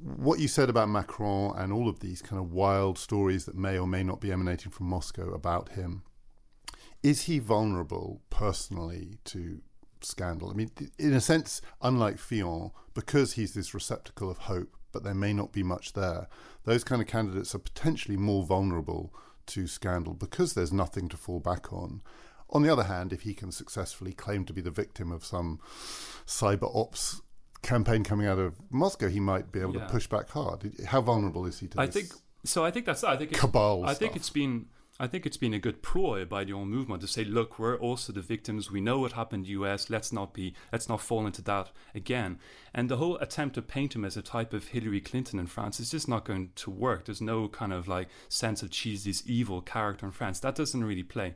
What 0.00 0.38
you 0.38 0.48
said 0.48 0.70
about 0.70 0.88
Macron 0.88 1.54
and 1.56 1.70
all 1.70 1.88
of 1.88 2.00
these 2.00 2.22
kind 2.22 2.40
of 2.40 2.50
wild 2.50 2.98
stories 2.98 3.44
that 3.44 3.54
may 3.54 3.78
or 3.78 3.86
may 3.86 4.02
not 4.02 4.20
be 4.20 4.32
emanating 4.32 4.72
from 4.72 4.86
Moscow 4.86 5.34
about 5.34 5.70
him, 5.70 6.02
is 7.02 7.22
he 7.22 7.40
vulnerable 7.40 8.22
personally 8.30 9.18
to 9.24 9.60
scandal? 10.00 10.50
I 10.50 10.54
mean, 10.54 10.70
in 10.98 11.12
a 11.12 11.20
sense, 11.20 11.60
unlike 11.82 12.18
Fillon, 12.18 12.70
because 12.94 13.34
he's 13.34 13.52
this 13.52 13.74
receptacle 13.74 14.30
of 14.30 14.38
hope, 14.38 14.74
but 14.92 15.04
there 15.04 15.14
may 15.14 15.34
not 15.34 15.52
be 15.52 15.62
much 15.62 15.92
there, 15.92 16.26
those 16.64 16.84
kind 16.84 17.02
of 17.02 17.08
candidates 17.08 17.54
are 17.54 17.58
potentially 17.58 18.16
more 18.16 18.44
vulnerable 18.44 19.14
to 19.48 19.66
scandal 19.66 20.14
because 20.14 20.54
there's 20.54 20.72
nothing 20.72 21.08
to 21.08 21.16
fall 21.16 21.40
back 21.40 21.72
on. 21.72 22.02
On 22.50 22.62
the 22.62 22.72
other 22.72 22.84
hand, 22.84 23.12
if 23.12 23.22
he 23.22 23.34
can 23.34 23.50
successfully 23.50 24.12
claim 24.12 24.44
to 24.44 24.52
be 24.52 24.60
the 24.60 24.70
victim 24.70 25.10
of 25.10 25.24
some 25.24 25.58
cyber 26.26 26.70
ops 26.74 27.20
campaign 27.62 28.04
coming 28.04 28.26
out 28.26 28.38
of 28.38 28.54
Moscow, 28.70 29.08
he 29.08 29.20
might 29.20 29.50
be 29.50 29.60
able 29.60 29.74
yeah. 29.74 29.86
to 29.86 29.92
push 29.92 30.06
back 30.06 30.30
hard. 30.30 30.70
How 30.86 31.00
vulnerable 31.00 31.46
is 31.46 31.58
he 31.58 31.66
to 31.68 31.76
this? 31.76 31.88
I 31.88 31.90
think 31.90 32.12
so. 32.44 32.64
I 32.64 32.70
think 32.70 32.86
that's. 32.86 33.02
I 33.02 33.16
think 33.16 33.32
cabal. 33.32 33.84
I 33.84 33.94
think 33.94 34.14
it's 34.16 34.30
been 34.30 34.66
I 34.98 35.06
think 35.06 35.26
it's 35.26 35.36
been 35.36 35.52
a 35.52 35.58
good 35.58 35.82
ploy 35.82 36.24
by 36.24 36.44
the 36.44 36.54
old 36.54 36.68
movement 36.68 37.02
to 37.02 37.06
say, 37.06 37.22
look, 37.22 37.58
we're 37.58 37.76
also 37.76 38.14
the 38.14 38.22
victims. 38.22 38.70
We 38.70 38.80
know 38.80 38.98
what 38.98 39.12
happened 39.12 39.44
in 39.44 39.52
the 39.52 39.62
US. 39.62 39.90
Let's 39.90 40.10
not 40.10 40.32
be, 40.32 40.54
let's 40.72 40.88
not 40.88 41.02
fall 41.02 41.26
into 41.26 41.42
that 41.42 41.70
again. 41.94 42.38
And 42.72 42.88
the 42.88 42.96
whole 42.96 43.18
attempt 43.18 43.56
to 43.56 43.62
paint 43.62 43.94
him 43.94 44.06
as 44.06 44.16
a 44.16 44.22
type 44.22 44.54
of 44.54 44.68
Hillary 44.68 45.02
Clinton 45.02 45.38
in 45.38 45.48
France 45.48 45.80
is 45.80 45.90
just 45.90 46.08
not 46.08 46.24
going 46.24 46.50
to 46.56 46.70
work. 46.70 47.04
There's 47.04 47.20
no 47.20 47.46
kind 47.46 47.74
of 47.74 47.86
like 47.86 48.08
sense 48.30 48.62
of 48.62 48.72
she's 48.72 49.04
this 49.04 49.22
evil 49.26 49.60
character 49.60 50.06
in 50.06 50.12
France. 50.12 50.40
That 50.40 50.54
doesn't 50.54 50.82
really 50.84 51.02
play. 51.02 51.34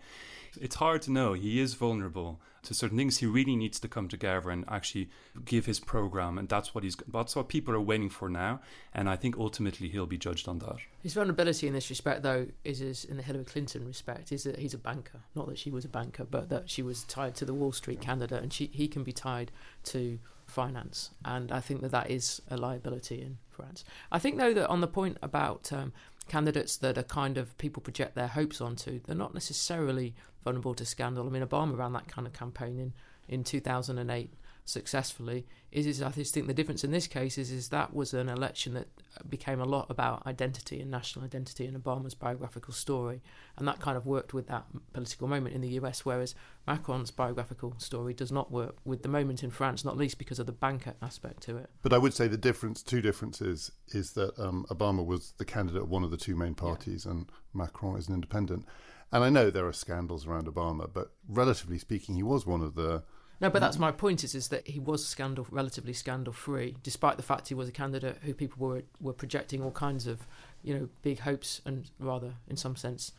It's 0.58 0.76
hard 0.76 1.02
to 1.02 1.12
know. 1.12 1.34
He 1.34 1.60
is 1.60 1.74
vulnerable 1.74 2.40
to 2.62 2.74
certain 2.74 2.96
things. 2.96 3.18
He 3.18 3.26
really 3.26 3.56
needs 3.56 3.80
to 3.80 3.88
come 3.88 4.08
together 4.08 4.50
and 4.50 4.64
actually 4.68 5.08
give 5.44 5.66
his 5.66 5.80
program, 5.80 6.38
and 6.38 6.48
that's 6.48 6.74
what 6.74 6.84
he's. 6.84 6.96
That's 7.08 7.36
what 7.36 7.48
people 7.48 7.74
are 7.74 7.80
waiting 7.80 8.10
for 8.10 8.28
now. 8.28 8.60
And 8.92 9.08
I 9.08 9.16
think 9.16 9.36
ultimately 9.38 9.88
he'll 9.88 10.06
be 10.06 10.18
judged 10.18 10.48
on 10.48 10.58
that. 10.60 10.76
His 11.02 11.14
vulnerability 11.14 11.66
in 11.66 11.72
this 11.72 11.90
respect, 11.90 12.22
though, 12.22 12.46
is, 12.64 12.80
is 12.80 13.04
in 13.04 13.16
the 13.16 13.22
Hillary 13.22 13.44
Clinton 13.44 13.86
respect, 13.86 14.32
is 14.32 14.44
that 14.44 14.58
he's 14.58 14.74
a 14.74 14.78
banker. 14.78 15.20
Not 15.34 15.48
that 15.48 15.58
she 15.58 15.70
was 15.70 15.84
a 15.84 15.88
banker, 15.88 16.24
but 16.24 16.48
that 16.50 16.68
she 16.68 16.82
was 16.82 17.04
tied 17.04 17.34
to 17.36 17.44
the 17.44 17.54
Wall 17.54 17.72
Street 17.72 18.00
candidate, 18.00 18.42
and 18.42 18.52
she 18.52 18.66
he 18.72 18.88
can 18.88 19.04
be 19.04 19.12
tied 19.12 19.50
to 19.84 20.18
finance. 20.46 21.10
And 21.24 21.52
I 21.52 21.60
think 21.60 21.80
that 21.80 21.92
that 21.92 22.10
is 22.10 22.42
a 22.50 22.56
liability 22.56 23.22
in 23.22 23.38
France. 23.48 23.84
I 24.10 24.18
think, 24.18 24.36
though, 24.36 24.52
that 24.54 24.68
on 24.68 24.80
the 24.80 24.88
point 24.88 25.16
about 25.22 25.72
um, 25.72 25.92
candidates 26.30 26.76
that 26.76 26.96
are 26.96 27.02
kind 27.02 27.36
of 27.36 27.58
people 27.58 27.82
project 27.82 28.14
their 28.14 28.28
hopes 28.28 28.60
onto, 28.60 29.00
they're 29.04 29.16
not 29.16 29.34
necessarily 29.34 30.14
vulnerable 30.44 30.74
to 30.74 30.86
scandal. 30.86 31.26
I 31.26 31.30
mean, 31.30 31.42
Obama 31.42 31.76
ran 31.76 31.92
that 31.94 32.06
kind 32.06 32.24
of 32.24 32.32
campaign 32.32 32.78
in, 32.78 32.92
in 33.28 33.42
2008 33.42 34.32
successfully. 34.64 35.46
Is, 35.72 35.86
is 35.86 36.02
I 36.02 36.10
just 36.10 36.34
think 36.34 36.46
the 36.46 36.54
difference 36.54 36.82
in 36.82 36.90
this 36.90 37.06
case 37.06 37.38
is 37.38 37.50
is 37.50 37.68
that 37.68 37.94
was 37.94 38.12
an 38.12 38.28
election 38.28 38.74
that 38.74 38.88
became 39.28 39.60
a 39.60 39.64
lot 39.64 39.86
about 39.88 40.26
identity 40.26 40.80
and 40.80 40.90
national 40.90 41.24
identity 41.24 41.66
and 41.66 41.80
Obama's 41.80 42.14
biographical 42.14 42.74
story, 42.74 43.22
and 43.56 43.68
that 43.68 43.80
kind 43.80 43.96
of 43.96 44.06
worked 44.06 44.34
with 44.34 44.48
that 44.48 44.64
political 44.92 45.28
moment 45.28 45.54
in 45.54 45.60
the 45.60 45.68
U.S. 45.68 46.04
Whereas 46.04 46.34
Macron's 46.66 47.10
biographical 47.10 47.74
story 47.78 48.14
does 48.14 48.32
not 48.32 48.50
work 48.50 48.76
with 48.84 49.02
the 49.02 49.08
moment 49.08 49.42
in 49.42 49.50
France, 49.50 49.84
not 49.84 49.96
least 49.96 50.18
because 50.18 50.38
of 50.38 50.46
the 50.46 50.52
banker 50.52 50.94
aspect 51.02 51.42
to 51.44 51.56
it. 51.56 51.70
But 51.82 51.92
I 51.92 51.98
would 51.98 52.14
say 52.14 52.26
the 52.28 52.36
difference, 52.36 52.82
two 52.82 53.00
differences, 53.00 53.70
is 53.88 54.12
that 54.12 54.38
um, 54.38 54.66
Obama 54.70 55.04
was 55.04 55.34
the 55.38 55.44
candidate 55.44 55.82
of 55.82 55.90
one 55.90 56.04
of 56.04 56.10
the 56.10 56.16
two 56.16 56.36
main 56.36 56.54
parties, 56.54 57.04
yeah. 57.04 57.12
and 57.12 57.32
Macron 57.54 57.96
is 57.96 58.08
an 58.08 58.14
independent. 58.14 58.66
And 59.12 59.24
I 59.24 59.30
know 59.30 59.50
there 59.50 59.66
are 59.66 59.72
scandals 59.72 60.26
around 60.26 60.46
Obama, 60.46 60.88
but 60.92 61.12
relatively 61.28 61.78
speaking, 61.78 62.14
he 62.14 62.22
was 62.22 62.46
one 62.46 62.62
of 62.62 62.74
the. 62.74 63.02
No, 63.40 63.48
but 63.48 63.56
mm-hmm. 63.56 63.64
that's 63.64 63.78
my 63.78 63.90
point. 63.90 64.22
Is 64.22 64.34
is 64.34 64.48
that 64.48 64.68
he 64.68 64.78
was 64.78 65.06
scandal, 65.06 65.46
relatively 65.50 65.92
scandal 65.92 66.32
free, 66.32 66.76
despite 66.82 67.16
the 67.16 67.22
fact 67.22 67.48
he 67.48 67.54
was 67.54 67.68
a 67.68 67.72
candidate 67.72 68.18
who 68.22 68.34
people 68.34 68.66
were 68.66 68.82
were 69.00 69.12
projecting 69.12 69.62
all 69.62 69.70
kinds 69.70 70.06
of, 70.06 70.26
you 70.62 70.74
know, 70.74 70.88
big 71.02 71.20
hopes 71.20 71.60
and 71.64 71.90
rather, 71.98 72.34
in 72.48 72.56
some 72.56 72.76
sense, 72.76 73.12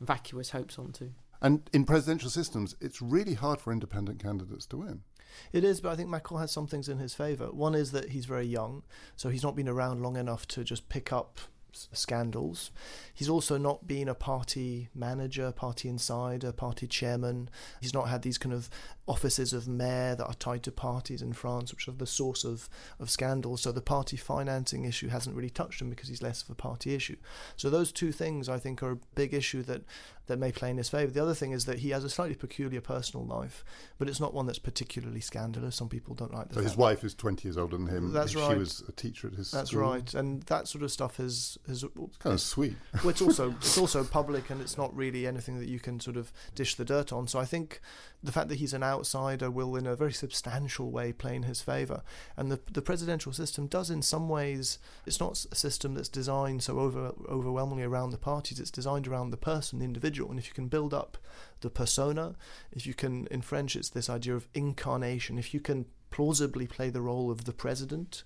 vacuous 0.00 0.50
hopes 0.50 0.78
onto. 0.78 1.10
And 1.42 1.68
in 1.72 1.84
presidential 1.84 2.30
systems, 2.30 2.74
it's 2.80 3.02
really 3.02 3.34
hard 3.34 3.60
for 3.60 3.72
independent 3.72 4.22
candidates 4.22 4.66
to 4.66 4.78
win. 4.78 5.02
It 5.52 5.64
is, 5.64 5.80
but 5.80 5.92
I 5.92 5.96
think 5.96 6.08
Macron 6.08 6.40
has 6.40 6.50
some 6.50 6.66
things 6.66 6.88
in 6.88 6.98
his 6.98 7.14
favour. 7.14 7.46
One 7.52 7.74
is 7.74 7.92
that 7.92 8.10
he's 8.10 8.24
very 8.24 8.46
young, 8.46 8.84
so 9.16 9.28
he's 9.28 9.42
not 9.42 9.56
been 9.56 9.68
around 9.68 10.02
long 10.02 10.16
enough 10.16 10.48
to 10.48 10.64
just 10.64 10.88
pick 10.88 11.12
up 11.12 11.38
scandals. 11.92 12.70
He's 13.14 13.28
also 13.28 13.56
not 13.58 13.86
been 13.86 14.08
a 14.08 14.14
party 14.14 14.88
manager, 14.94 15.52
party 15.52 15.88
insider, 15.88 16.52
party 16.52 16.86
chairman. 16.86 17.48
He's 17.80 17.94
not 17.94 18.08
had 18.08 18.22
these 18.22 18.38
kind 18.38 18.52
of 18.52 18.68
offices 19.08 19.52
of 19.52 19.68
mayor 19.68 20.14
that 20.16 20.26
are 20.26 20.34
tied 20.34 20.62
to 20.64 20.72
parties 20.72 21.22
in 21.22 21.32
France, 21.32 21.72
which 21.72 21.86
are 21.88 21.92
the 21.92 22.06
source 22.06 22.44
of, 22.44 22.68
of 22.98 23.08
scandals. 23.08 23.62
So 23.62 23.72
the 23.72 23.80
party 23.80 24.16
financing 24.16 24.84
issue 24.84 25.08
hasn't 25.08 25.36
really 25.36 25.50
touched 25.50 25.80
him 25.80 25.90
because 25.90 26.08
he's 26.08 26.22
less 26.22 26.42
of 26.42 26.50
a 26.50 26.54
party 26.54 26.94
issue. 26.94 27.16
So 27.56 27.70
those 27.70 27.92
two 27.92 28.12
things 28.12 28.48
I 28.48 28.58
think 28.58 28.82
are 28.82 28.92
a 28.92 28.98
big 29.14 29.32
issue 29.32 29.62
that, 29.64 29.82
that 30.26 30.38
may 30.38 30.50
play 30.50 30.70
in 30.70 30.76
his 30.76 30.88
favour. 30.88 31.12
The 31.12 31.22
other 31.22 31.34
thing 31.34 31.52
is 31.52 31.66
that 31.66 31.78
he 31.78 31.90
has 31.90 32.02
a 32.02 32.10
slightly 32.10 32.34
peculiar 32.34 32.80
personal 32.80 33.24
life, 33.24 33.64
but 33.98 34.08
it's 34.08 34.20
not 34.20 34.34
one 34.34 34.46
that's 34.46 34.58
particularly 34.58 35.20
scandalous. 35.20 35.76
Some 35.76 35.88
people 35.88 36.14
don't 36.14 36.34
like 36.34 36.48
that. 36.48 36.54
So 36.54 36.62
his 36.62 36.76
wife 36.76 37.04
is 37.04 37.14
20 37.14 37.46
years 37.46 37.56
older 37.56 37.76
than 37.76 37.86
him. 37.86 38.12
That's 38.12 38.32
she 38.32 38.38
right. 38.38 38.52
She 38.52 38.58
was 38.58 38.82
a 38.88 38.92
teacher 38.92 39.28
at 39.28 39.34
his 39.34 39.52
That's 39.52 39.70
school. 39.70 39.82
right. 39.82 40.14
And 40.14 40.42
that 40.44 40.66
sort 40.66 40.82
of 40.82 40.90
stuff 40.90 41.20
is... 41.20 41.58
is 41.68 41.84
it's 41.84 42.16
kind 42.18 42.34
of 42.34 42.40
sweet. 42.40 42.76
Well, 42.94 43.10
it's 43.10 43.22
also, 43.22 43.50
it's 43.52 43.78
also 43.84 44.04
public 44.04 44.50
and 44.50 44.60
it's 44.60 44.78
not 44.78 44.94
really 44.96 45.26
anything 45.26 45.58
that 45.58 45.68
you 45.68 45.78
can 45.78 46.00
sort 46.00 46.16
of 46.16 46.32
dish 46.54 46.74
the 46.74 46.84
dirt 46.84 47.12
on. 47.12 47.28
So 47.28 47.38
I 47.38 47.44
think 47.44 47.80
the 48.22 48.32
fact 48.32 48.48
that 48.48 48.56
he's 48.56 48.72
an 48.72 48.82
outsider 48.82 49.50
will, 49.50 49.76
in 49.76 49.86
a 49.86 49.96
very 49.96 50.12
substantial 50.12 50.90
way, 50.90 51.12
play 51.12 51.36
in 51.36 51.44
his 51.44 51.60
favour. 51.60 52.02
And 52.36 52.50
the 52.50 52.60
the 52.70 52.82
presidential 52.82 53.32
system 53.32 53.66
does, 53.66 53.90
in 53.90 54.02
some 54.02 54.28
ways, 54.28 54.78
it's 55.06 55.20
not 55.20 55.44
a 55.50 55.54
system 55.54 55.94
that's 55.94 56.08
designed 56.08 56.62
so 56.62 56.78
over 56.78 57.12
overwhelmingly 57.28 57.84
around 57.84 58.10
the 58.10 58.18
parties. 58.18 58.60
It's 58.60 58.70
designed 58.70 59.06
around 59.06 59.30
the 59.30 59.36
person, 59.36 59.78
the 59.78 59.84
individual. 59.84 60.30
And 60.30 60.38
if 60.38 60.48
you 60.48 60.54
can 60.54 60.68
build 60.68 60.92
up 60.92 61.18
the 61.60 61.70
persona, 61.70 62.36
if 62.72 62.86
you 62.86 62.94
can, 62.94 63.26
in 63.28 63.42
French, 63.42 63.76
it's 63.76 63.90
this 63.90 64.10
idea 64.10 64.34
of 64.34 64.48
incarnation. 64.54 65.38
If 65.38 65.54
you 65.54 65.60
can 65.60 65.86
plausibly 66.10 66.66
play 66.66 66.90
the 66.90 67.02
role 67.02 67.30
of 67.30 67.44
the 67.44 67.52
president 67.52 68.24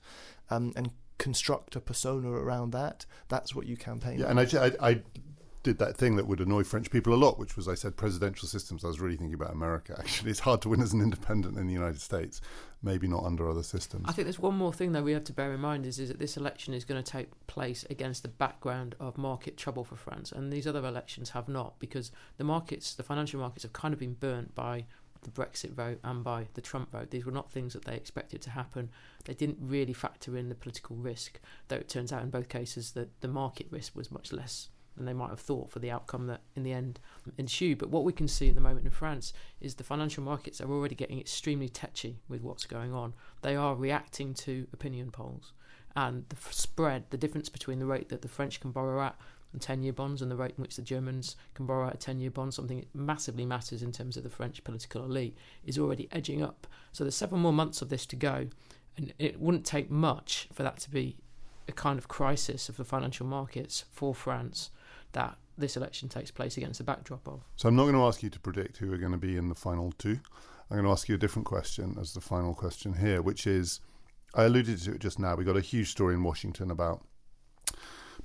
um, 0.50 0.72
and 0.76 0.90
construct 1.20 1.76
a 1.76 1.80
persona 1.80 2.30
around 2.30 2.72
that, 2.72 3.04
that's 3.28 3.54
what 3.54 3.66
you 3.66 3.76
campaign. 3.76 4.18
Yeah, 4.18 4.30
on. 4.30 4.38
and 4.38 4.54
I, 4.56 4.66
I, 4.66 4.90
I 4.90 5.02
did 5.62 5.78
that 5.78 5.94
thing 5.94 6.16
that 6.16 6.26
would 6.26 6.40
annoy 6.40 6.64
French 6.64 6.90
people 6.90 7.12
a 7.12 7.16
lot, 7.16 7.38
which 7.38 7.56
was 7.56 7.68
I 7.68 7.74
said 7.74 7.94
presidential 7.94 8.48
systems. 8.48 8.82
I 8.82 8.88
was 8.88 8.98
really 8.98 9.16
thinking 9.16 9.34
about 9.34 9.52
America. 9.52 9.94
Actually, 9.98 10.30
it's 10.30 10.40
hard 10.40 10.62
to 10.62 10.70
win 10.70 10.80
as 10.80 10.94
an 10.94 11.02
independent 11.02 11.58
in 11.58 11.66
the 11.66 11.74
United 11.74 12.00
States. 12.00 12.40
Maybe 12.82 13.06
not 13.06 13.24
under 13.24 13.46
other 13.50 13.62
systems. 13.62 14.06
I 14.08 14.12
think 14.12 14.24
there's 14.24 14.38
one 14.38 14.56
more 14.56 14.72
thing 14.72 14.92
that 14.92 15.04
we 15.04 15.12
have 15.12 15.24
to 15.24 15.34
bear 15.34 15.52
in 15.52 15.60
mind 15.60 15.84
is, 15.84 15.98
is 15.98 16.08
that 16.08 16.18
this 16.18 16.38
election 16.38 16.72
is 16.72 16.86
going 16.86 17.02
to 17.02 17.12
take 17.12 17.28
place 17.46 17.84
against 17.90 18.22
the 18.22 18.28
background 18.28 18.94
of 18.98 19.18
market 19.18 19.58
trouble 19.58 19.84
for 19.84 19.96
France, 19.96 20.32
and 20.32 20.50
these 20.50 20.66
other 20.66 20.84
elections 20.86 21.30
have 21.30 21.46
not 21.46 21.78
because 21.78 22.10
the 22.38 22.44
markets, 22.44 22.94
the 22.94 23.02
financial 23.02 23.38
markets, 23.38 23.64
have 23.64 23.74
kind 23.74 23.92
of 23.92 24.00
been 24.00 24.14
burnt 24.14 24.54
by 24.54 24.86
the 25.22 25.30
Brexit 25.30 25.72
vote 25.72 25.98
and 26.02 26.24
by 26.24 26.48
the 26.54 26.60
Trump 26.60 26.92
vote. 26.92 27.10
These 27.10 27.26
were 27.26 27.32
not 27.32 27.50
things 27.50 27.72
that 27.72 27.84
they 27.84 27.94
expected 27.94 28.40
to 28.42 28.50
happen. 28.50 28.90
They 29.24 29.34
didn't 29.34 29.58
really 29.60 29.92
factor 29.92 30.36
in 30.36 30.48
the 30.48 30.54
political 30.54 30.96
risk, 30.96 31.40
though 31.68 31.76
it 31.76 31.88
turns 31.88 32.12
out 32.12 32.22
in 32.22 32.30
both 32.30 32.48
cases 32.48 32.92
that 32.92 33.20
the 33.20 33.28
market 33.28 33.66
risk 33.70 33.94
was 33.94 34.10
much 34.10 34.32
less 34.32 34.68
than 34.96 35.06
they 35.06 35.12
might 35.12 35.30
have 35.30 35.40
thought 35.40 35.70
for 35.70 35.78
the 35.78 35.90
outcome 35.90 36.26
that 36.26 36.40
in 36.56 36.62
the 36.62 36.72
end 36.72 37.00
ensued. 37.38 37.78
But 37.78 37.90
what 37.90 38.04
we 38.04 38.12
can 38.12 38.28
see 38.28 38.48
at 38.48 38.54
the 38.54 38.60
moment 38.60 38.84
in 38.84 38.90
France 38.90 39.32
is 39.60 39.74
the 39.74 39.84
financial 39.84 40.22
markets 40.22 40.60
are 40.60 40.70
already 40.70 40.94
getting 40.94 41.20
extremely 41.20 41.68
tetchy 41.68 42.18
with 42.28 42.42
what's 42.42 42.66
going 42.66 42.92
on. 42.92 43.14
They 43.42 43.56
are 43.56 43.74
reacting 43.74 44.34
to 44.34 44.66
opinion 44.72 45.10
polls. 45.10 45.52
And 45.96 46.28
the 46.28 46.36
spread, 46.50 47.04
the 47.10 47.16
difference 47.16 47.48
between 47.48 47.78
the 47.78 47.86
rate 47.86 48.10
that 48.10 48.22
the 48.22 48.28
French 48.28 48.60
can 48.60 48.70
borrow 48.70 49.02
at 49.02 49.16
and 49.52 49.60
10 49.60 49.82
year 49.82 49.92
bonds 49.92 50.22
and 50.22 50.30
the 50.30 50.36
rate 50.36 50.54
in 50.56 50.62
which 50.62 50.76
the 50.76 50.82
Germans 50.82 51.36
can 51.54 51.66
borrow 51.66 51.88
at 51.88 51.94
a 51.94 51.98
10 51.98 52.20
year 52.20 52.30
bond, 52.30 52.54
something 52.54 52.78
that 52.78 52.94
massively 52.94 53.44
matters 53.44 53.82
in 53.82 53.92
terms 53.92 54.16
of 54.16 54.22
the 54.22 54.30
French 54.30 54.62
political 54.64 55.04
elite, 55.04 55.36
is 55.64 55.78
already 55.78 56.08
edging 56.12 56.42
up. 56.42 56.66
So 56.92 57.04
there's 57.04 57.16
several 57.16 57.40
more 57.40 57.52
months 57.52 57.82
of 57.82 57.88
this 57.88 58.06
to 58.06 58.16
go. 58.16 58.48
And 58.96 59.12
it 59.18 59.40
wouldn't 59.40 59.64
take 59.64 59.90
much 59.90 60.48
for 60.52 60.62
that 60.62 60.78
to 60.80 60.90
be 60.90 61.16
a 61.68 61.72
kind 61.72 61.98
of 61.98 62.08
crisis 62.08 62.68
of 62.68 62.76
the 62.76 62.84
financial 62.84 63.26
markets 63.26 63.84
for 63.90 64.14
France 64.14 64.70
that 65.12 65.36
this 65.56 65.76
election 65.76 66.08
takes 66.08 66.30
place 66.30 66.56
against 66.56 66.78
the 66.78 66.84
backdrop 66.84 67.26
of. 67.28 67.42
So 67.56 67.68
I'm 67.68 67.76
not 67.76 67.84
going 67.84 67.94
to 67.94 68.04
ask 68.04 68.22
you 68.22 68.30
to 68.30 68.40
predict 68.40 68.78
who 68.78 68.92
are 68.92 68.98
going 68.98 69.12
to 69.12 69.18
be 69.18 69.36
in 69.36 69.48
the 69.48 69.54
final 69.54 69.92
two. 69.98 70.18
I'm 70.70 70.76
going 70.76 70.84
to 70.84 70.92
ask 70.92 71.08
you 71.08 71.14
a 71.14 71.18
different 71.18 71.46
question 71.46 71.96
as 72.00 72.12
the 72.14 72.20
final 72.20 72.54
question 72.54 72.94
here, 72.94 73.22
which 73.22 73.46
is 73.46 73.80
I 74.34 74.44
alluded 74.44 74.78
to 74.82 74.92
it 74.92 75.00
just 75.00 75.18
now. 75.18 75.34
We 75.34 75.44
got 75.44 75.56
a 75.56 75.60
huge 75.60 75.90
story 75.90 76.14
in 76.14 76.22
Washington 76.22 76.70
about 76.70 77.04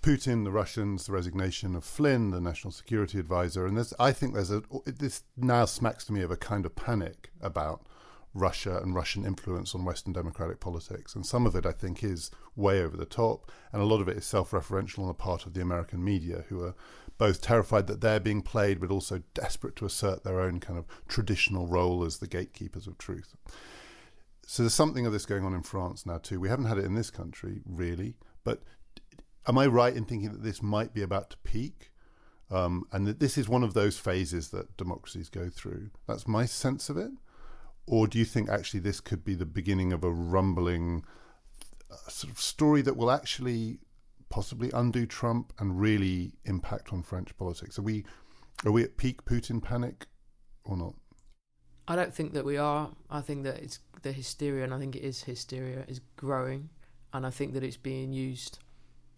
Putin, 0.05 0.43
the 0.43 0.51
Russians, 0.51 1.07
the 1.07 1.11
resignation 1.11 1.75
of 1.75 1.83
Flynn, 1.83 2.29
the 2.29 2.39
national 2.39 2.69
security 2.69 3.17
advisor, 3.17 3.65
and 3.65 3.91
I 3.97 4.11
think 4.11 4.35
there's 4.35 4.51
a 4.51 4.61
this 4.85 5.23
now 5.35 5.65
smacks 5.65 6.05
to 6.05 6.13
me 6.13 6.21
of 6.21 6.29
a 6.29 6.37
kind 6.37 6.63
of 6.63 6.75
panic 6.75 7.31
about 7.41 7.87
Russia 8.35 8.79
and 8.83 8.93
Russian 8.93 9.25
influence 9.25 9.73
on 9.73 9.83
Western 9.83 10.13
democratic 10.13 10.59
politics. 10.59 11.15
And 11.15 11.25
some 11.25 11.47
of 11.47 11.55
it, 11.55 11.65
I 11.65 11.71
think, 11.71 12.03
is 12.03 12.29
way 12.55 12.83
over 12.83 12.95
the 12.95 13.05
top, 13.05 13.51
and 13.73 13.81
a 13.81 13.85
lot 13.85 13.99
of 13.99 14.07
it 14.07 14.17
is 14.17 14.25
self 14.27 14.51
referential 14.51 14.99
on 14.99 15.07
the 15.07 15.15
part 15.15 15.47
of 15.47 15.55
the 15.55 15.61
American 15.61 16.03
media, 16.03 16.45
who 16.49 16.61
are 16.63 16.75
both 17.17 17.41
terrified 17.41 17.87
that 17.87 18.01
they're 18.01 18.19
being 18.19 18.43
played, 18.43 18.79
but 18.79 18.91
also 18.91 19.23
desperate 19.33 19.75
to 19.77 19.85
assert 19.85 20.23
their 20.23 20.39
own 20.39 20.59
kind 20.59 20.77
of 20.77 20.85
traditional 21.07 21.65
role 21.65 22.03
as 22.03 22.19
the 22.19 22.27
gatekeepers 22.27 22.85
of 22.85 22.99
truth. 22.99 23.35
So 24.45 24.61
there's 24.61 24.75
something 24.75 25.07
of 25.07 25.13
this 25.13 25.25
going 25.25 25.43
on 25.43 25.55
in 25.55 25.63
France 25.63 26.05
now, 26.05 26.19
too. 26.19 26.39
We 26.39 26.49
haven't 26.49 26.65
had 26.65 26.77
it 26.77 26.85
in 26.85 26.93
this 26.93 27.09
country, 27.09 27.61
really, 27.65 28.13
but 28.43 28.61
am 29.47 29.57
I 29.57 29.67
right 29.67 29.95
in 29.95 30.05
thinking 30.05 30.31
that 30.31 30.43
this 30.43 30.61
might 30.61 30.93
be 30.93 31.01
about 31.01 31.29
to 31.31 31.37
peak? 31.37 31.91
Um, 32.51 32.85
and 32.91 33.07
that 33.07 33.19
this 33.19 33.37
is 33.37 33.49
one 33.49 33.63
of 33.63 33.73
those 33.73 33.97
phases 33.97 34.49
that 34.49 34.77
democracies 34.77 35.29
go 35.29 35.49
through. 35.49 35.89
That's 36.07 36.27
my 36.27 36.45
sense 36.45 36.89
of 36.89 36.97
it. 36.97 37.11
Or 37.87 38.07
do 38.07 38.19
you 38.19 38.25
think 38.25 38.49
actually 38.49 38.81
this 38.81 38.99
could 38.99 39.23
be 39.23 39.35
the 39.35 39.45
beginning 39.45 39.91
of 39.93 40.03
a 40.03 40.11
rumbling 40.11 41.03
uh, 41.91 41.95
sort 42.07 42.31
of 42.31 42.39
story 42.39 42.81
that 42.83 42.97
will 42.97 43.11
actually 43.11 43.79
possibly 44.29 44.69
undo 44.73 45.05
Trump 45.05 45.53
and 45.59 45.79
really 45.79 46.33
impact 46.45 46.93
on 46.93 47.03
French 47.03 47.35
politics? 47.37 47.79
Are 47.79 47.83
we 47.83 48.05
are 48.65 48.71
we 48.71 48.83
at 48.83 48.97
peak 48.97 49.25
Putin 49.25 49.61
panic 49.61 50.07
or 50.63 50.77
not? 50.77 50.93
I 51.87 51.95
don't 51.95 52.13
think 52.13 52.33
that 52.33 52.45
we 52.45 52.57
are. 52.57 52.91
I 53.09 53.21
think 53.21 53.43
that 53.43 53.61
it's 53.61 53.79
the 54.01 54.11
hysteria, 54.11 54.63
and 54.63 54.73
I 54.73 54.79
think 54.79 54.95
it 54.95 55.03
is 55.03 55.23
hysteria, 55.23 55.85
is 55.87 56.01
growing, 56.15 56.69
and 57.13 57.25
I 57.25 57.29
think 57.29 57.53
that 57.53 57.63
it's 57.63 57.77
being 57.77 58.11
used 58.11 58.59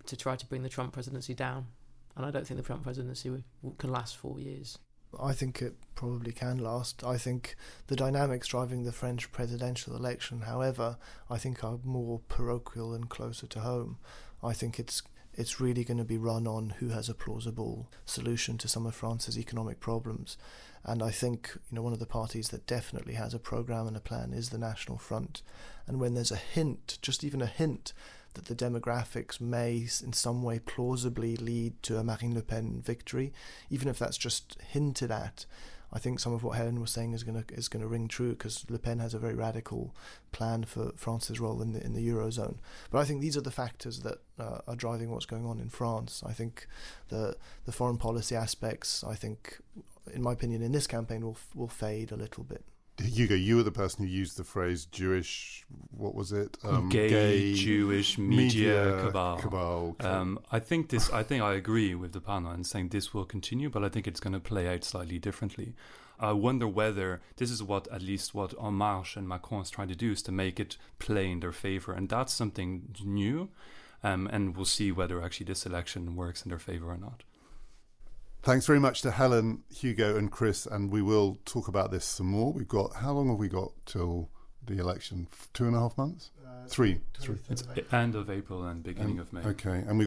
to 0.08 0.18
try 0.18 0.36
to 0.36 0.46
bring 0.46 0.64
the 0.64 0.70
Trump 0.70 0.94
presidency 0.94 1.34
down. 1.34 1.68
And 2.16 2.26
I 2.26 2.32
don't 2.32 2.48
think 2.48 2.60
the 2.60 2.66
Trump 2.66 2.84
presidency 2.84 3.32
can 3.78 3.92
last 3.92 4.18
four 4.18 4.40
years. 4.40 4.80
I 5.22 5.34
think 5.34 5.62
it 5.62 5.76
probably 5.96 6.32
can 6.32 6.58
last. 6.58 7.04
I 7.04 7.18
think 7.18 7.56
the 7.88 7.96
dynamics 7.96 8.48
driving 8.48 8.84
the 8.84 8.92
French 8.92 9.32
presidential 9.32 9.96
election, 9.96 10.42
however, 10.42 10.98
I 11.30 11.38
think 11.38 11.64
are 11.64 11.80
more 11.84 12.20
parochial 12.28 12.94
and 12.94 13.10
closer 13.10 13.48
to 13.48 13.60
home. 13.62 13.98
I 14.44 14.54
think 14.54 14.80
it's 14.80 15.02
it's 15.34 15.62
really 15.62 15.84
going 15.84 16.00
to 16.00 16.04
be 16.04 16.18
run 16.18 16.48
on 16.48 16.72
who 16.80 16.90
has 16.90 17.10
a 17.10 17.14
plausible 17.14 17.92
solution 18.06 18.58
to 18.58 18.68
some 18.68 18.88
of 18.88 18.96
France's 18.96 19.38
economic 19.38 19.80
problems. 19.80 20.36
And 20.84 21.04
I 21.04 21.12
think 21.12 21.52
you 21.70 21.76
know 21.76 21.84
one 21.84 21.94
of 21.94 22.00
the 22.00 22.06
parties 22.06 22.50
that 22.50 22.66
definitely 22.66 23.14
has 23.14 23.34
a 23.34 23.40
program 23.40 23.88
and 23.88 23.96
a 23.96 24.02
plan 24.02 24.34
is 24.34 24.50
the 24.50 24.58
National 24.58 24.98
Front. 24.98 25.42
And 25.86 26.00
when 26.00 26.16
there's 26.16 26.32
a 26.32 26.36
hint, 26.36 26.98
just 27.02 27.24
even 27.24 27.42
a 27.42 27.48
hint, 27.48 27.94
that 28.38 28.46
the 28.46 28.56
demographics 28.56 29.42
may 29.42 29.88
in 30.04 30.14
some 30.14 30.42
way 30.44 30.60
plausibly 30.60 31.36
lead 31.36 31.82
to 31.84 31.98
a 31.98 32.04
Marine 32.04 32.34
Le 32.34 32.42
Pen 32.42 32.82
victory, 32.84 33.34
even 33.70 33.88
if 33.88 34.00
that's 34.00 34.18
just 34.18 34.58
hinted 34.62 35.12
at. 35.12 35.46
I 35.92 36.00
think 36.00 36.20
some 36.20 36.34
of 36.34 36.44
what 36.44 36.58
Helen 36.58 36.82
was 36.82 36.92
saying 36.92 37.14
is 37.14 37.24
going 37.24 37.42
to 37.42 37.54
is 37.54 37.70
going 37.70 37.82
to 37.82 37.88
ring 37.88 38.08
true 38.08 38.32
because 38.32 38.66
Le 38.70 38.78
Pen 38.78 39.00
has 39.00 39.14
a 39.14 39.20
very 39.20 39.36
radical 39.36 39.96
plan 40.32 40.66
for 40.66 40.92
France's 40.98 41.40
role 41.40 41.62
in 41.62 41.74
the 41.74 41.84
in 41.84 41.94
the 41.94 42.06
eurozone. 42.06 42.58
But 42.92 43.00
I 43.00 43.06
think 43.06 43.22
these 43.22 43.38
are 43.38 43.42
the 43.42 43.52
factors 43.52 44.02
that 44.02 44.18
uh, 44.38 44.60
are 44.68 44.76
driving 44.76 45.10
what's 45.10 45.26
going 45.26 45.46
on 45.46 45.60
in 45.60 45.70
France. 45.70 46.24
I 46.26 46.34
think 46.34 46.68
the 47.08 47.38
the 47.66 47.72
foreign 47.72 47.98
policy 47.98 48.36
aspects. 48.36 49.04
I 49.04 49.16
think, 49.16 49.60
in 50.14 50.22
my 50.22 50.34
opinion, 50.34 50.62
in 50.62 50.74
this 50.74 50.88
campaign 50.88 51.26
will 51.26 51.38
will 51.56 51.70
fade 51.70 52.12
a 52.12 52.18
little 52.18 52.44
bit. 52.44 52.64
Hugo, 53.00 53.36
you 53.36 53.58
were 53.58 53.64
the 53.64 53.72
person 53.72 54.06
who 54.06 54.12
used 54.12 54.38
the 54.38 54.44
phrase 54.44 54.86
Jewish. 54.86 55.66
What 55.92 56.16
was 56.16 56.32
it? 56.32 56.58
Um, 56.64 56.90
gay, 56.90 57.10
gay, 57.10 57.54
Jewish 57.54 58.18
media, 58.18 58.86
media 58.86 59.02
cabal. 59.06 59.38
cabal. 59.38 59.96
Um, 60.00 60.40
I 60.52 60.60
think 60.60 60.90
this. 60.90 61.12
I 61.12 61.24
think 61.24 61.44
I 61.44 61.54
agree 61.54 61.94
with 61.94 62.14
the 62.14 62.22
panel 62.22 62.52
in 62.52 62.64
saying 62.64 62.90
this 62.90 63.14
will 63.14 63.26
continue, 63.26 63.70
but 63.70 63.84
I 63.84 63.90
think 63.90 64.08
it's 64.08 64.20
going 64.20 64.34
to 64.34 64.40
play 64.40 64.68
out 64.68 64.84
slightly 64.84 65.20
differently. 65.20 65.74
I 66.20 66.32
wonder 66.32 66.68
whether 66.68 67.22
this 67.36 67.52
is 67.52 67.62
what 67.62 67.88
at 67.92 68.02
least 68.02 68.34
what 68.34 68.54
En 68.62 68.74
Marche 68.74 69.16
and 69.16 69.28
Macron 69.28 69.62
is 69.62 69.70
trying 69.70 69.90
to 69.90 69.96
do 69.96 70.12
is 70.12 70.24
to 70.24 70.32
make 70.32 70.60
it 70.60 70.78
play 70.98 71.30
in 71.30 71.40
their 71.40 71.52
favor, 71.52 71.94
and 71.94 72.10
that's 72.10 72.34
something 72.34 72.96
new. 73.04 73.50
Um, 74.04 74.28
and 74.32 74.56
we'll 74.56 74.66
see 74.66 74.92
whether 74.92 75.22
actually 75.22 75.48
this 75.48 75.66
election 75.66 76.16
works 76.16 76.44
in 76.44 76.50
their 76.50 76.60
favor 76.60 76.92
or 76.92 76.98
not. 76.98 77.24
Thanks 78.44 78.66
very 78.66 78.80
much 78.80 79.02
to 79.02 79.12
Helen, 79.12 79.64
Hugo, 79.70 80.16
and 80.16 80.32
Chris, 80.32 80.66
and 80.66 80.90
we 80.90 81.02
will 81.02 81.38
talk 81.46 81.68
about 81.68 81.92
this 81.92 82.06
some 82.06 82.28
more. 82.28 82.54
We've 82.54 82.68
got 82.68 82.96
how 82.96 83.12
long 83.12 83.28
have 83.30 83.38
we 83.38 83.50
got 83.50 83.72
till 83.86 84.30
the 84.66 84.78
election? 84.78 85.28
Two 85.54 85.66
and 85.66 85.76
a 85.76 85.80
half 85.80 85.98
months? 85.98 86.32
Uh, 86.46 86.66
Three. 86.68 87.02
Three. 87.20 87.38
It's 87.50 87.64
end 87.92 88.16
of 88.16 88.30
April 88.30 88.66
and 88.66 88.84
beginning 88.84 89.20
um, 89.20 89.20
of 89.20 89.34
May. 89.34 89.42
Okay, 89.42 89.84
and 89.88 90.00
we 90.00 90.07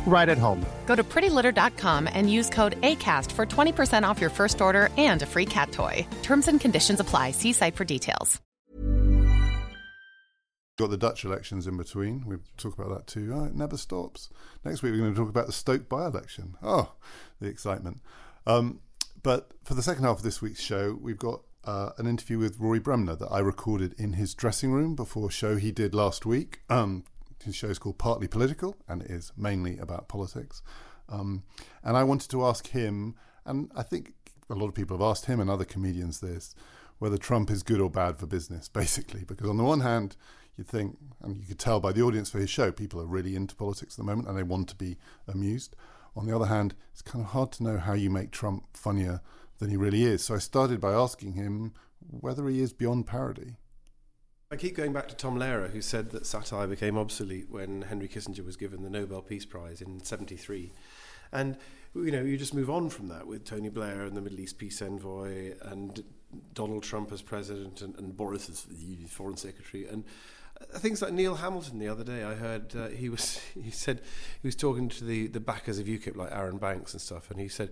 right 0.05 0.27
at 0.27 0.37
home. 0.37 0.65
Go 0.85 0.95
to 0.95 1.03
prettylitter.com 1.03 2.09
and 2.11 2.29
use 2.29 2.49
code 2.49 2.79
ACAST 2.81 3.31
for 3.31 3.45
20% 3.45 4.03
off 4.03 4.19
your 4.19 4.29
first 4.29 4.59
order 4.59 4.89
and 4.97 5.21
a 5.21 5.25
free 5.25 5.45
cat 5.45 5.71
toy. 5.71 6.05
Terms 6.21 6.49
and 6.49 6.59
conditions 6.59 6.99
apply. 6.99 7.31
See 7.31 7.53
site 7.53 7.77
for 7.77 7.85
details. 7.85 8.41
Got 10.77 10.89
the 10.89 10.97
Dutch 10.97 11.25
elections 11.25 11.67
in 11.67 11.77
between. 11.77 12.25
We 12.25 12.37
talk 12.57 12.73
about 12.73 12.89
that 12.89 13.07
too. 13.07 13.31
Oh, 13.35 13.45
it 13.45 13.55
never 13.55 13.77
stops. 13.77 14.29
Next 14.65 14.81
week 14.81 14.93
we're 14.93 14.99
going 14.99 15.13
to 15.13 15.19
talk 15.19 15.29
about 15.29 15.45
the 15.45 15.53
Stoke 15.53 15.87
by-election. 15.87 16.55
Oh, 16.63 16.93
the 17.39 17.47
excitement! 17.47 18.01
Um, 18.47 18.79
but 19.21 19.51
for 19.63 19.75
the 19.75 19.83
second 19.83 20.05
half 20.05 20.17
of 20.17 20.23
this 20.23 20.41
week's 20.41 20.61
show, 20.61 20.97
we've 20.99 21.19
got 21.19 21.41
uh, 21.65 21.91
an 21.97 22.07
interview 22.07 22.39
with 22.39 22.57
Rory 22.57 22.79
Bremner 22.79 23.15
that 23.15 23.27
I 23.31 23.39
recorded 23.39 23.93
in 23.99 24.13
his 24.13 24.33
dressing 24.33 24.71
room 24.71 24.95
before 24.95 25.27
a 25.27 25.31
show 25.31 25.57
he 25.57 25.71
did 25.71 25.93
last 25.93 26.25
week. 26.25 26.61
Um, 26.69 27.03
his 27.41 27.55
show 27.55 27.67
is 27.67 27.79
called 27.79 27.97
Partly 27.97 28.27
Political, 28.27 28.75
and 28.87 29.01
it 29.01 29.11
is 29.11 29.31
mainly 29.37 29.77
about 29.77 30.07
politics. 30.07 30.61
Um, 31.09 31.43
and 31.83 31.97
I 31.97 32.03
wanted 32.03 32.29
to 32.31 32.45
ask 32.45 32.67
him, 32.67 33.15
and 33.45 33.71
I 33.75 33.83
think 33.83 34.13
a 34.49 34.55
lot 34.55 34.67
of 34.67 34.73
people 34.73 34.97
have 34.97 35.05
asked 35.05 35.25
him 35.25 35.39
and 35.39 35.49
other 35.49 35.65
comedians 35.65 36.19
this, 36.19 36.55
whether 36.99 37.17
Trump 37.17 37.49
is 37.49 37.63
good 37.63 37.81
or 37.81 37.89
bad 37.89 38.17
for 38.17 38.25
business, 38.25 38.69
basically. 38.81 39.23
Because 39.23 39.49
on 39.49 39.57
the 39.57 39.63
one 39.63 39.81
hand, 39.81 40.15
you'd 40.57 40.67
think, 40.67 40.97
and 41.21 41.37
you 41.37 41.45
could 41.45 41.59
tell 41.59 41.79
by 41.79 41.91
the 41.91 42.01
audience 42.01 42.29
for 42.29 42.39
his 42.39 42.49
show, 42.49 42.71
people 42.71 43.01
are 43.01 43.05
really 43.05 43.35
into 43.35 43.55
politics 43.55 43.95
at 43.95 43.97
the 43.97 44.03
moment 44.03 44.27
and 44.27 44.37
they 44.37 44.43
want 44.43 44.69
to 44.69 44.75
be 44.75 44.97
amused. 45.27 45.75
On 46.15 46.25
the 46.25 46.35
other 46.35 46.45
hand, 46.45 46.75
it's 46.91 47.01
kind 47.01 47.23
of 47.23 47.31
hard 47.31 47.51
to 47.53 47.63
know 47.63 47.77
how 47.77 47.93
you 47.93 48.09
make 48.09 48.31
Trump 48.31 48.65
funnier 48.75 49.21
than 49.59 49.69
he 49.69 49.77
really 49.77 50.03
is. 50.03 50.23
So 50.23 50.35
I 50.35 50.39
started 50.39 50.81
by 50.81 50.91
asking 50.91 51.33
him 51.33 51.73
whether 51.99 52.47
he 52.47 52.59
is 52.59 52.73
beyond 52.73 53.07
parody. 53.07 53.55
I 54.51 54.57
keep 54.57 54.75
going 54.75 54.91
back 54.91 55.07
to 55.07 55.15
Tom 55.15 55.39
Lehrer, 55.39 55.71
who 55.71 55.81
said 55.81 56.11
that 56.11 56.25
satire 56.25 56.67
became 56.67 56.97
obsolete 56.97 57.47
when 57.49 57.83
Henry 57.83 58.09
Kissinger 58.09 58.45
was 58.45 58.57
given 58.57 58.83
the 58.83 58.89
Nobel 58.89 59.21
Peace 59.21 59.45
Prize 59.45 59.81
in 59.81 60.03
73. 60.03 60.73
And, 61.31 61.55
you 61.95 62.11
know, 62.11 62.21
you 62.21 62.37
just 62.37 62.53
move 62.53 62.69
on 62.69 62.89
from 62.89 63.07
that 63.07 63.25
with 63.25 63.45
Tony 63.45 63.69
Blair 63.69 64.01
and 64.01 64.15
the 64.15 64.19
Middle 64.19 64.41
East 64.41 64.57
peace 64.57 64.81
envoy 64.81 65.53
and 65.61 66.03
Donald 66.53 66.83
Trump 66.83 67.13
as 67.13 67.21
president 67.21 67.81
and, 67.81 67.97
and 67.97 68.17
Boris 68.17 68.49
as 68.49 68.63
the 68.63 69.05
foreign 69.05 69.37
secretary. 69.37 69.87
And 69.87 70.03
things 70.75 71.01
like 71.01 71.13
Neil 71.13 71.35
Hamilton 71.35 71.79
the 71.79 71.87
other 71.87 72.03
day. 72.03 72.23
I 72.23 72.35
heard 72.35 72.75
uh, 72.75 72.87
he 72.89 73.09
was 73.09 73.39
he 73.61 73.71
said 73.71 74.01
he 74.41 74.47
was 74.47 74.55
talking 74.55 74.89
to 74.89 75.03
the, 75.03 75.27
the 75.27 75.39
backers 75.39 75.79
of 75.79 75.87
UKIP 75.87 76.15
like 76.15 76.31
Arron 76.31 76.57
Banks 76.57 76.93
and 76.93 77.01
stuff, 77.01 77.31
and 77.31 77.39
he 77.39 77.47
said 77.47 77.69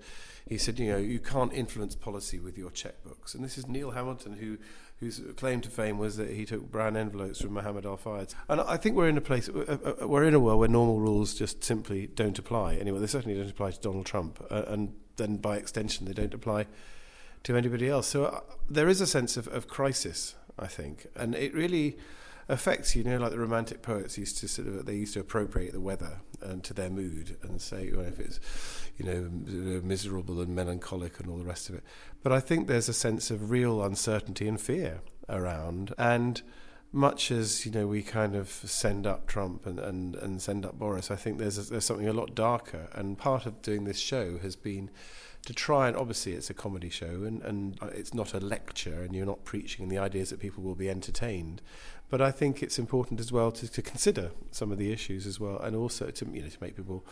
he 0.48 0.58
said 0.58 0.80
you 0.80 0.92
know 0.92 0.98
you 0.98 1.20
can't 1.20 1.54
influence 1.54 1.96
policy 1.96 2.40
with 2.40 2.58
your 2.58 2.70
checkbooks. 2.70 3.36
And 3.36 3.44
this 3.44 3.58
is 3.58 3.68
Neil 3.68 3.92
Hamilton 3.92 4.34
who 4.34 4.58
whose 5.00 5.22
claim 5.38 5.62
to 5.62 5.70
fame 5.70 5.98
was 5.98 6.18
that 6.18 6.32
he 6.32 6.46
took 6.46 6.70
brown 6.70 6.98
envelopes 6.98 7.42
from 7.42 7.54
Mohammed 7.54 7.86
Al 7.86 7.98
Fayed. 7.98 8.34
And 8.50 8.60
I 8.60 8.76
think 8.76 8.96
we're 8.96 9.08
in 9.08 9.18
a 9.18 9.22
place 9.22 9.48
uh, 9.48 9.96
uh, 10.02 10.08
we're 10.08 10.26
in 10.26 10.34
a 10.34 10.40
world 10.40 10.60
where 10.60 10.68
normal 10.68 11.00
rules 11.00 11.34
just 11.34 11.64
simply 11.64 12.08
don't 12.08 12.38
apply. 12.38 12.76
Anyway, 12.76 13.00
they 13.00 13.08
certainly 13.08 13.38
don't 13.38 13.50
apply 13.50 13.72
to 13.72 13.80
Donald 13.80 14.06
Trump, 14.06 14.46
uh, 14.50 14.64
and 14.68 14.94
then 15.16 15.38
by 15.38 15.58
extension 15.58 16.06
they 16.06 16.14
don't 16.14 16.34
apply 16.34 16.68
to 17.44 17.56
anybody 17.56 17.88
else. 17.88 18.08
So 18.08 18.26
uh, 18.26 18.42
there 18.70 18.90
is 18.90 19.00
a 19.00 19.08
sense 19.08 19.38
of, 19.38 19.48
of 19.48 19.68
crisis, 19.68 20.36
I 20.58 20.68
think, 20.68 21.08
and 21.16 21.34
it 21.34 21.54
really 21.54 21.98
affects 22.50 22.96
you 22.96 23.04
know 23.04 23.18
like 23.18 23.30
the 23.30 23.40
romantic 23.40 23.84
poets 23.84 24.18
used 24.18 24.40
to 24.40 24.48
sort 24.48 24.68
of 24.68 24.86
they 24.86 24.96
used 24.96 25.14
to 25.14 25.20
appropriate 25.20 25.72
the 25.72 25.80
weather 25.80 26.20
and 26.42 26.64
to 26.64 26.74
their 26.74 26.90
mood 26.90 27.38
and 27.44 27.62
say 27.62 27.92
well, 27.94 28.06
if 28.06 28.20
it's 28.20 28.40
you 29.00 29.06
know 29.06 29.82
miserable 29.82 30.42
and 30.42 30.56
melancholic 30.56 31.20
and 31.20 31.30
all 31.30 31.38
the 31.38 31.46
rest 31.46 31.70
of 31.70 31.76
it 31.76 31.84
but 32.22 32.32
i 32.32 32.40
think 32.40 32.68
there's 32.68 32.90
a 32.90 32.94
sense 32.94 33.32
of 33.32 33.50
real 33.50 33.82
uncertainty 33.82 34.48
and 34.48 34.62
fear 34.62 35.02
around 35.30 35.94
and 35.98 36.42
much 36.92 37.32
as 37.32 37.66
you 37.66 37.72
know 37.72 37.86
we 37.86 38.02
kind 38.02 38.36
of 38.36 38.50
send 38.50 39.06
up 39.06 39.28
Trump 39.28 39.66
and, 39.66 39.80
and, 39.80 40.16
and 40.16 40.42
send 40.42 40.66
up 40.66 40.80
Boris, 40.80 41.12
I 41.12 41.16
think 41.16 41.38
there's 41.38 41.58
a, 41.58 41.62
there's 41.70 41.86
something 41.86 42.08
a 42.08 42.14
lot 42.14 42.34
darker. 42.34 42.88
And 42.94 43.18
part 43.18 43.46
of 43.46 43.62
doing 43.62 43.84
this 43.84 44.00
show 44.00 44.40
has 44.40 44.56
been 44.56 44.90
to 45.46 45.54
try 45.54 45.88
and 45.88 45.96
obviously 45.96 46.34
it's 46.34 46.50
a 46.50 46.54
comedy 46.54 46.90
show 46.90 47.24
and, 47.24 47.42
and 47.44 47.78
uh, 47.82 47.88
it's 47.88 48.14
not 48.14 48.34
a 48.34 48.40
lecture 48.40 49.04
and 49.04 49.16
you're 49.16 49.26
not 49.26 49.46
preaching 49.46 49.84
and 49.84 49.92
the 49.92 49.98
idea 49.98 50.22
is 50.22 50.32
that 50.32 50.40
people 50.40 50.64
will 50.64 50.76
be 50.76 50.90
entertained. 50.90 51.62
But 52.10 52.22
I 52.22 52.32
think 52.32 52.64
it's 52.64 52.80
important 52.80 53.20
as 53.20 53.32
well 53.32 53.52
to, 53.52 53.68
to 53.68 53.82
consider 53.84 54.32
some 54.52 54.72
of 54.72 54.80
the 54.80 54.92
issues 54.92 55.28
as 55.28 55.40
well, 55.40 55.60
and 55.60 55.76
also 55.76 56.10
to 56.10 56.26
you 56.34 56.42
know 56.42 56.50
to 56.50 56.58
make 56.60 56.76
people 56.76 57.06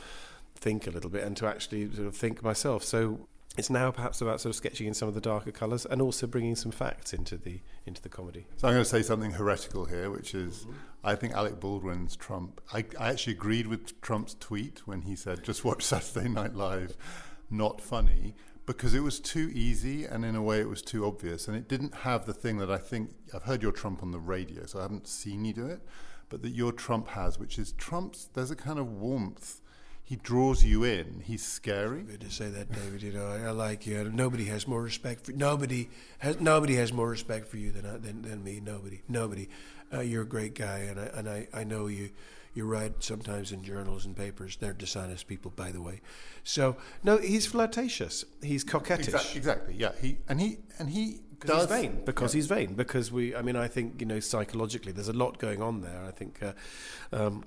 think 0.57 0.87
a 0.87 0.91
little 0.91 1.09
bit 1.09 1.23
and 1.23 1.37
to 1.37 1.47
actually 1.47 1.93
sort 1.93 2.07
of 2.07 2.15
think 2.15 2.43
myself. 2.43 2.83
So 2.83 3.27
it's 3.57 3.69
now 3.69 3.89
perhaps 3.91 4.21
about 4.21 4.39
sort 4.39 4.51
of 4.51 4.55
sketching 4.55 4.87
in 4.87 4.93
some 4.93 5.07
of 5.07 5.15
the 5.15 5.21
darker 5.21 5.51
colours 5.51 5.85
and 5.85 6.01
also 6.01 6.27
bringing 6.27 6.55
some 6.55 6.71
facts 6.71 7.13
into 7.13 7.37
the 7.37 7.59
into 7.85 8.01
the 8.01 8.09
comedy. 8.09 8.45
So 8.57 8.67
I'm 8.67 8.73
going 8.73 8.83
to 8.83 8.89
say 8.89 9.01
something 9.01 9.31
heretical 9.31 9.85
here, 9.85 10.09
which 10.11 10.35
is 10.35 10.59
mm-hmm. 10.59 10.73
I 11.03 11.15
think 11.15 11.33
Alec 11.33 11.59
Baldwin's 11.59 12.15
Trump. 12.15 12.61
I, 12.73 12.85
I 12.99 13.09
actually 13.09 13.33
agreed 13.33 13.67
with 13.67 13.99
Trump's 14.01 14.35
tweet 14.39 14.85
when 14.85 15.01
he 15.01 15.15
said, 15.15 15.43
"Just 15.43 15.65
watch 15.65 15.83
Saturday 15.93 16.29
Night 16.29 16.55
Live." 16.55 16.95
Not 17.49 17.79
funny 17.79 18.35
because 18.65 18.93
it 18.93 18.99
was 18.99 19.21
too 19.21 19.49
easy 19.53 20.03
and 20.03 20.25
in 20.25 20.35
a 20.35 20.41
way 20.41 20.59
it 20.59 20.67
was 20.67 20.81
too 20.81 21.05
obvious 21.05 21.47
and 21.47 21.55
it 21.55 21.69
didn't 21.69 21.95
have 21.95 22.25
the 22.25 22.33
thing 22.33 22.57
that 22.57 22.69
I 22.69 22.77
think 22.77 23.11
I've 23.33 23.43
heard 23.43 23.63
your 23.63 23.71
Trump 23.71 24.03
on 24.03 24.11
the 24.11 24.19
radio 24.19 24.65
so 24.65 24.79
I 24.79 24.81
haven't 24.81 25.07
seen 25.07 25.45
you 25.45 25.53
do 25.53 25.65
it 25.65 25.79
but 26.27 26.41
that 26.41 26.49
your 26.49 26.73
Trump 26.73 27.07
has 27.07 27.39
which 27.39 27.57
is 27.57 27.71
Trump's 27.71 28.29
there's 28.33 28.51
a 28.51 28.57
kind 28.57 28.77
of 28.77 28.91
warmth 28.91 29.61
he 30.07 30.15
draws 30.15 30.63
you 30.63 30.83
in 30.83 31.21
he's 31.25 31.43
scary 31.43 32.01
good 32.01 32.21
to 32.21 32.31
say 32.31 32.49
that 32.49 32.71
David 32.71 33.03
you 33.03 33.11
know 33.11 33.27
I, 33.27 33.47
I 33.47 33.51
like 33.51 33.85
you 33.85 34.09
nobody 34.11 34.45
has 34.45 34.67
more 34.67 34.81
respect 34.81 35.25
for 35.25 35.33
nobody 35.33 35.89
has 36.19 36.39
nobody 36.39 36.75
has 36.75 36.93
more 36.93 37.09
respect 37.09 37.47
for 37.47 37.57
you 37.57 37.71
than 37.71 37.83
than, 38.01 38.21
than 38.21 38.43
me 38.43 38.61
nobody 38.63 39.01
nobody 39.07 39.49
uh, 39.93 39.99
you're 39.99 40.23
a 40.23 40.27
great 40.27 40.55
guy 40.55 40.79
and 40.79 40.99
I 40.99 41.03
and 41.15 41.29
I, 41.29 41.47
I 41.53 41.63
know 41.63 41.87
you 41.87 42.09
you 42.57 42.65
write 42.65 43.03
sometimes 43.03 43.51
in 43.51 43.63
journals 43.63 44.05
and 44.05 44.17
papers. 44.17 44.57
They're 44.59 44.73
dishonest 44.73 45.27
people, 45.27 45.53
by 45.55 45.71
the 45.71 45.79
way. 45.79 46.01
So 46.43 46.75
no, 47.03 47.17
he's 47.17 47.45
flirtatious. 47.45 48.25
He's 48.41 48.63
coquettish. 48.63 49.09
Exactly. 49.09 49.37
exactly 49.37 49.75
yeah. 49.75 49.91
He 50.01 50.17
and 50.27 50.41
he 50.41 50.57
and 50.79 50.89
he 50.89 51.19
does 51.45 51.69
he's 51.69 51.79
vain 51.79 52.01
because 52.03 52.33
yeah. 52.33 52.37
he's 52.39 52.47
vain 52.47 52.73
because 52.73 53.11
we. 53.11 53.35
I 53.35 53.43
mean, 53.43 53.55
I 53.55 53.67
think 53.67 54.01
you 54.01 54.07
know 54.07 54.19
psychologically, 54.19 54.91
there's 54.91 55.07
a 55.07 55.13
lot 55.13 55.37
going 55.37 55.61
on 55.61 55.81
there. 55.81 56.03
I 56.05 56.11
think. 56.11 56.41
Uh, 56.41 56.53
um, 57.13 57.43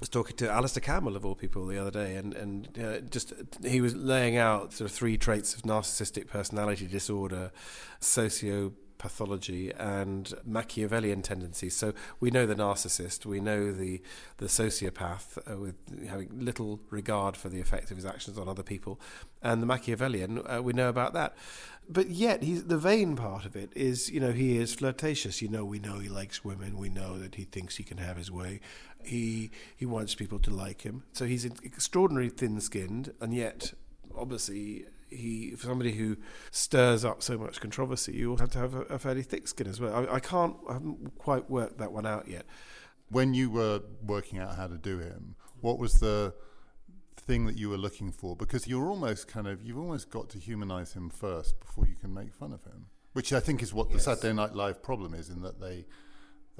Was 0.00 0.08
talking 0.08 0.34
to 0.38 0.50
Alastair 0.50 0.80
Campbell 0.80 1.14
of 1.14 1.26
all 1.26 1.34
people 1.34 1.66
the 1.66 1.76
other 1.76 1.90
day, 1.90 2.16
and 2.16 2.32
and 2.34 2.78
uh, 2.82 3.00
just 3.00 3.34
he 3.62 3.82
was 3.82 3.94
laying 3.94 4.38
out 4.38 4.72
sort 4.72 4.90
of 4.90 4.96
three 4.96 5.18
traits 5.18 5.54
of 5.54 5.62
narcissistic 5.62 6.26
personality 6.26 6.86
disorder, 6.86 7.52
socio 8.00 8.72
pathology 9.00 9.72
and 9.72 10.34
Machiavellian 10.44 11.22
tendencies. 11.22 11.74
So 11.74 11.92
we 12.20 12.30
know 12.30 12.46
the 12.46 12.54
narcissist, 12.54 13.26
we 13.26 13.40
know 13.40 13.72
the 13.72 14.00
the 14.36 14.46
sociopath 14.46 15.38
uh, 15.50 15.56
with 15.56 15.76
having 16.08 16.28
little 16.38 16.80
regard 16.90 17.36
for 17.36 17.48
the 17.48 17.60
effect 17.60 17.90
of 17.90 17.96
his 17.96 18.06
actions 18.06 18.38
on 18.38 18.48
other 18.48 18.62
people, 18.62 19.00
and 19.42 19.60
the 19.60 19.66
Machiavellian 19.66 20.42
uh, 20.46 20.60
we 20.62 20.72
know 20.72 20.88
about 20.88 21.12
that. 21.14 21.34
But 21.88 22.10
yet, 22.10 22.44
he's 22.44 22.66
the 22.66 22.78
vain 22.78 23.16
part 23.16 23.44
of 23.44 23.56
it 23.56 23.72
is, 23.74 24.10
you 24.10 24.20
know, 24.20 24.30
he 24.30 24.58
is 24.58 24.74
flirtatious. 24.74 25.42
You 25.42 25.48
know, 25.48 25.64
we 25.64 25.80
know 25.80 25.98
he 25.98 26.08
likes 26.08 26.44
women. 26.44 26.78
We 26.78 26.88
know 26.88 27.18
that 27.18 27.34
he 27.34 27.44
thinks 27.44 27.78
he 27.78 27.82
can 27.84 27.98
have 27.98 28.16
his 28.16 28.30
way. 28.30 28.60
He 29.02 29.50
he 29.76 29.86
wants 29.86 30.14
people 30.14 30.38
to 30.40 30.50
like 30.50 30.82
him. 30.82 31.02
So 31.12 31.24
he's 31.24 31.44
extraordinarily 31.44 32.30
thin-skinned, 32.30 33.12
and 33.20 33.34
yet, 33.34 33.74
obviously, 34.14 34.84
he 35.10 35.52
for 35.52 35.66
somebody 35.66 35.92
who 35.92 36.16
stirs 36.50 37.04
up 37.04 37.22
so 37.22 37.38
much 37.38 37.60
controversy, 37.60 38.12
you 38.12 38.30
also 38.30 38.44
have 38.44 38.50
to 38.52 38.58
have 38.58 38.74
a, 38.74 38.80
a 38.82 38.98
fairly 38.98 39.22
thick 39.22 39.48
skin 39.48 39.66
as 39.66 39.80
well. 39.80 39.94
I, 39.94 40.14
I, 40.14 40.20
can't, 40.20 40.56
I 40.68 40.74
haven't 40.74 41.18
quite 41.18 41.50
worked 41.50 41.78
that 41.78 41.92
one 41.92 42.06
out 42.06 42.28
yet. 42.28 42.46
When 43.08 43.34
you 43.34 43.50
were 43.50 43.80
working 44.04 44.38
out 44.38 44.56
how 44.56 44.68
to 44.68 44.78
do 44.78 44.98
him, 44.98 45.34
what 45.60 45.78
was 45.78 45.94
the 45.94 46.32
thing 47.16 47.46
that 47.46 47.58
you 47.58 47.68
were 47.68 47.78
looking 47.78 48.12
for? 48.12 48.36
Because 48.36 48.68
you're 48.68 48.88
almost 48.88 49.28
kind 49.28 49.46
of, 49.46 49.62
you've 49.62 49.78
almost 49.78 50.10
got 50.10 50.28
to 50.30 50.38
humanize 50.38 50.92
him 50.92 51.10
first 51.10 51.58
before 51.60 51.86
you 51.86 51.96
can 51.96 52.14
make 52.14 52.32
fun 52.32 52.52
of 52.52 52.62
him, 52.64 52.86
which 53.12 53.32
I 53.32 53.40
think 53.40 53.62
is 53.62 53.74
what 53.74 53.88
yes. 53.90 53.96
the 53.96 54.14
Saturday 54.14 54.32
Night 54.32 54.54
Live 54.54 54.82
problem 54.82 55.14
is, 55.14 55.28
in 55.28 55.42
that 55.42 55.60
they 55.60 55.86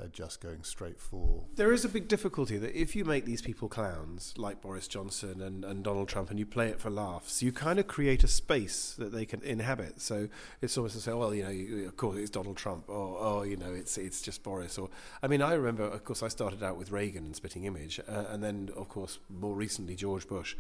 they're 0.00 0.08
just 0.08 0.40
going 0.40 0.62
straight 0.62 0.98
for. 0.98 1.44
There 1.54 1.72
is 1.72 1.84
a 1.84 1.88
big 1.88 2.08
difficulty 2.08 2.56
that 2.56 2.74
if 2.74 2.96
you 2.96 3.04
make 3.04 3.26
these 3.26 3.42
people 3.42 3.68
clowns, 3.68 4.32
like 4.36 4.62
Boris 4.62 4.88
Johnson 4.88 5.42
and, 5.42 5.64
and 5.64 5.84
Donald 5.84 6.08
Trump, 6.08 6.30
and 6.30 6.38
you 6.38 6.46
play 6.46 6.68
it 6.68 6.80
for 6.80 6.90
laughs, 6.90 7.42
you 7.42 7.52
kind 7.52 7.78
of 7.78 7.86
create 7.86 8.24
a 8.24 8.28
space 8.28 8.94
that 8.98 9.12
they 9.12 9.26
can 9.26 9.42
inhabit. 9.42 10.00
So 10.00 10.28
it's 10.62 10.76
almost 10.78 10.94
to 10.94 11.02
say, 11.02 11.12
well, 11.12 11.34
you 11.34 11.42
know, 11.42 11.50
you, 11.50 11.86
of 11.86 11.96
course 11.96 12.16
it's 12.16 12.30
Donald 12.30 12.56
Trump, 12.56 12.88
or 12.88 13.18
oh, 13.20 13.42
you 13.42 13.56
know, 13.56 13.72
it's 13.72 13.98
it's 13.98 14.22
just 14.22 14.42
Boris. 14.42 14.78
Or 14.78 14.88
I 15.22 15.26
mean, 15.26 15.42
I 15.42 15.52
remember, 15.52 15.84
of 15.84 16.04
course, 16.04 16.22
I 16.22 16.28
started 16.28 16.62
out 16.62 16.78
with 16.78 16.90
Reagan 16.90 17.26
and 17.26 17.36
Spitting 17.36 17.64
Image, 17.64 18.00
uh, 18.08 18.24
and 18.30 18.42
then, 18.42 18.70
of 18.76 18.88
course, 18.88 19.18
more 19.28 19.54
recently 19.54 19.96
George 19.96 20.26
Bush. 20.26 20.56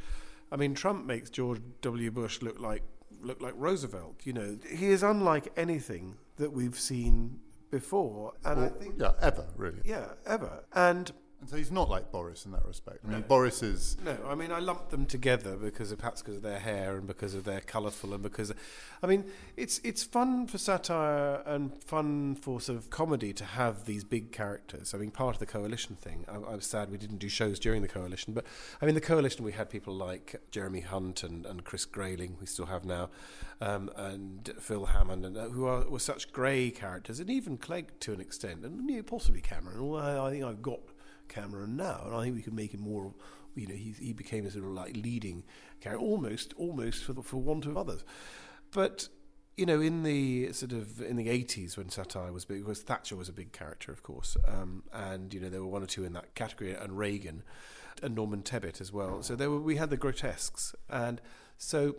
I 0.52 0.56
mean, 0.56 0.74
Trump 0.74 1.06
makes 1.06 1.30
George 1.30 1.60
W. 1.80 2.10
Bush 2.10 2.42
look 2.42 2.60
like 2.60 2.82
look 3.22 3.40
like 3.40 3.54
Roosevelt. 3.56 4.16
You 4.24 4.34
know, 4.34 4.58
he 4.70 4.86
is 4.86 5.02
unlike 5.02 5.52
anything 5.56 6.16
that 6.36 6.52
we've 6.52 6.78
seen 6.78 7.38
before, 7.70 8.32
and 8.44 8.60
I 8.64 8.68
think 8.68 8.94
yeah, 8.98 9.12
ever 9.22 9.44
really. 9.56 9.80
yeah, 9.84 10.06
ever. 10.26 10.64
And 10.74 11.10
And 11.40 11.48
so 11.48 11.56
he's 11.56 11.70
not 11.70 11.88
like 11.88 12.12
Boris 12.12 12.44
in 12.44 12.52
that 12.52 12.66
respect. 12.66 12.98
I 13.06 13.12
mean, 13.12 13.24
Boris 13.26 13.62
is 13.62 13.96
No, 14.04 14.16
I 14.28 14.34
mean 14.34 14.52
I 14.52 14.58
lumped 14.58 14.90
them 14.90 15.06
together 15.06 15.56
because 15.56 15.90
of 15.90 15.98
perhaps 15.98 16.20
because 16.20 16.36
of 16.36 16.42
their 16.42 16.58
hair 16.58 16.96
and 16.96 17.06
because 17.06 17.34
of 17.34 17.44
their 17.44 17.60
colourful 17.60 18.12
and 18.12 18.22
because, 18.22 18.52
I 19.02 19.06
mean, 19.06 19.24
it's 19.56 19.80
it's 19.82 20.02
fun 20.02 20.46
for 20.46 20.58
satire 20.58 21.42
and 21.46 21.82
fun 21.82 22.34
for 22.34 22.60
sort 22.60 22.76
of 22.76 22.90
comedy 22.90 23.32
to 23.32 23.44
have 23.44 23.86
these 23.86 24.04
big 24.04 24.32
characters. 24.32 24.92
I 24.92 24.98
mean, 24.98 25.10
part 25.10 25.36
of 25.36 25.40
the 25.40 25.46
coalition 25.46 25.96
thing. 25.96 26.26
I, 26.28 26.34
I 26.34 26.54
was 26.56 26.66
sad 26.66 26.90
we 26.90 26.98
didn't 26.98 27.18
do 27.18 27.30
shows 27.30 27.58
during 27.58 27.80
the 27.80 27.88
coalition, 27.88 28.34
but 28.34 28.44
I 28.82 28.86
mean, 28.86 28.94
the 28.94 29.00
coalition 29.00 29.42
we 29.42 29.52
had 29.52 29.70
people 29.70 29.94
like 29.94 30.36
Jeremy 30.50 30.80
Hunt 30.80 31.22
and, 31.22 31.46
and 31.46 31.64
Chris 31.64 31.86
Grayling, 31.86 32.36
we 32.38 32.46
still 32.46 32.66
have 32.66 32.84
now, 32.84 33.08
um, 33.62 33.90
and 33.96 34.52
Phil 34.60 34.84
Hammond, 34.86 35.24
and 35.24 35.38
uh, 35.38 35.48
who 35.48 35.64
are 35.64 35.88
were 35.88 35.98
such 35.98 36.32
grey 36.32 36.70
characters, 36.70 37.18
and 37.18 37.30
even 37.30 37.56
Clegg 37.56 37.98
to 38.00 38.12
an 38.12 38.20
extent, 38.20 38.62
and 38.62 38.90
yeah, 38.90 39.00
possibly 39.00 39.40
Cameron. 39.40 39.80
Although 39.80 40.26
I 40.26 40.30
think 40.30 40.44
I've 40.44 40.60
got. 40.60 40.80
Cameron 41.30 41.76
now, 41.76 42.02
and 42.04 42.14
I 42.14 42.22
think 42.22 42.36
we 42.36 42.42
can 42.42 42.54
make 42.54 42.74
him 42.74 42.80
more. 42.80 43.14
You 43.54 43.66
know, 43.66 43.74
he 43.74 43.94
he 43.98 44.12
became 44.12 44.44
a 44.44 44.50
sort 44.50 44.64
of 44.64 44.72
like 44.72 44.94
leading 44.94 45.44
character, 45.80 46.04
almost 46.04 46.52
almost 46.56 47.04
for 47.04 47.14
the, 47.14 47.22
for 47.22 47.38
want 47.38 47.64
of 47.64 47.76
others. 47.76 48.04
But 48.70 49.08
you 49.56 49.66
know, 49.66 49.80
in 49.80 50.02
the 50.02 50.52
sort 50.52 50.72
of 50.72 51.00
in 51.00 51.16
the 51.16 51.28
eighties 51.28 51.76
when 51.76 51.88
satire 51.88 52.32
was 52.32 52.44
big, 52.44 52.64
because 52.64 52.82
Thatcher 52.82 53.16
was 53.16 53.28
a 53.28 53.32
big 53.32 53.52
character, 53.52 53.90
of 53.92 54.02
course, 54.02 54.36
um, 54.46 54.84
and 54.92 55.32
you 55.32 55.40
know 55.40 55.48
there 55.48 55.60
were 55.60 55.66
one 55.66 55.82
or 55.82 55.86
two 55.86 56.04
in 56.04 56.12
that 56.12 56.34
category, 56.34 56.74
and 56.74 56.98
Reagan, 56.98 57.42
and 58.02 58.14
Norman 58.14 58.42
Tebbit 58.42 58.80
as 58.80 58.92
well. 58.92 59.22
So 59.22 59.34
there 59.34 59.50
were 59.50 59.60
we 59.60 59.76
had 59.76 59.90
the 59.90 59.96
grotesques, 59.96 60.74
and 60.88 61.20
so 61.56 61.96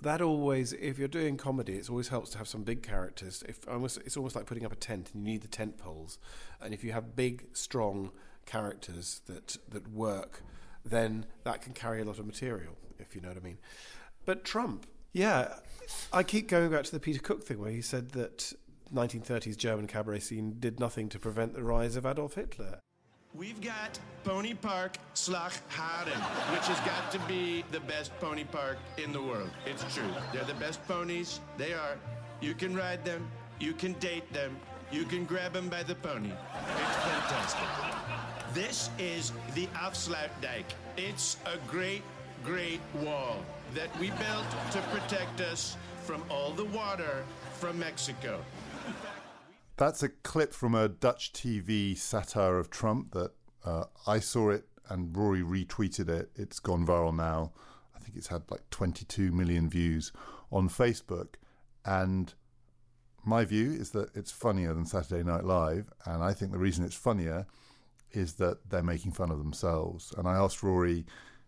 that 0.00 0.20
always, 0.22 0.72
if 0.72 0.98
you're 0.98 1.08
doing 1.08 1.36
comedy, 1.36 1.74
it 1.74 1.90
always 1.90 2.08
helps 2.08 2.30
to 2.30 2.38
have 2.38 2.48
some 2.48 2.62
big 2.62 2.82
characters. 2.82 3.42
If 3.48 3.68
almost, 3.68 3.98
it's 3.98 4.16
almost 4.16 4.34
like 4.34 4.46
putting 4.46 4.64
up 4.64 4.72
a 4.72 4.76
tent, 4.76 5.10
and 5.12 5.26
you 5.26 5.32
need 5.32 5.42
the 5.42 5.48
tent 5.48 5.78
poles. 5.78 6.18
And 6.60 6.72
if 6.72 6.82
you 6.82 6.92
have 6.92 7.14
big, 7.16 7.48
strong 7.52 8.10
characters 8.46 9.20
that 9.26 9.56
that 9.68 9.92
work, 9.92 10.42
then 10.84 11.26
that 11.44 11.62
can 11.62 11.72
carry 11.72 12.00
a 12.00 12.04
lot 12.04 12.18
of 12.18 12.26
material. 12.26 12.76
If 12.98 13.14
you 13.14 13.20
know 13.20 13.28
what 13.28 13.36
I 13.36 13.40
mean. 13.40 13.58
But 14.26 14.44
Trump, 14.44 14.86
yeah, 15.12 15.54
I 16.12 16.22
keep 16.22 16.48
going 16.48 16.70
back 16.70 16.84
to 16.84 16.92
the 16.92 17.00
Peter 17.00 17.20
Cook 17.20 17.42
thing 17.42 17.58
where 17.58 17.70
he 17.70 17.80
said 17.80 18.10
that 18.10 18.52
1930s 18.94 19.56
German 19.56 19.86
cabaret 19.86 20.20
scene 20.20 20.56
did 20.58 20.78
nothing 20.78 21.08
to 21.08 21.18
prevent 21.18 21.54
the 21.54 21.62
rise 21.62 21.96
of 21.96 22.04
Adolf 22.04 22.34
Hitler. 22.34 22.80
We've 23.32 23.60
got 23.60 23.98
Pony 24.24 24.54
Park 24.54 24.96
Slagharen, 25.14 26.20
which 26.52 26.66
has 26.66 26.80
got 26.80 27.12
to 27.12 27.18
be 27.28 27.64
the 27.70 27.78
best 27.80 28.10
pony 28.18 28.42
park 28.42 28.76
in 28.98 29.12
the 29.12 29.22
world. 29.22 29.50
It's 29.66 29.84
true. 29.94 30.02
They're 30.32 30.44
the 30.44 30.54
best 30.54 30.84
ponies. 30.88 31.40
They 31.56 31.72
are. 31.72 31.96
You 32.40 32.54
can 32.54 32.74
ride 32.74 33.04
them. 33.04 33.30
You 33.60 33.72
can 33.72 33.92
date 33.94 34.32
them. 34.32 34.56
You 34.90 35.04
can 35.04 35.24
grab 35.24 35.52
them 35.52 35.68
by 35.68 35.84
the 35.84 35.94
pony. 35.94 36.32
It's 36.32 36.96
fantastic. 36.96 38.09
This 38.54 38.90
is 38.98 39.30
the 39.54 39.68
Afsluitdijk. 39.74 40.64
It's 40.96 41.36
a 41.46 41.56
great, 41.70 42.02
great 42.44 42.80
wall 43.00 43.36
that 43.74 43.96
we 44.00 44.08
built 44.10 44.50
to 44.72 44.80
protect 44.90 45.40
us 45.40 45.76
from 46.02 46.24
all 46.28 46.50
the 46.50 46.64
water 46.64 47.24
from 47.60 47.78
Mexico. 47.78 48.40
That's 49.76 50.02
a 50.02 50.08
clip 50.08 50.52
from 50.52 50.74
a 50.74 50.88
Dutch 50.88 51.32
TV 51.32 51.96
satire 51.96 52.58
of 52.58 52.70
Trump 52.70 53.12
that 53.12 53.30
uh, 53.64 53.84
I 54.08 54.18
saw 54.18 54.50
it 54.50 54.64
and 54.88 55.16
Rory 55.16 55.42
retweeted 55.42 56.08
it. 56.08 56.30
It's 56.34 56.58
gone 56.58 56.84
viral 56.84 57.14
now. 57.14 57.52
I 57.94 58.00
think 58.00 58.16
it's 58.16 58.26
had 58.26 58.42
like 58.50 58.68
22 58.70 59.30
million 59.30 59.70
views 59.70 60.10
on 60.50 60.68
Facebook. 60.68 61.34
And 61.84 62.34
my 63.24 63.44
view 63.44 63.70
is 63.70 63.90
that 63.92 64.08
it's 64.16 64.32
funnier 64.32 64.74
than 64.74 64.86
Saturday 64.86 65.22
Night 65.22 65.44
Live. 65.44 65.92
And 66.04 66.24
I 66.24 66.32
think 66.32 66.50
the 66.50 66.58
reason 66.58 66.84
it's 66.84 66.96
funnier 66.96 67.46
is 68.12 68.34
that 68.34 68.68
they're 68.68 68.82
making 68.82 69.12
fun 69.12 69.30
of 69.30 69.38
themselves. 69.38 70.12
And 70.16 70.26
I 70.26 70.36
asked 70.36 70.62
Rory 70.62 71.06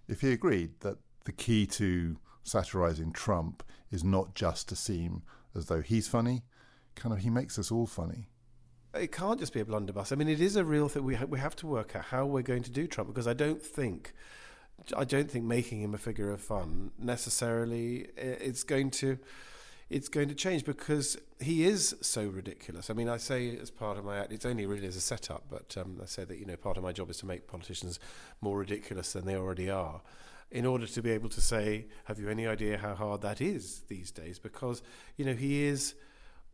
if 0.09 0.21
he 0.21 0.33
agreed 0.33 0.81
that 0.81 0.99
the 1.25 1.33
key 1.33 1.67
to 1.67 2.17
satirizing 2.45 3.13
Trump 3.13 3.63
is 3.91 4.03
not 4.03 4.35
just 4.35 4.69
to 4.69 4.77
seem 4.77 5.23
as 5.55 5.67
though 5.67 5.81
he's 5.81 6.09
funny, 6.09 6.43
kind 6.95 7.13
of 7.13 7.21
he 7.21 7.31
makes 7.31 7.59
us 7.59 7.71
all 7.71 7.87
funny. 7.87 8.29
It 8.95 9.13
can't 9.13 9.41
just 9.41 9.55
be 9.55 9.61
a 9.61 9.65
blunderbuss. 9.65 10.13
I 10.13 10.17
mean, 10.17 10.29
it 10.29 10.41
is 10.41 10.57
a 10.57 10.65
real 10.65 10.89
thing. 10.89 11.05
We 11.05 11.15
ha- 11.15 11.25
we 11.25 11.39
have 11.39 11.57
to 11.57 11.67
work 11.67 11.97
out 11.97 12.07
how 12.07 12.27
we're 12.27 12.43
going 12.43 12.63
to 12.65 12.71
do 12.71 12.87
Trump 12.87 13.09
because 13.09 13.27
I 13.27 13.33
don't 13.33 13.63
think, 13.63 14.13
I 14.95 15.05
don't 15.05 15.31
think 15.31 15.45
making 15.47 15.81
him 15.81 15.95
a 15.95 15.99
figure 15.99 16.31
of 16.31 16.41
fun 16.41 16.91
necessarily 16.99 18.09
it's 18.17 18.65
going 18.65 18.91
to, 18.93 19.19
it's 19.93 20.09
going 20.09 20.29
to 20.29 20.35
change 20.35 20.65
because 20.65 21.19
he 21.39 21.65
is 21.65 21.95
so 22.01 22.25
ridiculous. 22.27 22.89
I 22.89 22.95
mean, 22.95 23.09
I 23.09 23.19
say 23.19 23.59
as 23.59 23.71
part 23.71 23.99
of 23.99 24.05
my 24.05 24.19
act, 24.19 24.33
it's 24.33 24.47
only 24.47 24.65
really 24.65 24.87
as 24.87 24.97
a 24.97 25.01
setup, 25.01 25.45
but 25.51 25.77
um, 25.77 25.99
I 26.03 26.07
say 26.07 26.25
that 26.25 26.39
you 26.39 26.47
know 26.47 26.57
part 26.57 26.79
of 26.79 26.83
my 26.83 26.93
job 26.93 27.11
is 27.11 27.19
to 27.19 27.27
make 27.27 27.47
politicians 27.47 28.01
more 28.41 28.59
ridiculous 28.59 29.13
than 29.13 29.27
they 29.27 29.37
already 29.37 29.69
are. 29.69 30.01
In 30.51 30.67
order 30.67 30.87
to 30.87 31.03
be 31.03 31.11
able 31.11 31.29
to 31.31 31.41
say, 31.41 31.87
have 32.05 32.19
you 32.19 32.29
any 32.29 32.47
idea 32.47 32.79
how 32.79 32.95
hard 32.95 33.23
that 33.23 33.41
is 33.41 33.83
these 33.89 34.11
days? 34.11 34.39
Because 34.39 34.83
you 35.17 35.25
know 35.27 35.35
he 35.35 35.65
is 35.65 35.95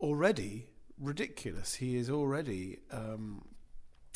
already 0.01 0.67
ridiculous. 0.99 1.75
He 1.75 1.95
is 1.95 2.09
already 2.09 2.79
um, 2.91 3.45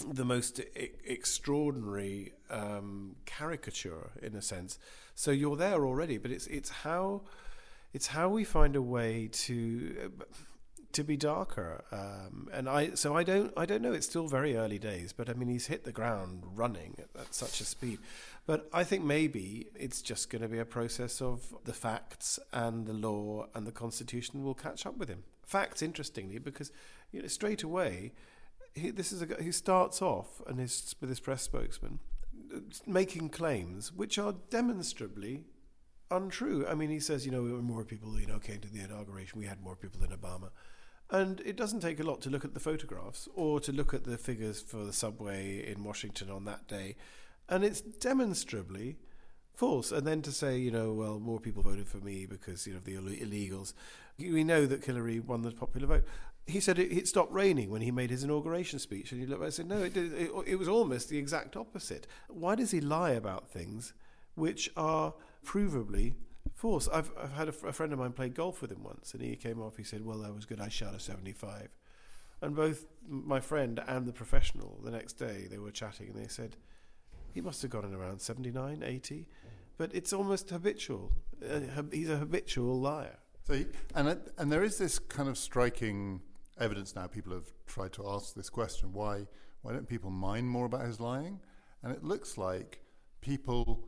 the 0.06 0.26
most 0.26 0.60
extraordinary 1.06 2.34
um, 2.50 3.16
caricature, 3.26 4.12
in 4.22 4.36
a 4.36 4.42
sense. 4.42 4.80
So 5.16 5.32
you're 5.32 5.56
there 5.56 5.86
already, 5.86 6.18
but 6.18 6.32
it's 6.32 6.48
it's 6.48 6.70
how 6.70 7.22
it's 7.94 8.08
how 8.08 8.30
we 8.30 8.44
find 8.44 8.76
a 8.76 8.82
way 8.82 9.30
to 9.32 10.12
to 10.94 11.04
be 11.04 11.18
darker. 11.18 11.84
Um, 11.92 12.50
and 12.54 12.70
I 12.70 12.92
so 12.94 13.16
I 13.16 13.24
don't 13.24 13.54
I 13.58 13.66
don't 13.66 13.82
know. 13.82 13.94
It's 13.94 14.08
still 14.08 14.28
very 14.28 14.56
early 14.56 14.80
days, 14.80 15.14
but 15.14 15.30
I 15.30 15.34
mean 15.34 15.50
he's 15.50 15.68
hit 15.68 15.84
the 15.84 15.92
ground 15.92 16.44
running 16.56 16.96
at, 16.98 17.22
at 17.22 17.34
such 17.34 17.62
a 17.62 17.66
speed. 17.66 18.00
But 18.46 18.70
I 18.74 18.84
think 18.84 19.04
maybe 19.04 19.68
it's 19.76 20.02
just 20.02 20.30
going 20.30 20.42
to 20.42 20.48
be 20.48 20.60
a 20.60 20.66
process 20.66 21.22
of 21.22 21.56
the 21.64 21.74
facts 21.74 22.40
and 22.52 22.86
the 22.86 22.94
law 22.94 23.48
and 23.56 23.66
the 23.66 23.72
constitution 23.72 24.44
will 24.44 24.54
catch 24.54 24.86
up 24.86 24.98
with 24.98 25.08
him. 25.08 25.24
Facts, 25.46 25.82
interestingly, 25.82 26.40
because 26.40 26.72
you 27.12 27.22
know 27.22 27.28
straight 27.28 27.64
away. 27.64 28.14
He, 28.76 28.90
this 28.90 29.12
is 29.12 29.22
a 29.22 29.26
who 29.26 29.52
starts 29.52 30.02
off 30.02 30.42
and 30.48 30.60
is 30.60 30.96
with 31.00 31.10
his 31.10 31.20
press 31.20 31.44
spokesman 31.44 32.00
making 32.86 33.30
claims 33.30 33.92
which 33.92 34.18
are 34.18 34.36
demonstrably 34.50 35.44
untrue. 36.14 36.66
I 36.68 36.76
mean, 36.76 36.90
he 36.90 37.00
says, 37.00 37.26
you 37.26 37.32
know, 37.32 37.42
more 37.42 37.84
people, 37.84 38.20
you 38.20 38.28
know, 38.28 38.40
came 38.40 38.60
to 38.60 38.72
the 38.72 38.82
inauguration. 38.82 39.40
We 39.40 39.46
had 39.46 39.62
more 39.62 39.76
people 39.76 40.00
than 40.00 40.18
Obama. 40.18 40.50
And 41.10 41.42
it 41.42 41.56
doesn't 41.56 41.82
take 41.82 42.00
a 42.00 42.04
lot 42.04 42.22
to 42.22 42.30
look 42.30 42.46
at 42.46 42.54
the 42.54 42.60
photographs 42.60 43.28
or 43.36 43.60
to 43.60 43.72
look 43.72 43.94
at 43.94 44.04
the 44.04 44.18
figures 44.18 44.62
for 44.62 44.84
the 44.84 44.94
subway 44.94 45.64
in 45.70 45.84
Washington 45.84 46.30
on 46.32 46.46
that 46.46 46.68
day. 46.68 46.96
And 47.50 47.64
it's 47.64 47.82
demonstrably 47.82 48.98
false. 49.54 49.92
And 49.92 50.08
then 50.08 50.22
to 50.24 50.32
say, 50.32 50.58
you 50.58 50.72
know, 50.72 50.94
well, 50.94 51.20
more 51.20 51.40
people 51.40 51.62
voted 51.62 51.88
for 51.88 51.98
me 51.98 52.26
because, 52.26 52.66
you 52.66 52.74
know, 52.74 52.80
the 52.80 52.96
illegals. 52.96 53.74
We 54.18 54.44
know 54.44 54.66
that 54.66 54.86
Hillary 54.86 55.20
won 55.20 55.42
the 55.42 55.52
popular 55.52 55.88
vote. 55.88 56.06
He 56.46 56.60
said 56.60 56.80
it, 56.80 56.92
it 56.92 57.08
stopped 57.08 57.32
raining 57.32 57.70
when 57.70 57.82
he 57.82 57.92
made 57.92 58.10
his 58.10 58.24
inauguration 58.24 58.80
speech. 58.80 59.12
And 59.12 59.22
he 59.22 59.28
looked 59.28 59.44
and 59.44 59.54
said, 59.54 59.68
no, 59.68 59.84
it, 59.84 59.94
did, 59.94 60.14
it, 60.14 60.32
it 60.48 60.56
was 60.56 60.68
almost 60.68 61.10
the 61.10 61.18
exact 61.18 61.56
opposite. 61.56 62.08
Why 62.28 62.56
does 62.56 62.72
he 62.72 62.82
lie 62.82 63.12
about 63.12 63.50
things 63.50 63.94
which 64.36 64.70
are 64.76 65.14
provably 65.44 66.14
false? 66.54 66.88
I've, 66.88 67.12
I've 67.22 67.34
had 67.34 67.50
a, 67.50 67.52
fr- 67.52 67.68
a 67.68 67.74
friend 67.74 67.94
of 67.94 68.00
mine 68.00 68.14
play 68.14 68.30
golf 68.30 68.62
with 68.62 68.72
him 68.72 68.84
once, 68.84 69.14
and 69.14 69.22
he 69.22 69.36
came 69.36 69.62
off. 69.62 69.78
He 69.78 69.84
said, 69.84 70.06
"Well, 70.06 70.20
that 70.20 70.34
was 70.34 70.46
good. 70.46 70.62
I 70.62 70.70
shot 70.70 70.96
a 70.96 71.00
75." 71.00 71.70
And 72.42 72.56
both 72.56 72.86
my 73.08 73.40
friend 73.40 73.82
and 73.88 74.06
the 74.06 74.12
professional, 74.12 74.80
the 74.84 74.92
next 74.92 75.14
day, 75.14 75.48
they 75.50 75.58
were 75.58 75.72
chatting, 75.72 76.10
and 76.10 76.24
they 76.24 76.28
said, 76.28 76.58
"He 77.34 77.42
must 77.42 77.62
have 77.62 77.72
gotten 77.72 77.94
around 77.94 78.20
79, 78.20 78.84
80." 78.84 79.28
But 79.78 79.94
it's 79.94 80.14
almost 80.14 80.50
habitual. 80.50 81.12
Uh, 81.44 81.62
he's 81.92 82.10
a 82.10 82.18
habitual 82.18 82.80
liar. 82.80 83.18
So, 83.46 83.64
and 83.96 84.20
and 84.38 84.52
there 84.52 84.64
is 84.64 84.78
this 84.78 85.00
kind 85.00 85.28
of 85.28 85.38
striking 85.38 86.22
evidence 86.60 86.96
now. 86.96 87.08
People 87.08 87.34
have 87.34 87.52
tried 87.66 87.94
to 87.94 88.08
ask 88.08 88.36
this 88.36 88.50
question: 88.50 88.94
Why 88.94 89.28
why 89.64 89.72
don't 89.74 89.88
people 89.88 90.12
mind 90.12 90.48
more 90.48 90.66
about 90.66 90.86
his 90.86 91.00
lying? 91.00 91.40
And 91.82 91.92
it 91.92 92.04
looks 92.04 92.38
like 92.38 92.80
people 93.22 93.88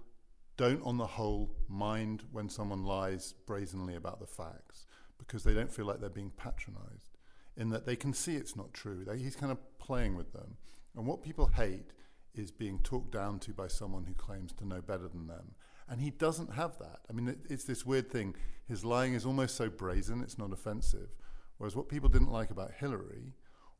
don't, 0.57 0.81
on 0.83 0.97
the 0.97 1.05
whole, 1.05 1.51
mind 1.67 2.23
when 2.31 2.49
someone 2.49 2.83
lies 2.83 3.33
brazenly 3.45 3.95
about 3.95 4.19
the 4.19 4.27
facts 4.27 4.85
because 5.17 5.43
they 5.43 5.53
don't 5.53 5.71
feel 5.71 5.85
like 5.85 5.99
they're 5.99 6.09
being 6.09 6.31
patronised. 6.37 7.17
In 7.57 7.69
that 7.69 7.85
they 7.85 7.95
can 7.95 8.13
see 8.13 8.35
it's 8.35 8.55
not 8.55 8.73
true. 8.73 9.03
They, 9.05 9.17
he's 9.17 9.35
kind 9.35 9.51
of 9.51 9.57
playing 9.79 10.15
with 10.15 10.33
them. 10.33 10.57
And 10.95 11.05
what 11.05 11.23
people 11.23 11.47
hate 11.47 11.91
is 12.33 12.51
being 12.51 12.79
talked 12.79 13.11
down 13.11 13.39
to 13.39 13.53
by 13.53 13.67
someone 13.67 14.05
who 14.05 14.13
claims 14.13 14.51
to 14.53 14.67
know 14.67 14.81
better 14.81 15.07
than 15.07 15.27
them. 15.27 15.55
And 15.87 16.01
he 16.01 16.09
doesn't 16.09 16.53
have 16.53 16.77
that. 16.79 16.99
I 17.09 17.13
mean, 17.13 17.29
it, 17.29 17.39
it's 17.49 17.63
this 17.63 17.85
weird 17.85 18.11
thing. 18.11 18.35
His 18.67 18.83
lying 18.83 19.13
is 19.13 19.25
almost 19.25 19.55
so 19.55 19.69
brazen, 19.69 20.21
it's 20.21 20.37
not 20.37 20.51
offensive. 20.51 21.09
Whereas 21.57 21.75
what 21.75 21.89
people 21.89 22.09
didn't 22.09 22.31
like 22.31 22.49
about 22.49 22.73
Hillary 22.73 23.33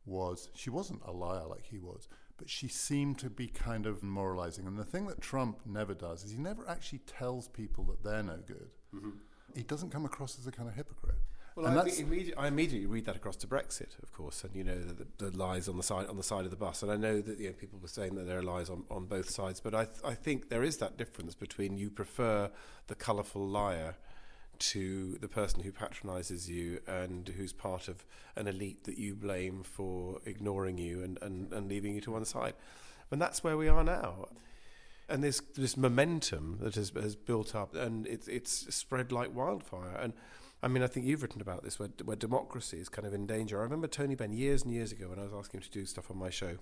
was 0.05 0.49
she 0.53 0.69
wasn't 0.69 1.01
a 1.05 1.11
liar 1.11 1.47
like 1.47 1.65
he 1.65 1.79
was, 1.79 2.07
but 2.37 2.49
she 2.49 2.67
seemed 2.67 3.17
to 3.19 3.29
be 3.29 3.47
kind 3.47 3.85
of 3.85 4.03
moralizing. 4.03 4.67
And 4.67 4.77
the 4.77 4.83
thing 4.83 5.07
that 5.07 5.21
Trump 5.21 5.59
never 5.65 5.93
does 5.93 6.23
is 6.23 6.31
he 6.31 6.37
never 6.37 6.67
actually 6.67 6.99
tells 6.99 7.47
people 7.47 7.83
that 7.85 8.03
they're 8.03 8.23
no 8.23 8.37
good. 8.45 8.73
Mm-hmm. 8.93 9.09
He 9.55 9.63
doesn't 9.63 9.91
come 9.91 10.05
across 10.05 10.37
as 10.37 10.47
a 10.47 10.51
kind 10.51 10.67
of 10.67 10.75
hypocrite. 10.75 11.15
Well, 11.55 11.67
I, 11.67 11.83
immediately, 11.83 12.33
I 12.35 12.47
immediately 12.47 12.85
read 12.85 13.05
that 13.05 13.15
across 13.15 13.37
to 13.37 13.47
Brexit, 13.47 13.97
of 14.03 14.11
course, 14.11 14.43
and 14.43 14.53
you 14.53 14.65
know 14.65 14.77
the, 14.77 15.05
the, 15.17 15.29
the 15.29 15.37
lies 15.37 15.69
on 15.69 15.77
the 15.77 15.83
side 15.83 16.07
on 16.07 16.17
the 16.17 16.23
side 16.23 16.43
of 16.43 16.51
the 16.51 16.57
bus. 16.57 16.83
And 16.83 16.91
I 16.91 16.97
know 16.97 17.21
that 17.21 17.39
you 17.39 17.47
know, 17.47 17.53
people 17.53 17.79
were 17.79 17.87
saying 17.87 18.15
that 18.15 18.27
there 18.27 18.39
are 18.39 18.43
lies 18.43 18.69
on, 18.69 18.83
on 18.91 19.05
both 19.05 19.29
sides, 19.29 19.61
but 19.61 19.73
I 19.73 19.85
th- 19.85 19.99
I 20.03 20.15
think 20.15 20.49
there 20.49 20.63
is 20.63 20.77
that 20.77 20.97
difference 20.97 21.33
between 21.33 21.77
you 21.77 21.89
prefer 21.89 22.51
the 22.87 22.95
colourful 22.95 23.47
liar 23.47 23.95
to 24.59 25.17
the 25.21 25.27
person 25.27 25.63
who 25.63 25.71
patronises 25.71 26.49
you 26.49 26.79
and 26.87 27.29
who's 27.29 27.53
part 27.53 27.87
of 27.87 28.05
an 28.35 28.47
elite 28.47 28.83
that 28.85 28.97
you 28.97 29.15
blame 29.15 29.63
for 29.63 30.19
ignoring 30.25 30.77
you 30.77 31.03
and, 31.03 31.17
and, 31.21 31.51
and 31.53 31.69
leaving 31.69 31.95
you 31.95 32.01
to 32.01 32.11
one 32.11 32.25
side. 32.25 32.53
And 33.11 33.21
that's 33.21 33.43
where 33.43 33.57
we 33.57 33.67
are 33.67 33.83
now. 33.83 34.29
And 35.07 35.23
this 35.23 35.39
this 35.55 35.77
momentum 35.77 36.57
that 36.61 36.75
has 36.75 36.91
has 36.95 37.15
built 37.15 37.53
up 37.53 37.75
and 37.75 38.07
it's 38.07 38.27
it's 38.27 38.73
spread 38.75 39.11
like 39.11 39.35
wildfire. 39.35 39.95
And 39.99 40.13
I 40.63 40.67
mean, 40.67 40.81
I 40.81 40.87
think 40.87 41.05
you've 41.05 41.21
written 41.21 41.41
about 41.41 41.63
this 41.63 41.77
where 41.77 41.89
where 42.03 42.15
democracy 42.15 42.79
is 42.79 42.89
kind 42.89 43.05
of 43.05 43.13
in 43.13 43.27
danger. 43.27 43.59
I 43.59 43.63
remember 43.63 43.87
Tony 43.87 44.15
Benn 44.15 44.33
years 44.33 44.63
and 44.63 44.73
years 44.73 44.91
ago 44.91 45.09
when 45.09 45.19
I 45.19 45.23
was 45.23 45.33
asking 45.33 45.59
him 45.59 45.63
to 45.63 45.71
do 45.71 45.85
stuff 45.85 46.09
on 46.09 46.17
my 46.17 46.31
show. 46.31 46.57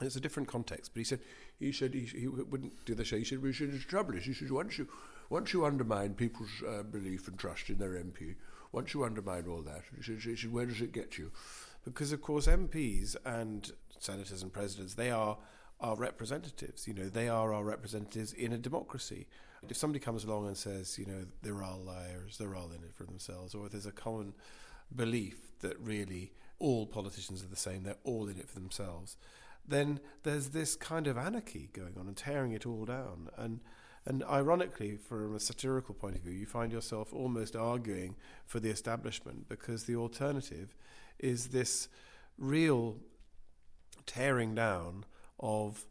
It's 0.00 0.16
a 0.16 0.20
different 0.20 0.48
context, 0.48 0.92
but 0.92 1.00
he 1.00 1.04
said 1.04 1.20
he 1.58 1.72
said 1.72 1.94
he, 1.94 2.00
he 2.00 2.26
wouldn't 2.26 2.84
do 2.84 2.94
the 2.94 3.04
show. 3.04 3.16
He 3.16 3.24
said 3.24 3.40
we 3.42 3.52
should. 3.52 3.74
Is, 3.74 4.24
he 4.24 4.34
said 4.34 4.50
once 4.50 4.76
you 4.76 4.88
once 5.32 5.54
you 5.54 5.64
undermine 5.64 6.12
people's 6.12 6.62
uh, 6.68 6.82
belief 6.82 7.26
and 7.26 7.38
trust 7.38 7.70
in 7.70 7.78
their 7.78 7.92
MP, 7.92 8.34
once 8.70 8.92
you 8.92 9.02
undermine 9.02 9.46
all 9.48 9.62
that, 9.62 9.82
where 10.50 10.66
does 10.66 10.82
it 10.82 10.92
get 10.92 11.16
you? 11.16 11.32
Because 11.86 12.12
of 12.12 12.20
course 12.20 12.46
MPs 12.46 13.16
and 13.24 13.72
senators 13.98 14.42
and 14.42 14.52
presidents 14.52 14.92
they 14.92 15.10
are 15.10 15.38
our 15.80 15.96
representatives. 15.96 16.86
You 16.86 16.92
know, 16.92 17.08
they 17.08 17.30
are 17.30 17.54
our 17.54 17.64
representatives 17.64 18.34
in 18.34 18.52
a 18.52 18.58
democracy. 18.58 19.26
If 19.66 19.76
somebody 19.78 20.00
comes 20.00 20.24
along 20.24 20.48
and 20.48 20.56
says, 20.56 20.98
you 20.98 21.06
know, 21.06 21.24
they're 21.40 21.62
all 21.62 21.80
liars, 21.80 22.36
they're 22.36 22.54
all 22.54 22.70
in 22.70 22.84
it 22.84 22.94
for 22.94 23.04
themselves, 23.04 23.54
or 23.54 23.70
there's 23.70 23.86
a 23.86 23.92
common 23.92 24.34
belief 24.94 25.58
that 25.60 25.80
really 25.80 26.32
all 26.58 26.84
politicians 26.84 27.42
are 27.42 27.48
the 27.48 27.56
same, 27.56 27.84
they're 27.84 27.96
all 28.04 28.28
in 28.28 28.38
it 28.38 28.50
for 28.50 28.60
themselves, 28.60 29.16
then 29.66 29.98
there's 30.24 30.50
this 30.50 30.76
kind 30.76 31.06
of 31.06 31.16
anarchy 31.16 31.70
going 31.72 31.94
on 31.98 32.06
and 32.06 32.18
tearing 32.18 32.52
it 32.52 32.66
all 32.66 32.84
down. 32.84 33.30
And 33.38 33.60
and 34.04 34.24
ironically, 34.24 34.96
from 34.96 35.34
a 35.34 35.40
satirical 35.40 35.94
point 35.94 36.16
of 36.16 36.22
view, 36.22 36.32
you 36.32 36.46
find 36.46 36.72
yourself 36.72 37.12
almost 37.12 37.54
arguing 37.54 38.16
for 38.46 38.58
the 38.58 38.68
establishment 38.68 39.48
because 39.48 39.84
the 39.84 39.94
alternative 39.94 40.74
is 41.20 41.48
this 41.48 41.88
real 42.36 42.96
tearing 44.06 44.54
down 44.54 45.04
of 45.38 45.86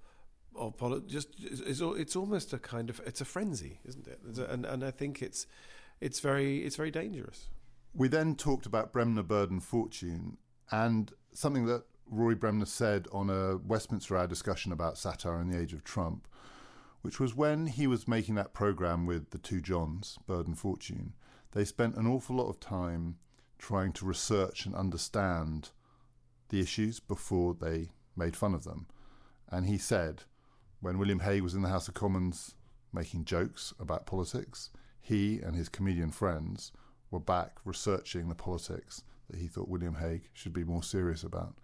of 0.53 0.75
poli- 0.75 1.01
just 1.07 1.29
it's, 1.39 1.79
it's, 1.79 2.15
almost 2.17 2.51
a 2.51 2.59
kind 2.59 2.89
of 2.89 2.99
it's 3.05 3.21
a 3.21 3.25
frenzy, 3.25 3.79
isn't 3.85 4.05
it? 4.07 4.19
A- 4.37 4.51
and 4.51 4.65
and 4.65 4.83
I 4.83 4.91
think 4.91 5.21
it's 5.21 5.47
it's 6.01 6.19
very 6.19 6.65
it's 6.65 6.75
very 6.75 6.91
dangerous. 6.91 7.47
We 7.93 8.09
then 8.09 8.35
talked 8.35 8.65
about 8.65 8.91
Bremner, 8.91 9.23
Bird, 9.23 9.51
and 9.51 9.63
Fortune, 9.63 10.37
and 10.69 11.13
something 11.33 11.65
that 11.67 11.83
Rory 12.09 12.35
Bremner 12.35 12.65
said 12.65 13.07
on 13.13 13.29
a 13.29 13.57
Westminster 13.57 14.17
Hour 14.17 14.27
discussion 14.27 14.73
about 14.73 14.97
satire 14.97 15.39
in 15.39 15.49
the 15.49 15.59
age 15.59 15.71
of 15.71 15.85
Trump, 15.85 16.27
which 17.01 17.19
was 17.19 17.35
when 17.35 17.67
he 17.67 17.87
was 17.87 18.07
making 18.07 18.35
that 18.35 18.53
programme 18.53 19.05
with 19.05 19.31
the 19.31 19.37
two 19.37 19.61
Johns, 19.61 20.17
Bird 20.27 20.47
and 20.47 20.57
Fortune, 20.57 21.13
they 21.51 21.65
spent 21.65 21.95
an 21.95 22.07
awful 22.07 22.35
lot 22.35 22.49
of 22.49 22.59
time 22.59 23.17
trying 23.57 23.91
to 23.93 24.05
research 24.05 24.65
and 24.65 24.75
understand 24.75 25.69
the 26.49 26.59
issues 26.59 26.99
before 26.99 27.53
they 27.53 27.89
made 28.15 28.35
fun 28.35 28.53
of 28.53 28.63
them. 28.63 28.87
And 29.49 29.65
he 29.65 29.77
said, 29.77 30.23
when 30.79 30.97
William 30.97 31.19
Hague 31.19 31.43
was 31.43 31.53
in 31.53 31.61
the 31.61 31.69
House 31.69 31.87
of 31.87 31.93
Commons 31.93 32.55
making 32.93 33.25
jokes 33.25 33.73
about 33.79 34.05
politics, 34.05 34.69
he 34.99 35.39
and 35.39 35.55
his 35.55 35.69
comedian 35.69 36.11
friends 36.11 36.71
were 37.09 37.19
back 37.19 37.57
researching 37.65 38.29
the 38.29 38.35
politics 38.35 39.03
that 39.29 39.39
he 39.39 39.47
thought 39.47 39.69
William 39.69 39.95
Hague 39.95 40.29
should 40.33 40.53
be 40.53 40.63
more 40.63 40.83
serious 40.83 41.23
about. 41.23 41.55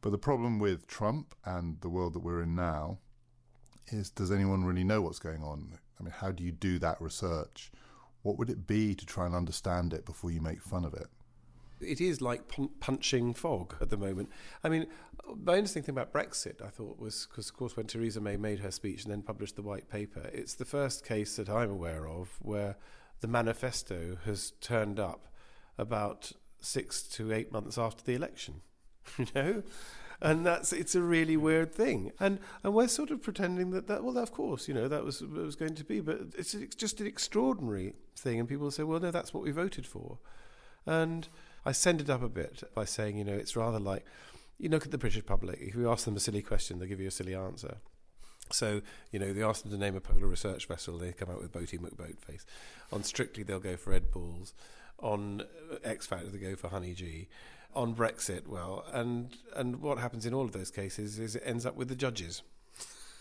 But 0.00 0.10
the 0.10 0.18
problem 0.18 0.58
with 0.58 0.86
Trump 0.86 1.34
and 1.44 1.80
the 1.80 1.88
world 1.88 2.14
that 2.14 2.22
we're 2.22 2.42
in 2.42 2.54
now 2.54 2.98
is 3.88 4.10
does 4.10 4.30
anyone 4.30 4.64
really 4.64 4.84
know 4.84 5.02
what's 5.02 5.18
going 5.18 5.42
on? 5.42 5.78
I 5.98 6.02
mean, 6.02 6.12
how 6.12 6.32
do 6.32 6.42
you 6.42 6.52
do 6.52 6.78
that 6.80 7.00
research? 7.00 7.70
What 8.22 8.38
would 8.38 8.50
it 8.50 8.66
be 8.66 8.94
to 8.94 9.06
try 9.06 9.26
and 9.26 9.34
understand 9.34 9.92
it 9.92 10.04
before 10.04 10.30
you 10.30 10.40
make 10.40 10.62
fun 10.62 10.84
of 10.84 10.94
it? 10.94 11.08
it 11.80 12.00
is 12.00 12.20
like 12.20 12.48
pun- 12.48 12.70
punching 12.80 13.34
fog 13.34 13.76
at 13.80 13.90
the 13.90 13.96
moment. 13.96 14.30
I 14.62 14.68
mean, 14.68 14.86
my 15.42 15.54
interesting 15.54 15.82
thing 15.82 15.94
about 15.94 16.12
Brexit, 16.12 16.62
I 16.64 16.68
thought, 16.68 16.98
was 16.98 17.26
because, 17.30 17.48
of 17.48 17.56
course, 17.56 17.76
when 17.76 17.86
Theresa 17.86 18.20
May 18.20 18.36
made 18.36 18.60
her 18.60 18.70
speech 18.70 19.04
and 19.04 19.12
then 19.12 19.22
published 19.22 19.56
the 19.56 19.62
white 19.62 19.88
paper, 19.88 20.30
it's 20.32 20.54
the 20.54 20.64
first 20.64 21.04
case 21.04 21.36
that 21.36 21.48
I'm 21.48 21.70
aware 21.70 22.08
of 22.08 22.38
where 22.40 22.76
the 23.20 23.28
manifesto 23.28 24.18
has 24.24 24.52
turned 24.60 24.98
up 24.98 25.28
about 25.78 26.32
six 26.60 27.02
to 27.02 27.32
eight 27.32 27.52
months 27.52 27.78
after 27.78 28.04
the 28.04 28.14
election. 28.14 28.62
you 29.18 29.26
know? 29.34 29.62
And 30.20 30.46
that's 30.46 30.72
it's 30.72 30.94
a 30.94 31.02
really 31.02 31.36
weird 31.36 31.74
thing, 31.74 32.12
and 32.20 32.38
and 32.62 32.72
we're 32.72 32.88
sort 32.88 33.10
of 33.10 33.22
pretending 33.22 33.70
that 33.70 33.88
that 33.88 34.04
well, 34.04 34.16
of 34.16 34.32
course, 34.32 34.68
you 34.68 34.74
know 34.74 34.88
that 34.88 35.04
was 35.04 35.22
was 35.22 35.56
going 35.56 35.74
to 35.74 35.84
be, 35.84 36.00
but 36.00 36.20
it's, 36.38 36.54
it's 36.54 36.76
just 36.76 37.00
an 37.00 37.06
extraordinary 37.06 37.94
thing, 38.16 38.38
and 38.38 38.48
people 38.48 38.70
say, 38.70 38.84
well, 38.84 39.00
no, 39.00 39.10
that's 39.10 39.34
what 39.34 39.42
we 39.42 39.50
voted 39.50 39.86
for, 39.86 40.18
and 40.86 41.28
I 41.66 41.72
send 41.72 42.00
it 42.00 42.10
up 42.10 42.22
a 42.22 42.28
bit 42.28 42.62
by 42.74 42.84
saying, 42.84 43.18
you 43.18 43.24
know, 43.24 43.34
it's 43.34 43.56
rather 43.56 43.80
like 43.80 44.04
you 44.58 44.68
look 44.68 44.84
at 44.84 44.92
the 44.92 44.98
British 44.98 45.24
public. 45.26 45.58
If 45.60 45.74
you 45.74 45.90
ask 45.90 46.04
them 46.04 46.16
a 46.16 46.20
silly 46.20 46.42
question, 46.42 46.78
they 46.78 46.86
give 46.86 47.00
you 47.00 47.08
a 47.08 47.12
silly 47.12 47.34
answer. 47.34 47.78
So, 48.52 48.82
you 49.10 49.18
know, 49.18 49.32
they 49.32 49.42
ask 49.42 49.62
them 49.62 49.72
to 49.72 49.78
name 49.78 49.96
a 49.96 50.00
polar 50.00 50.26
research 50.26 50.66
vessel, 50.66 50.98
they 50.98 51.12
come 51.12 51.30
out 51.30 51.40
with 51.40 51.52
Boaty 51.52 51.78
McBoatface. 51.78 52.44
On 52.92 53.02
Strictly, 53.02 53.42
they'll 53.42 53.60
go 53.60 53.76
for 53.76 53.92
Ed 53.92 54.10
Balls. 54.10 54.54
On 54.98 55.42
X 55.82 56.06
Factor, 56.06 56.28
they 56.28 56.38
go 56.38 56.54
for 56.54 56.68
Honey 56.68 56.94
G. 56.94 57.28
On 57.74 57.94
Brexit, 57.94 58.46
well, 58.46 58.84
and 58.92 59.36
and 59.56 59.80
what 59.80 59.98
happens 59.98 60.26
in 60.26 60.34
all 60.34 60.44
of 60.44 60.52
those 60.52 60.70
cases 60.70 61.18
is 61.18 61.36
it 61.36 61.42
ends 61.44 61.66
up 61.66 61.76
with 61.76 61.88
the 61.88 61.96
judges. 61.96 62.42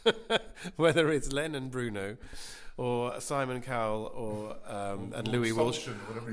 Whether 0.75 1.09
it's 1.09 1.31
Len 1.31 1.55
and 1.55 1.71
Bruno, 1.71 2.17
or 2.77 3.19
Simon 3.21 3.61
Cowell, 3.61 4.11
or 4.15 4.55
um, 4.71 5.11
and 5.15 5.27
Louis 5.27 5.53
Walsh, 5.53 5.87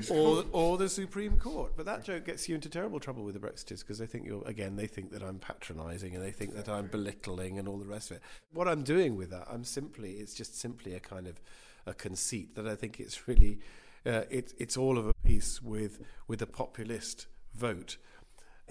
or 0.09 0.45
or 0.51 0.77
the 0.77 0.89
Supreme 0.89 1.37
Court. 1.37 1.73
But 1.75 1.85
that 1.85 2.03
joke 2.03 2.25
gets 2.25 2.49
you 2.49 2.55
into 2.55 2.69
terrible 2.69 2.99
trouble 2.99 3.23
with 3.23 3.33
the 3.33 3.39
Brexiteers 3.39 3.79
because 3.79 3.97
they 3.97 4.05
think 4.05 4.25
you're 4.25 4.43
again 4.47 4.75
they 4.75 4.87
think 4.87 5.11
that 5.11 5.23
I'm 5.23 5.39
patronising 5.39 6.15
and 6.15 6.23
they 6.23 6.31
think 6.31 6.55
that 6.55 6.67
I'm 6.67 6.87
belittling 6.87 7.59
and 7.59 7.67
all 7.67 7.77
the 7.77 7.85
rest 7.85 8.11
of 8.11 8.17
it. 8.17 8.23
What 8.53 8.67
I'm 8.67 8.83
doing 8.83 9.15
with 9.15 9.29
that, 9.31 9.47
I'm 9.49 9.63
simply 9.63 10.13
it's 10.13 10.33
just 10.33 10.59
simply 10.59 10.93
a 10.93 10.99
kind 10.99 11.27
of 11.27 11.39
a 11.85 11.93
conceit 11.93 12.55
that 12.55 12.67
I 12.67 12.75
think 12.75 12.99
it's 12.99 13.27
really 13.27 13.59
uh, 14.05 14.23
it, 14.29 14.53
it's 14.57 14.77
all 14.77 14.97
of 14.97 15.07
a 15.07 15.13
piece 15.25 15.61
with 15.61 16.01
with 16.27 16.41
a 16.41 16.47
populist 16.47 17.27
vote, 17.53 17.97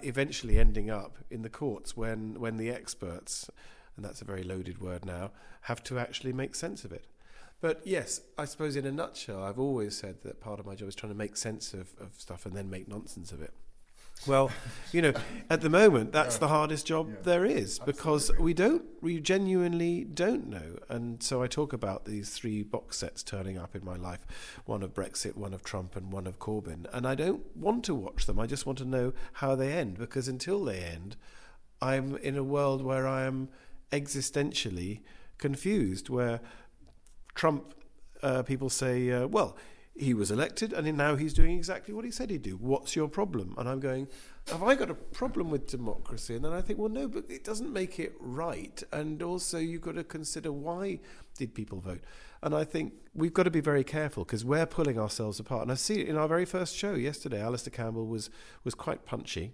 eventually 0.03 0.57
ending 0.57 0.89
up 0.89 1.17
in 1.29 1.41
the 1.41 1.49
courts 1.49 1.95
when 1.95 2.39
when 2.39 2.57
the 2.57 2.69
experts, 2.69 3.49
and 3.95 4.05
that's 4.05 4.21
a 4.21 4.25
very 4.25 4.43
loaded 4.43 4.79
word 4.79 5.05
now, 5.05 5.31
have 5.61 5.83
to 5.83 5.99
actually 5.99 6.33
make 6.33 6.55
sense 6.55 6.83
of 6.83 6.91
it. 6.91 7.05
But 7.61 7.81
yes, 7.85 8.21
I 8.37 8.45
suppose 8.45 8.75
in 8.75 8.85
a 8.85 8.91
nutshell, 8.91 9.43
I've 9.43 9.59
always 9.59 9.95
said 9.95 10.23
that 10.23 10.41
part 10.41 10.59
of 10.59 10.65
my 10.65 10.73
job 10.73 10.89
is 10.89 10.95
trying 10.95 11.13
to 11.13 11.17
make 11.17 11.37
sense 11.37 11.73
of, 11.73 11.93
of 11.99 12.13
stuff 12.17 12.45
and 12.47 12.55
then 12.55 12.69
make 12.69 12.87
nonsense 12.87 13.31
of 13.31 13.41
it. 13.41 13.53
Well, 14.27 14.51
you 14.91 15.01
know, 15.01 15.13
at 15.49 15.61
the 15.61 15.69
moment, 15.69 16.11
that's 16.11 16.37
the 16.37 16.47
hardest 16.47 16.85
job 16.85 17.23
there 17.23 17.43
is 17.43 17.79
because 17.79 18.31
we 18.39 18.53
don't, 18.53 18.83
we 19.01 19.19
genuinely 19.19 20.03
don't 20.03 20.47
know. 20.47 20.77
And 20.89 21.23
so 21.23 21.41
I 21.41 21.47
talk 21.47 21.73
about 21.73 22.05
these 22.05 22.29
three 22.29 22.61
box 22.61 22.97
sets 22.97 23.23
turning 23.23 23.57
up 23.57 23.75
in 23.75 23.83
my 23.83 23.95
life 23.95 24.27
one 24.65 24.83
of 24.83 24.93
Brexit, 24.93 25.35
one 25.35 25.55
of 25.55 25.63
Trump, 25.63 25.95
and 25.95 26.11
one 26.11 26.27
of 26.27 26.37
Corbyn. 26.37 26.85
And 26.93 27.07
I 27.07 27.15
don't 27.15 27.55
want 27.57 27.83
to 27.85 27.95
watch 27.95 28.27
them. 28.27 28.39
I 28.39 28.45
just 28.45 28.67
want 28.67 28.77
to 28.77 28.85
know 28.85 29.13
how 29.33 29.55
they 29.55 29.73
end 29.73 29.97
because 29.97 30.27
until 30.27 30.63
they 30.63 30.81
end, 30.81 31.15
I'm 31.81 32.15
in 32.17 32.37
a 32.37 32.43
world 32.43 32.83
where 32.83 33.07
I 33.07 33.23
am 33.23 33.49
existentially 33.91 34.99
confused, 35.39 36.09
where 36.09 36.41
Trump, 37.33 37.73
uh, 38.21 38.43
people 38.43 38.69
say, 38.69 39.09
uh, 39.09 39.25
well, 39.25 39.57
he 40.01 40.15
was 40.15 40.31
elected 40.31 40.73
and 40.73 40.97
now 40.97 41.15
he's 41.15 41.31
doing 41.31 41.55
exactly 41.55 41.93
what 41.93 42.03
he 42.03 42.09
said 42.09 42.31
he'd 42.31 42.41
do. 42.41 42.57
What's 42.57 42.95
your 42.95 43.07
problem? 43.07 43.53
And 43.55 43.69
I'm 43.69 43.79
going, 43.79 44.07
have 44.47 44.63
I 44.63 44.73
got 44.73 44.89
a 44.89 44.95
problem 44.95 45.51
with 45.51 45.67
democracy? 45.67 46.35
And 46.35 46.43
then 46.43 46.53
I 46.53 46.61
think, 46.61 46.79
well, 46.79 46.89
no, 46.89 47.07
but 47.07 47.25
it 47.29 47.43
doesn't 47.43 47.71
make 47.71 47.99
it 47.99 48.15
right. 48.19 48.81
And 48.91 49.21
also, 49.21 49.59
you've 49.59 49.81
got 49.81 49.93
to 49.95 50.03
consider 50.03 50.51
why 50.51 51.01
did 51.37 51.53
people 51.53 51.79
vote? 51.79 52.01
And 52.41 52.55
I 52.55 52.63
think 52.63 52.93
we've 53.13 53.31
got 53.31 53.43
to 53.43 53.51
be 53.51 53.61
very 53.61 53.83
careful 53.83 54.23
because 54.23 54.43
we're 54.43 54.65
pulling 54.65 54.97
ourselves 54.97 55.39
apart. 55.39 55.61
And 55.61 55.71
I 55.71 55.75
see 55.75 56.01
it 56.01 56.07
in 56.07 56.17
our 56.17 56.27
very 56.27 56.45
first 56.45 56.75
show 56.75 56.95
yesterday. 56.95 57.39
Alistair 57.39 57.71
Campbell 57.71 58.07
was 58.07 58.31
was 58.63 58.73
quite 58.73 59.05
punchy, 59.05 59.51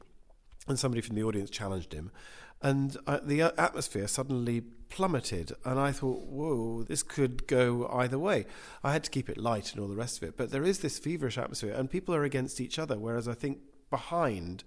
and 0.65 0.79
somebody 0.79 1.01
from 1.01 1.17
the 1.17 1.23
audience 1.23 1.49
challenged 1.49 1.91
him, 1.91 2.09
and 2.61 2.95
uh, 3.05 3.19
the 3.21 3.41
atmosphere 3.41 4.07
suddenly 4.07 4.63
plummeted. 4.89 5.53
And 5.65 5.79
I 5.79 5.91
thought, 5.91 6.23
whoa, 6.27 6.83
this 6.83 7.03
could 7.03 7.47
go 7.47 7.87
either 7.91 8.19
way. 8.19 8.45
I 8.83 8.93
had 8.93 9.03
to 9.05 9.11
keep 9.11 9.29
it 9.29 9.37
light 9.37 9.71
and 9.71 9.81
all 9.81 9.87
the 9.87 9.95
rest 9.95 10.17
of 10.17 10.27
it, 10.27 10.37
but 10.37 10.51
there 10.51 10.63
is 10.63 10.79
this 10.79 10.99
feverish 10.99 11.37
atmosphere, 11.37 11.73
and 11.73 11.89
people 11.89 12.15
are 12.15 12.23
against 12.23 12.61
each 12.61 12.79
other. 12.79 12.97
Whereas 12.97 13.27
I 13.27 13.33
think 13.33 13.59
behind 13.89 14.63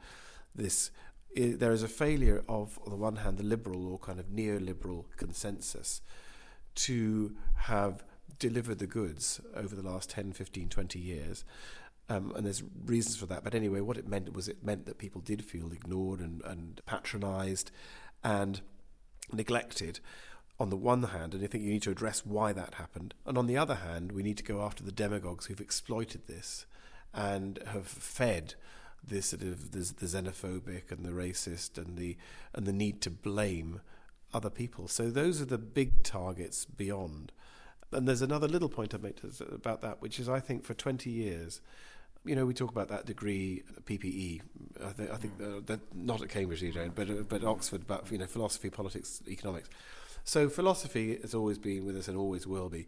this, 0.55 0.91
there 1.35 1.73
is 1.73 1.83
a 1.83 1.89
failure 1.89 2.45
of, 2.49 2.79
on 2.85 2.91
the 2.91 2.97
one 2.97 3.17
hand, 3.17 3.39
the 3.39 3.45
liberal 3.45 3.87
or 3.87 3.99
kind 3.99 4.19
of 4.19 4.27
neoliberal 4.27 5.05
consensus 5.17 6.01
to 6.75 7.37
have 7.55 8.05
delivered 8.39 8.79
the 8.79 8.87
goods 8.87 9.41
over 9.55 9.75
the 9.75 9.83
last 9.83 10.11
10, 10.11 10.33
15, 10.33 10.69
20 10.69 10.99
years. 10.99 11.45
Um, 12.09 12.33
and 12.35 12.45
there's 12.45 12.63
reasons 12.85 13.17
for 13.17 13.27
that. 13.27 13.45
But 13.45 13.55
anyway, 13.55 13.81
what 13.81 13.97
it 13.97 14.09
meant 14.09 14.33
was 14.33 14.49
it 14.49 14.65
meant 14.65 14.87
that 14.87 14.99
people 14.99 15.21
did 15.21 15.45
feel 15.45 15.73
ignored 15.73 16.21
and, 16.21 16.43
and 16.45 16.81
patronised 16.85 17.71
and 18.25 18.61
neglected 19.33 20.01
on 20.59 20.71
the 20.71 20.77
one 20.77 21.03
hand, 21.03 21.35
and 21.35 21.43
I 21.43 21.47
think 21.47 21.65
you 21.65 21.71
need 21.71 21.83
to 21.83 21.91
address 21.91 22.25
why 22.25 22.53
that 22.53 22.75
happened. 22.75 23.15
And 23.25 23.39
on 23.39 23.47
the 23.47 23.57
other 23.57 23.77
hand, 23.77 24.13
we 24.13 24.23
need 24.23 24.37
to 24.37 24.45
go 24.45 24.61
after 24.61 24.85
the 24.85 24.93
demagogues 24.93 25.47
who've 25.47 25.61
exploited 25.61 26.27
this 26.27 26.67
and 27.15 27.59
have 27.67 27.87
fed 27.87 28.55
this 29.03 29.27
sort 29.27 29.43
of 29.43 29.73
the, 29.73 29.79
xenophobic 29.79 30.91
and 30.91 31.05
the 31.05 31.11
racist 31.11 31.79
and 31.79 31.97
the 31.97 32.17
and 32.55 32.67
the 32.67 32.73
need 32.73 33.01
to 33.01 33.11
blame 33.11 33.81
other 34.35 34.51
people. 34.51 34.87
So 34.87 35.11
those 35.11 35.41
are 35.41 35.47
the 35.47 35.59
big 35.59 36.03
targets 36.03 36.65
beyond. 36.65 37.33
And 37.93 38.07
there's 38.07 38.23
another 38.23 38.47
little 38.47 38.69
point 38.69 38.95
I 38.95 38.99
make 38.99 39.19
about 39.51 39.81
that, 39.81 40.01
which 40.01 40.21
is 40.21 40.29
I 40.29 40.39
think 40.39 40.65
for 40.65 40.75
20 40.75 41.11
years, 41.11 41.61
you 42.25 42.37
know, 42.37 42.45
we 42.45 42.55
talk 42.55 42.71
about 42.71 42.89
that 42.89 43.07
degree 43.07 43.63
PPE. 43.85 44.43
I, 44.85 44.93
th- 44.93 45.11
I 45.11 45.17
think 45.17 45.35
uh, 45.43 45.77
not 45.95 46.23
at 46.23 46.29
Cambridge, 46.29 46.65
but 46.95 47.09
uh, 47.09 47.15
but 47.29 47.45
Oxford, 47.45 47.87
but 47.87 48.11
you 48.11 48.19
know, 48.19 48.27
philosophy, 48.27 48.71
politics, 48.71 49.23
economics. 49.27 49.69
So 50.25 50.49
philosophy 50.49 51.19
has 51.23 51.35
always 51.35 51.59
been 51.59 51.87
with 51.87 51.97
us 51.97 52.09
and 52.09 52.17
always 52.17 52.47
will 52.47 52.69
be. 52.69 52.87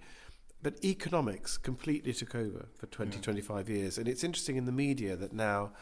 But 0.63 0.85
economics 0.85 1.59
completely 1.59 2.13
took 2.13 2.35
over 2.35 2.67
for 2.77 2.87
20, 2.87 3.17
yeah. 3.17 3.23
25 3.23 3.69
years. 3.69 3.99
And 3.99 4.07
it's 4.07 4.23
interesting 4.23 4.57
in 4.57 4.65
the 4.65 4.73
media 4.73 5.17
that 5.17 5.33
now 5.33 5.73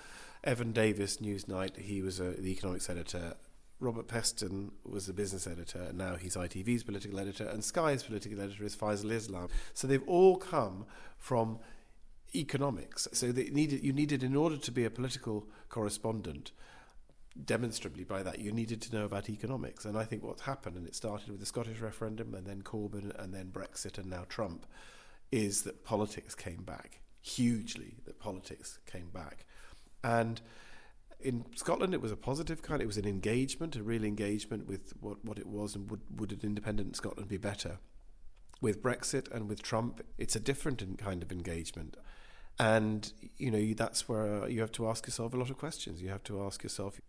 Evan 0.42 0.72
Davis, 0.72 1.18
Newsnight, 1.18 1.76
he 1.76 2.01
was 2.01 2.18
a, 2.18 2.30
the 2.30 2.51
economics 2.51 2.88
editor. 2.88 3.34
Robert 3.78 4.09
Peston 4.09 4.70
was 4.84 5.07
the 5.07 5.12
business 5.12 5.46
editor, 5.46 5.82
and 5.82 5.98
now 5.98 6.14
he's 6.14 6.36
ITV's 6.36 6.82
political 6.82 7.18
editor, 7.18 7.46
and 7.46 7.64
Sky's 7.64 8.03
political 8.03 8.40
editor 8.40 8.64
is 8.64 8.76
Faisal 8.76 9.11
Islam. 9.11 9.48
So 9.74 9.86
they've 9.86 10.07
all 10.07 10.36
come 10.36 10.86
from 11.18 11.59
economics. 12.34 13.08
So 13.12 13.28
needed, 13.28 13.82
you 13.82 13.92
needed, 13.92 14.22
in 14.22 14.36
order 14.36 14.56
to 14.56 14.72
be 14.72 14.84
a 14.84 14.90
political 14.90 15.46
correspondent, 15.68 16.52
demonstrably 17.44 18.04
by 18.04 18.22
that, 18.22 18.38
you 18.38 18.52
needed 18.52 18.80
to 18.82 18.94
know 18.94 19.04
about 19.04 19.30
economics. 19.30 19.84
And 19.84 19.96
I 19.96 20.04
think 20.04 20.22
what's 20.22 20.42
happened, 20.42 20.76
and 20.76 20.86
it 20.86 20.94
started 20.94 21.30
with 21.30 21.40
the 21.40 21.46
Scottish 21.46 21.80
referendum, 21.80 22.34
and 22.34 22.46
then 22.46 22.62
Corbyn, 22.62 23.18
and 23.22 23.32
then 23.32 23.50
Brexit, 23.52 23.98
and 23.98 24.10
now 24.10 24.24
Trump, 24.28 24.66
is 25.30 25.62
that 25.62 25.84
politics 25.84 26.34
came 26.34 26.62
back 26.62 27.00
hugely. 27.20 27.96
That 28.04 28.18
politics 28.18 28.78
came 28.86 29.10
back, 29.10 29.44
and 30.02 30.40
in 31.20 31.44
Scotland, 31.54 31.92
it 31.92 32.00
was 32.00 32.12
a 32.12 32.16
positive 32.16 32.62
kind. 32.62 32.80
It 32.80 32.86
was 32.86 32.96
an 32.96 33.06
engagement, 33.06 33.76
a 33.76 33.82
real 33.82 34.04
engagement 34.04 34.66
with 34.66 34.94
what, 35.00 35.24
what 35.24 35.38
it 35.38 35.46
was, 35.46 35.74
and 35.74 35.90
would 35.90 36.00
would 36.16 36.32
an 36.32 36.40
independent 36.42 36.96
Scotland 36.96 37.28
be 37.28 37.36
better? 37.36 37.78
With 38.60 38.82
Brexit 38.82 39.30
and 39.30 39.48
with 39.48 39.62
Trump, 39.62 40.02
it's 40.18 40.36
a 40.36 40.40
different 40.40 40.98
kind 40.98 41.22
of 41.22 41.32
engagement, 41.32 41.96
and 42.61 43.11
you 43.38 43.50
know 43.50 43.72
that's 43.74 44.06
where 44.06 44.46
you 44.46 44.61
have 44.61 44.72
to 44.72 44.86
ask 44.86 45.06
yourself 45.06 45.32
a 45.32 45.36
lot 45.38 45.48
of 45.48 45.56
questions. 45.56 46.02
You 46.02 46.11
have 46.11 46.22
to 46.24 46.44
ask 46.44 46.62
yourself, 46.62 47.00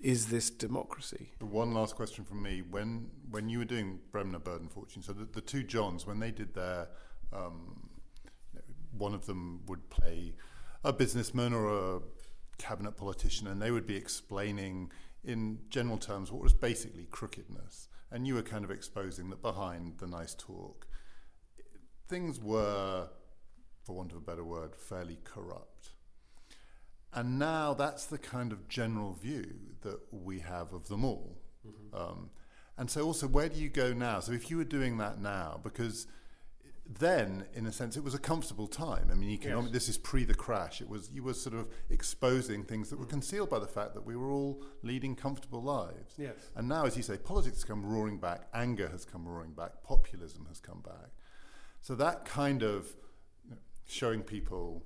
is 0.00 0.28
this 0.28 0.48
democracy? 0.48 1.32
One 1.40 1.74
last 1.74 1.96
question 1.96 2.24
from 2.24 2.40
me: 2.40 2.62
when 2.70 3.10
when 3.28 3.48
you 3.48 3.58
were 3.58 3.64
doing 3.64 3.98
Bremner, 4.12 4.38
Bird 4.38 4.60
and 4.60 4.70
Fortune, 4.70 5.02
so 5.02 5.12
the, 5.12 5.24
the 5.24 5.40
two 5.40 5.64
Johns, 5.64 6.06
when 6.06 6.20
they 6.20 6.30
did 6.30 6.54
their, 6.54 6.86
um, 7.32 7.90
one 8.96 9.12
of 9.12 9.26
them 9.26 9.62
would 9.66 9.90
play 9.90 10.34
a 10.84 10.92
businessman 10.92 11.52
or 11.52 11.96
a 11.96 12.00
cabinet 12.58 12.96
politician, 12.96 13.48
and 13.48 13.60
they 13.60 13.72
would 13.72 13.86
be 13.86 13.96
explaining 13.96 14.92
in 15.24 15.58
general 15.68 15.98
terms 15.98 16.30
what 16.30 16.42
was 16.42 16.54
basically 16.54 17.06
crookedness. 17.10 17.88
And 18.12 18.26
you 18.26 18.34
were 18.34 18.42
kind 18.42 18.64
of 18.64 18.70
exposing 18.70 19.30
that 19.30 19.42
behind 19.42 19.98
the 19.98 20.06
nice 20.06 20.34
talk, 20.34 20.86
things 22.08 22.38
were, 22.38 23.08
for 23.84 23.94
want 23.94 24.12
of 24.12 24.18
a 24.18 24.20
better 24.20 24.44
word, 24.44 24.74
fairly 24.76 25.18
corrupt. 25.24 25.90
And 27.12 27.38
now 27.38 27.74
that's 27.74 28.06
the 28.06 28.18
kind 28.18 28.52
of 28.52 28.68
general 28.68 29.12
view 29.12 29.54
that 29.82 30.00
we 30.10 30.40
have 30.40 30.72
of 30.72 30.88
them 30.88 31.04
all. 31.04 31.38
Mm-hmm. 31.66 31.96
Um, 31.96 32.30
and 32.78 32.90
so, 32.90 33.04
also, 33.04 33.26
where 33.26 33.48
do 33.48 33.60
you 33.60 33.68
go 33.68 33.92
now? 33.92 34.20
So, 34.20 34.32
if 34.32 34.50
you 34.50 34.56
were 34.56 34.64
doing 34.64 34.96
that 34.98 35.20
now, 35.20 35.60
because 35.62 36.06
then, 36.86 37.44
in 37.54 37.66
a 37.66 37.72
sense, 37.72 37.96
it 37.96 38.02
was 38.02 38.14
a 38.14 38.18
comfortable 38.18 38.66
time. 38.66 39.08
I 39.10 39.14
mean, 39.14 39.30
economic, 39.30 39.66
yes. 39.66 39.72
this 39.72 39.88
is 39.90 39.98
pre 39.98 40.24
the 40.24 40.34
crash. 40.34 40.80
It 40.80 40.88
was 40.88 41.10
you 41.12 41.22
were 41.22 41.34
sort 41.34 41.54
of 41.54 41.68
exposing 41.90 42.64
things 42.64 42.90
that 42.90 42.98
were 42.98 43.06
concealed 43.06 43.50
by 43.50 43.58
the 43.58 43.66
fact 43.66 43.94
that 43.94 44.04
we 44.04 44.16
were 44.16 44.30
all 44.30 44.64
leading 44.82 45.14
comfortable 45.14 45.62
lives. 45.62 46.14
Yes. 46.16 46.50
And 46.56 46.68
now, 46.68 46.86
as 46.86 46.96
you 46.96 47.02
say, 47.02 47.18
politics 47.18 47.58
has 47.58 47.64
come 47.64 47.84
roaring 47.84 48.18
back, 48.18 48.48
anger 48.54 48.88
has 48.88 49.04
come 49.04 49.28
roaring 49.28 49.52
back, 49.52 49.82
populism 49.82 50.46
has 50.48 50.60
come 50.60 50.80
back. 50.80 51.10
So 51.82 51.94
that 51.96 52.24
kind 52.24 52.62
of 52.62 52.94
showing 53.92 54.22
people 54.22 54.82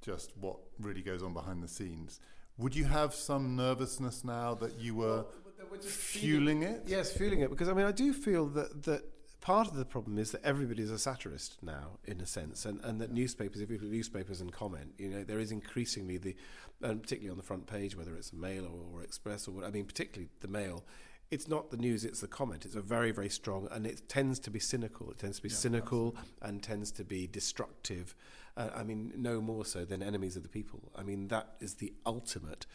just 0.00 0.32
what 0.38 0.58
really 0.78 1.02
goes 1.02 1.22
on 1.22 1.34
behind 1.34 1.62
the 1.62 1.68
scenes. 1.68 2.20
Would 2.58 2.74
you 2.74 2.84
have 2.84 3.14
some 3.14 3.56
nervousness 3.56 4.24
now 4.24 4.54
that 4.54 4.78
you 4.78 4.94
were 4.94 5.26
well, 5.70 5.80
fueling 5.80 6.62
it? 6.62 6.82
Yes, 6.86 7.12
fueling 7.12 7.40
it 7.40 7.50
because 7.50 7.68
I 7.68 7.72
mean 7.72 7.86
I 7.86 7.92
do 7.92 8.12
feel 8.12 8.46
that 8.48 8.84
that 8.84 9.02
part 9.46 9.68
of 9.68 9.76
the 9.76 9.84
problem 9.84 10.18
is 10.18 10.32
that 10.32 10.44
everybody's 10.44 10.90
a 10.90 10.98
satirist 10.98 11.62
now, 11.62 11.98
in 12.04 12.20
a 12.20 12.26
sense, 12.26 12.64
and, 12.64 12.80
and 12.82 13.00
that 13.00 13.12
newspapers, 13.12 13.60
if 13.60 13.70
you 13.70 13.78
put 13.78 13.88
newspapers 13.88 14.40
and 14.40 14.52
comment, 14.52 14.92
you 14.98 15.08
know, 15.08 15.22
there 15.22 15.38
is 15.38 15.52
increasingly 15.52 16.16
the, 16.16 16.34
and 16.82 17.00
particularly 17.00 17.30
on 17.30 17.36
the 17.36 17.44
front 17.44 17.64
page, 17.68 17.96
whether 17.96 18.16
it's 18.16 18.32
Mail 18.32 18.64
or, 18.64 18.98
or 18.98 19.02
Express 19.04 19.46
or 19.46 19.52
what, 19.52 19.64
I 19.64 19.70
mean, 19.70 19.84
particularly 19.84 20.30
the 20.40 20.48
Mail, 20.48 20.84
it's 21.30 21.48
not 21.48 21.70
the 21.70 21.76
news, 21.76 22.04
it's 22.04 22.20
the 22.20 22.28
comment. 22.28 22.64
It's 22.64 22.76
a 22.76 22.80
very, 22.80 23.10
very 23.10 23.28
strong, 23.28 23.68
and 23.70 23.86
it 23.86 24.08
tends 24.08 24.38
to 24.40 24.50
be 24.50 24.60
cynical. 24.60 25.10
It 25.10 25.18
tends 25.18 25.38
to 25.38 25.42
be 25.42 25.48
yeah, 25.48 25.56
cynical 25.56 26.14
absolutely. 26.16 26.48
and 26.48 26.62
tends 26.62 26.92
to 26.92 27.04
be 27.04 27.26
destructive. 27.26 28.14
Uh, 28.56 28.68
I 28.74 28.84
mean, 28.84 29.12
no 29.16 29.40
more 29.40 29.64
so 29.64 29.84
than 29.84 30.02
enemies 30.02 30.36
of 30.36 30.42
the 30.42 30.48
people. 30.48 30.92
I 30.94 31.02
mean, 31.02 31.28
that 31.28 31.56
is 31.60 31.74
the 31.74 31.92
ultimate. 32.04 32.66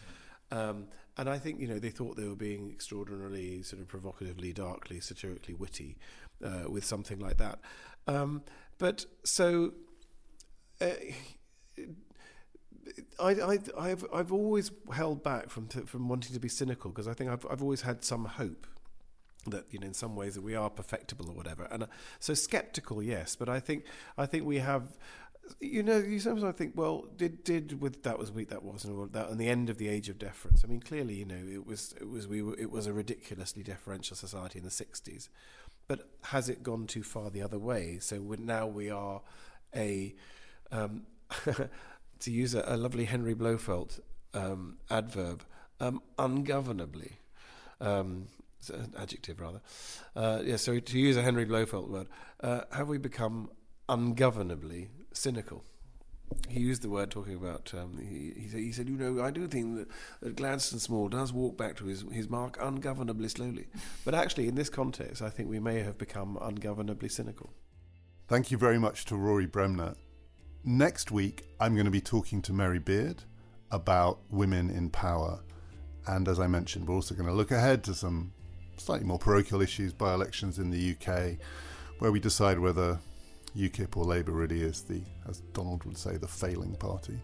Um, 0.51 0.87
and 1.17 1.29
I 1.29 1.37
think, 1.37 1.61
you 1.61 1.67
know, 1.67 1.79
they 1.79 1.89
thought 1.89 2.17
they 2.17 2.27
were 2.27 2.35
being 2.35 2.69
extraordinarily 2.69 3.63
sort 3.63 3.81
of 3.81 3.87
provocatively, 3.87 4.51
darkly, 4.51 4.99
satirically 4.99 5.53
witty 5.53 5.97
uh, 6.43 6.69
with 6.69 6.83
something 6.83 7.19
like 7.19 7.37
that. 7.37 7.59
Um, 8.07 8.43
but 8.77 9.05
so. 9.23 9.73
Uh, 10.81 10.95
I, 13.19 13.31
I, 13.31 13.59
I've, 13.77 14.05
I've 14.13 14.31
always 14.31 14.71
held 14.93 15.23
back 15.23 15.49
from 15.49 15.67
from 15.67 16.07
wanting 16.07 16.33
to 16.33 16.39
be 16.39 16.49
cynical 16.49 16.91
because 16.91 17.07
I 17.07 17.13
think 17.13 17.29
I've, 17.29 17.45
I've 17.49 17.61
always 17.61 17.81
had 17.81 18.03
some 18.03 18.25
hope 18.25 18.67
that 19.47 19.65
you 19.71 19.79
know 19.79 19.87
in 19.87 19.93
some 19.93 20.15
ways 20.15 20.35
that 20.35 20.41
we 20.41 20.55
are 20.55 20.69
perfectible 20.69 21.29
or 21.29 21.33
whatever. 21.33 21.67
And 21.71 21.83
uh, 21.83 21.87
so 22.19 22.33
skeptical 22.33 23.01
yes 23.01 23.35
but 23.35 23.49
I 23.49 23.59
think 23.59 23.85
I 24.17 24.25
think 24.25 24.45
we 24.45 24.59
have 24.59 24.97
you 25.59 25.83
know 25.83 25.97
you 25.97 26.19
sometimes 26.19 26.43
I 26.43 26.51
think 26.51 26.73
well 26.75 27.07
did 27.15 27.43
did 27.43 27.81
with 27.81 28.03
that 28.03 28.19
was 28.19 28.31
weak 28.31 28.49
that 28.49 28.63
wasn't 28.63 29.13
that 29.13 29.29
on 29.29 29.37
the 29.37 29.49
end 29.49 29.69
of 29.69 29.77
the 29.77 29.87
age 29.87 30.09
of 30.09 30.19
deference. 30.19 30.63
I 30.63 30.67
mean 30.67 30.81
clearly 30.81 31.15
you 31.15 31.25
know 31.25 31.43
it 31.51 31.65
was 31.65 31.93
it 31.99 32.07
was 32.07 32.27
we 32.27 32.41
were, 32.41 32.57
it 32.57 32.71
was 32.71 32.87
a 32.87 32.93
ridiculously 32.93 33.63
deferential 33.63 34.15
society 34.15 34.59
in 34.59 34.65
the 34.65 34.71
60s 34.71 35.29
but 35.87 36.07
has 36.23 36.47
it 36.47 36.63
gone 36.63 36.87
too 36.87 37.03
far 37.03 37.29
the 37.29 37.41
other 37.41 37.59
way? 37.59 37.97
So 37.99 38.17
now 38.39 38.65
we 38.65 38.89
are 38.89 39.21
a 39.75 40.15
um, 40.71 41.03
to 42.21 42.31
use 42.31 42.55
a, 42.55 42.63
a 42.65 42.77
lovely 42.77 43.05
Henry 43.05 43.33
Blofeld 43.33 43.99
um, 44.33 44.77
adverb, 44.89 45.43
um, 45.79 46.01
ungovernably. 46.17 47.13
Um, 47.79 48.27
an 48.69 48.93
adjective, 48.97 49.39
rather. 49.39 49.61
Uh, 50.15 50.41
yeah, 50.43 50.55
so 50.55 50.79
to 50.79 50.99
use 50.99 51.17
a 51.17 51.21
Henry 51.21 51.45
Blofeld 51.45 51.89
word, 51.89 52.07
uh, 52.41 52.61
have 52.71 52.87
we 52.87 52.97
become 52.97 53.49
ungovernably 53.89 54.89
cynical? 55.13 55.63
He 56.47 56.61
used 56.61 56.81
the 56.81 56.89
word 56.89 57.11
talking 57.11 57.35
about. 57.35 57.73
Um, 57.75 57.97
he, 57.97 58.41
he, 58.41 58.47
said, 58.47 58.59
he, 58.59 58.71
said, 58.71 58.87
"You 58.87 58.95
know, 58.95 59.23
I 59.23 59.31
do 59.31 59.47
think 59.47 59.77
that, 59.77 59.87
that 60.21 60.35
Gladstone 60.35 60.79
Small 60.79 61.09
does 61.09 61.33
walk 61.33 61.57
back 61.57 61.75
to 61.77 61.85
his, 61.85 62.05
his 62.11 62.29
mark 62.29 62.57
ungovernably 62.61 63.27
slowly." 63.27 63.67
But 64.05 64.15
actually, 64.15 64.47
in 64.47 64.55
this 64.55 64.69
context, 64.69 65.21
I 65.21 65.29
think 65.29 65.49
we 65.49 65.59
may 65.59 65.79
have 65.79 65.97
become 65.97 66.37
ungovernably 66.41 67.09
cynical. 67.09 67.49
Thank 68.27 68.49
you 68.49 68.57
very 68.57 68.79
much 68.79 69.05
to 69.05 69.17
Rory 69.17 69.45
Bremner. 69.45 69.95
Next 70.63 71.09
week, 71.09 71.43
I'm 71.59 71.73
going 71.73 71.85
to 71.85 71.91
be 71.91 72.01
talking 72.01 72.39
to 72.43 72.53
Mary 72.53 72.77
Beard 72.77 73.23
about 73.71 74.19
women 74.29 74.69
in 74.69 74.91
power. 74.91 75.39
And 76.05 76.27
as 76.27 76.39
I 76.39 76.45
mentioned, 76.45 76.87
we're 76.87 76.93
also 76.93 77.15
going 77.15 77.27
to 77.27 77.33
look 77.33 77.49
ahead 77.49 77.83
to 77.85 77.95
some 77.95 78.31
slightly 78.77 79.07
more 79.07 79.17
parochial 79.17 79.61
issues, 79.61 79.91
by 79.91 80.13
elections 80.13 80.59
in 80.59 80.69
the 80.69 80.95
UK, 80.95 81.37
where 81.97 82.11
we 82.11 82.19
decide 82.19 82.59
whether 82.59 82.99
UKIP 83.57 83.97
or 83.97 84.05
Labour 84.05 84.33
really 84.33 84.61
is 84.61 84.83
the, 84.83 85.01
as 85.27 85.39
Donald 85.53 85.83
would 85.83 85.97
say, 85.97 86.17
the 86.17 86.27
failing 86.27 86.75
party. 86.75 87.19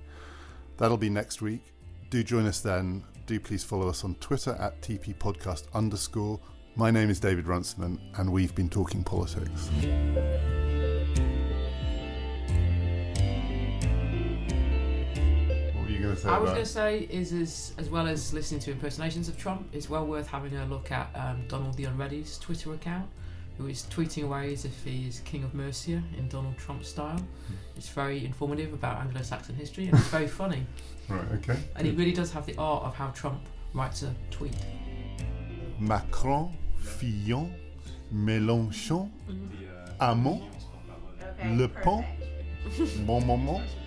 That'll 0.77 0.97
be 0.97 1.09
next 1.11 1.43
week. 1.43 1.61
Do 2.09 2.23
join 2.23 2.47
us 2.47 2.61
then. 2.61 3.03
Do 3.27 3.39
please 3.39 3.63
follow 3.63 3.87
us 3.87 4.03
on 4.03 4.15
Twitter 4.15 4.57
at 4.59 4.81
TP 4.81 5.15
Podcast 5.15 5.65
underscore. 5.75 6.39
My 6.75 6.89
name 6.89 7.11
is 7.11 7.19
David 7.19 7.47
Runciman, 7.47 7.99
and 8.15 8.31
we've 8.31 8.55
been 8.55 8.69
talking 8.69 9.03
politics. 9.03 9.69
To 16.17 16.23
say? 16.23 16.29
I 16.29 16.37
was 16.37 16.51
going 16.51 16.63
to 16.63 16.69
say 16.69 17.07
is 17.09 17.33
as 17.33 17.73
as 17.77 17.89
well 17.89 18.07
as 18.07 18.33
listening 18.33 18.59
to 18.61 18.71
impersonations 18.71 19.29
of 19.29 19.37
Trump, 19.37 19.67
it's 19.73 19.89
well 19.89 20.05
worth 20.05 20.27
having 20.27 20.55
a 20.55 20.65
look 20.65 20.91
at 20.91 21.09
um, 21.15 21.43
Donald 21.47 21.75
the 21.75 21.85
Unready's 21.85 22.37
Twitter 22.37 22.73
account 22.73 23.07
who 23.57 23.67
is 23.67 23.87
tweeting 23.89 24.23
away 24.23 24.53
as 24.53 24.65
if 24.65 24.83
he 24.83 25.07
is 25.07 25.19
King 25.21 25.43
of 25.43 25.53
Mercia 25.55 26.01
in 26.17 26.27
Donald 26.29 26.57
Trump 26.57 26.83
style. 26.83 27.19
It's 27.75 27.89
very 27.89 28.23
informative 28.23 28.71
about 28.73 29.01
Anglo-Saxon 29.01 29.55
history 29.55 29.87
and 29.87 29.95
it's 29.95 30.07
very 30.07 30.27
funny. 30.27 30.65
Right, 31.09 31.23
okay. 31.35 31.57
And 31.77 31.87
he 31.87 31.93
really 31.93 32.11
does 32.11 32.33
have 32.33 32.45
the 32.45 32.53
art 32.57 32.83
of 32.83 32.93
how 32.93 33.11
Trump 33.11 33.39
writes 33.73 34.03
a 34.03 34.13
tweet. 34.29 34.51
Macron, 35.79 36.51
Fillon, 36.79 37.49
Mélenchon, 38.13 39.09
Hamon, 40.01 40.41
Le 41.45 41.69
Pen, 41.69 42.03
Bon 43.05 43.25
Moment, 43.25 43.63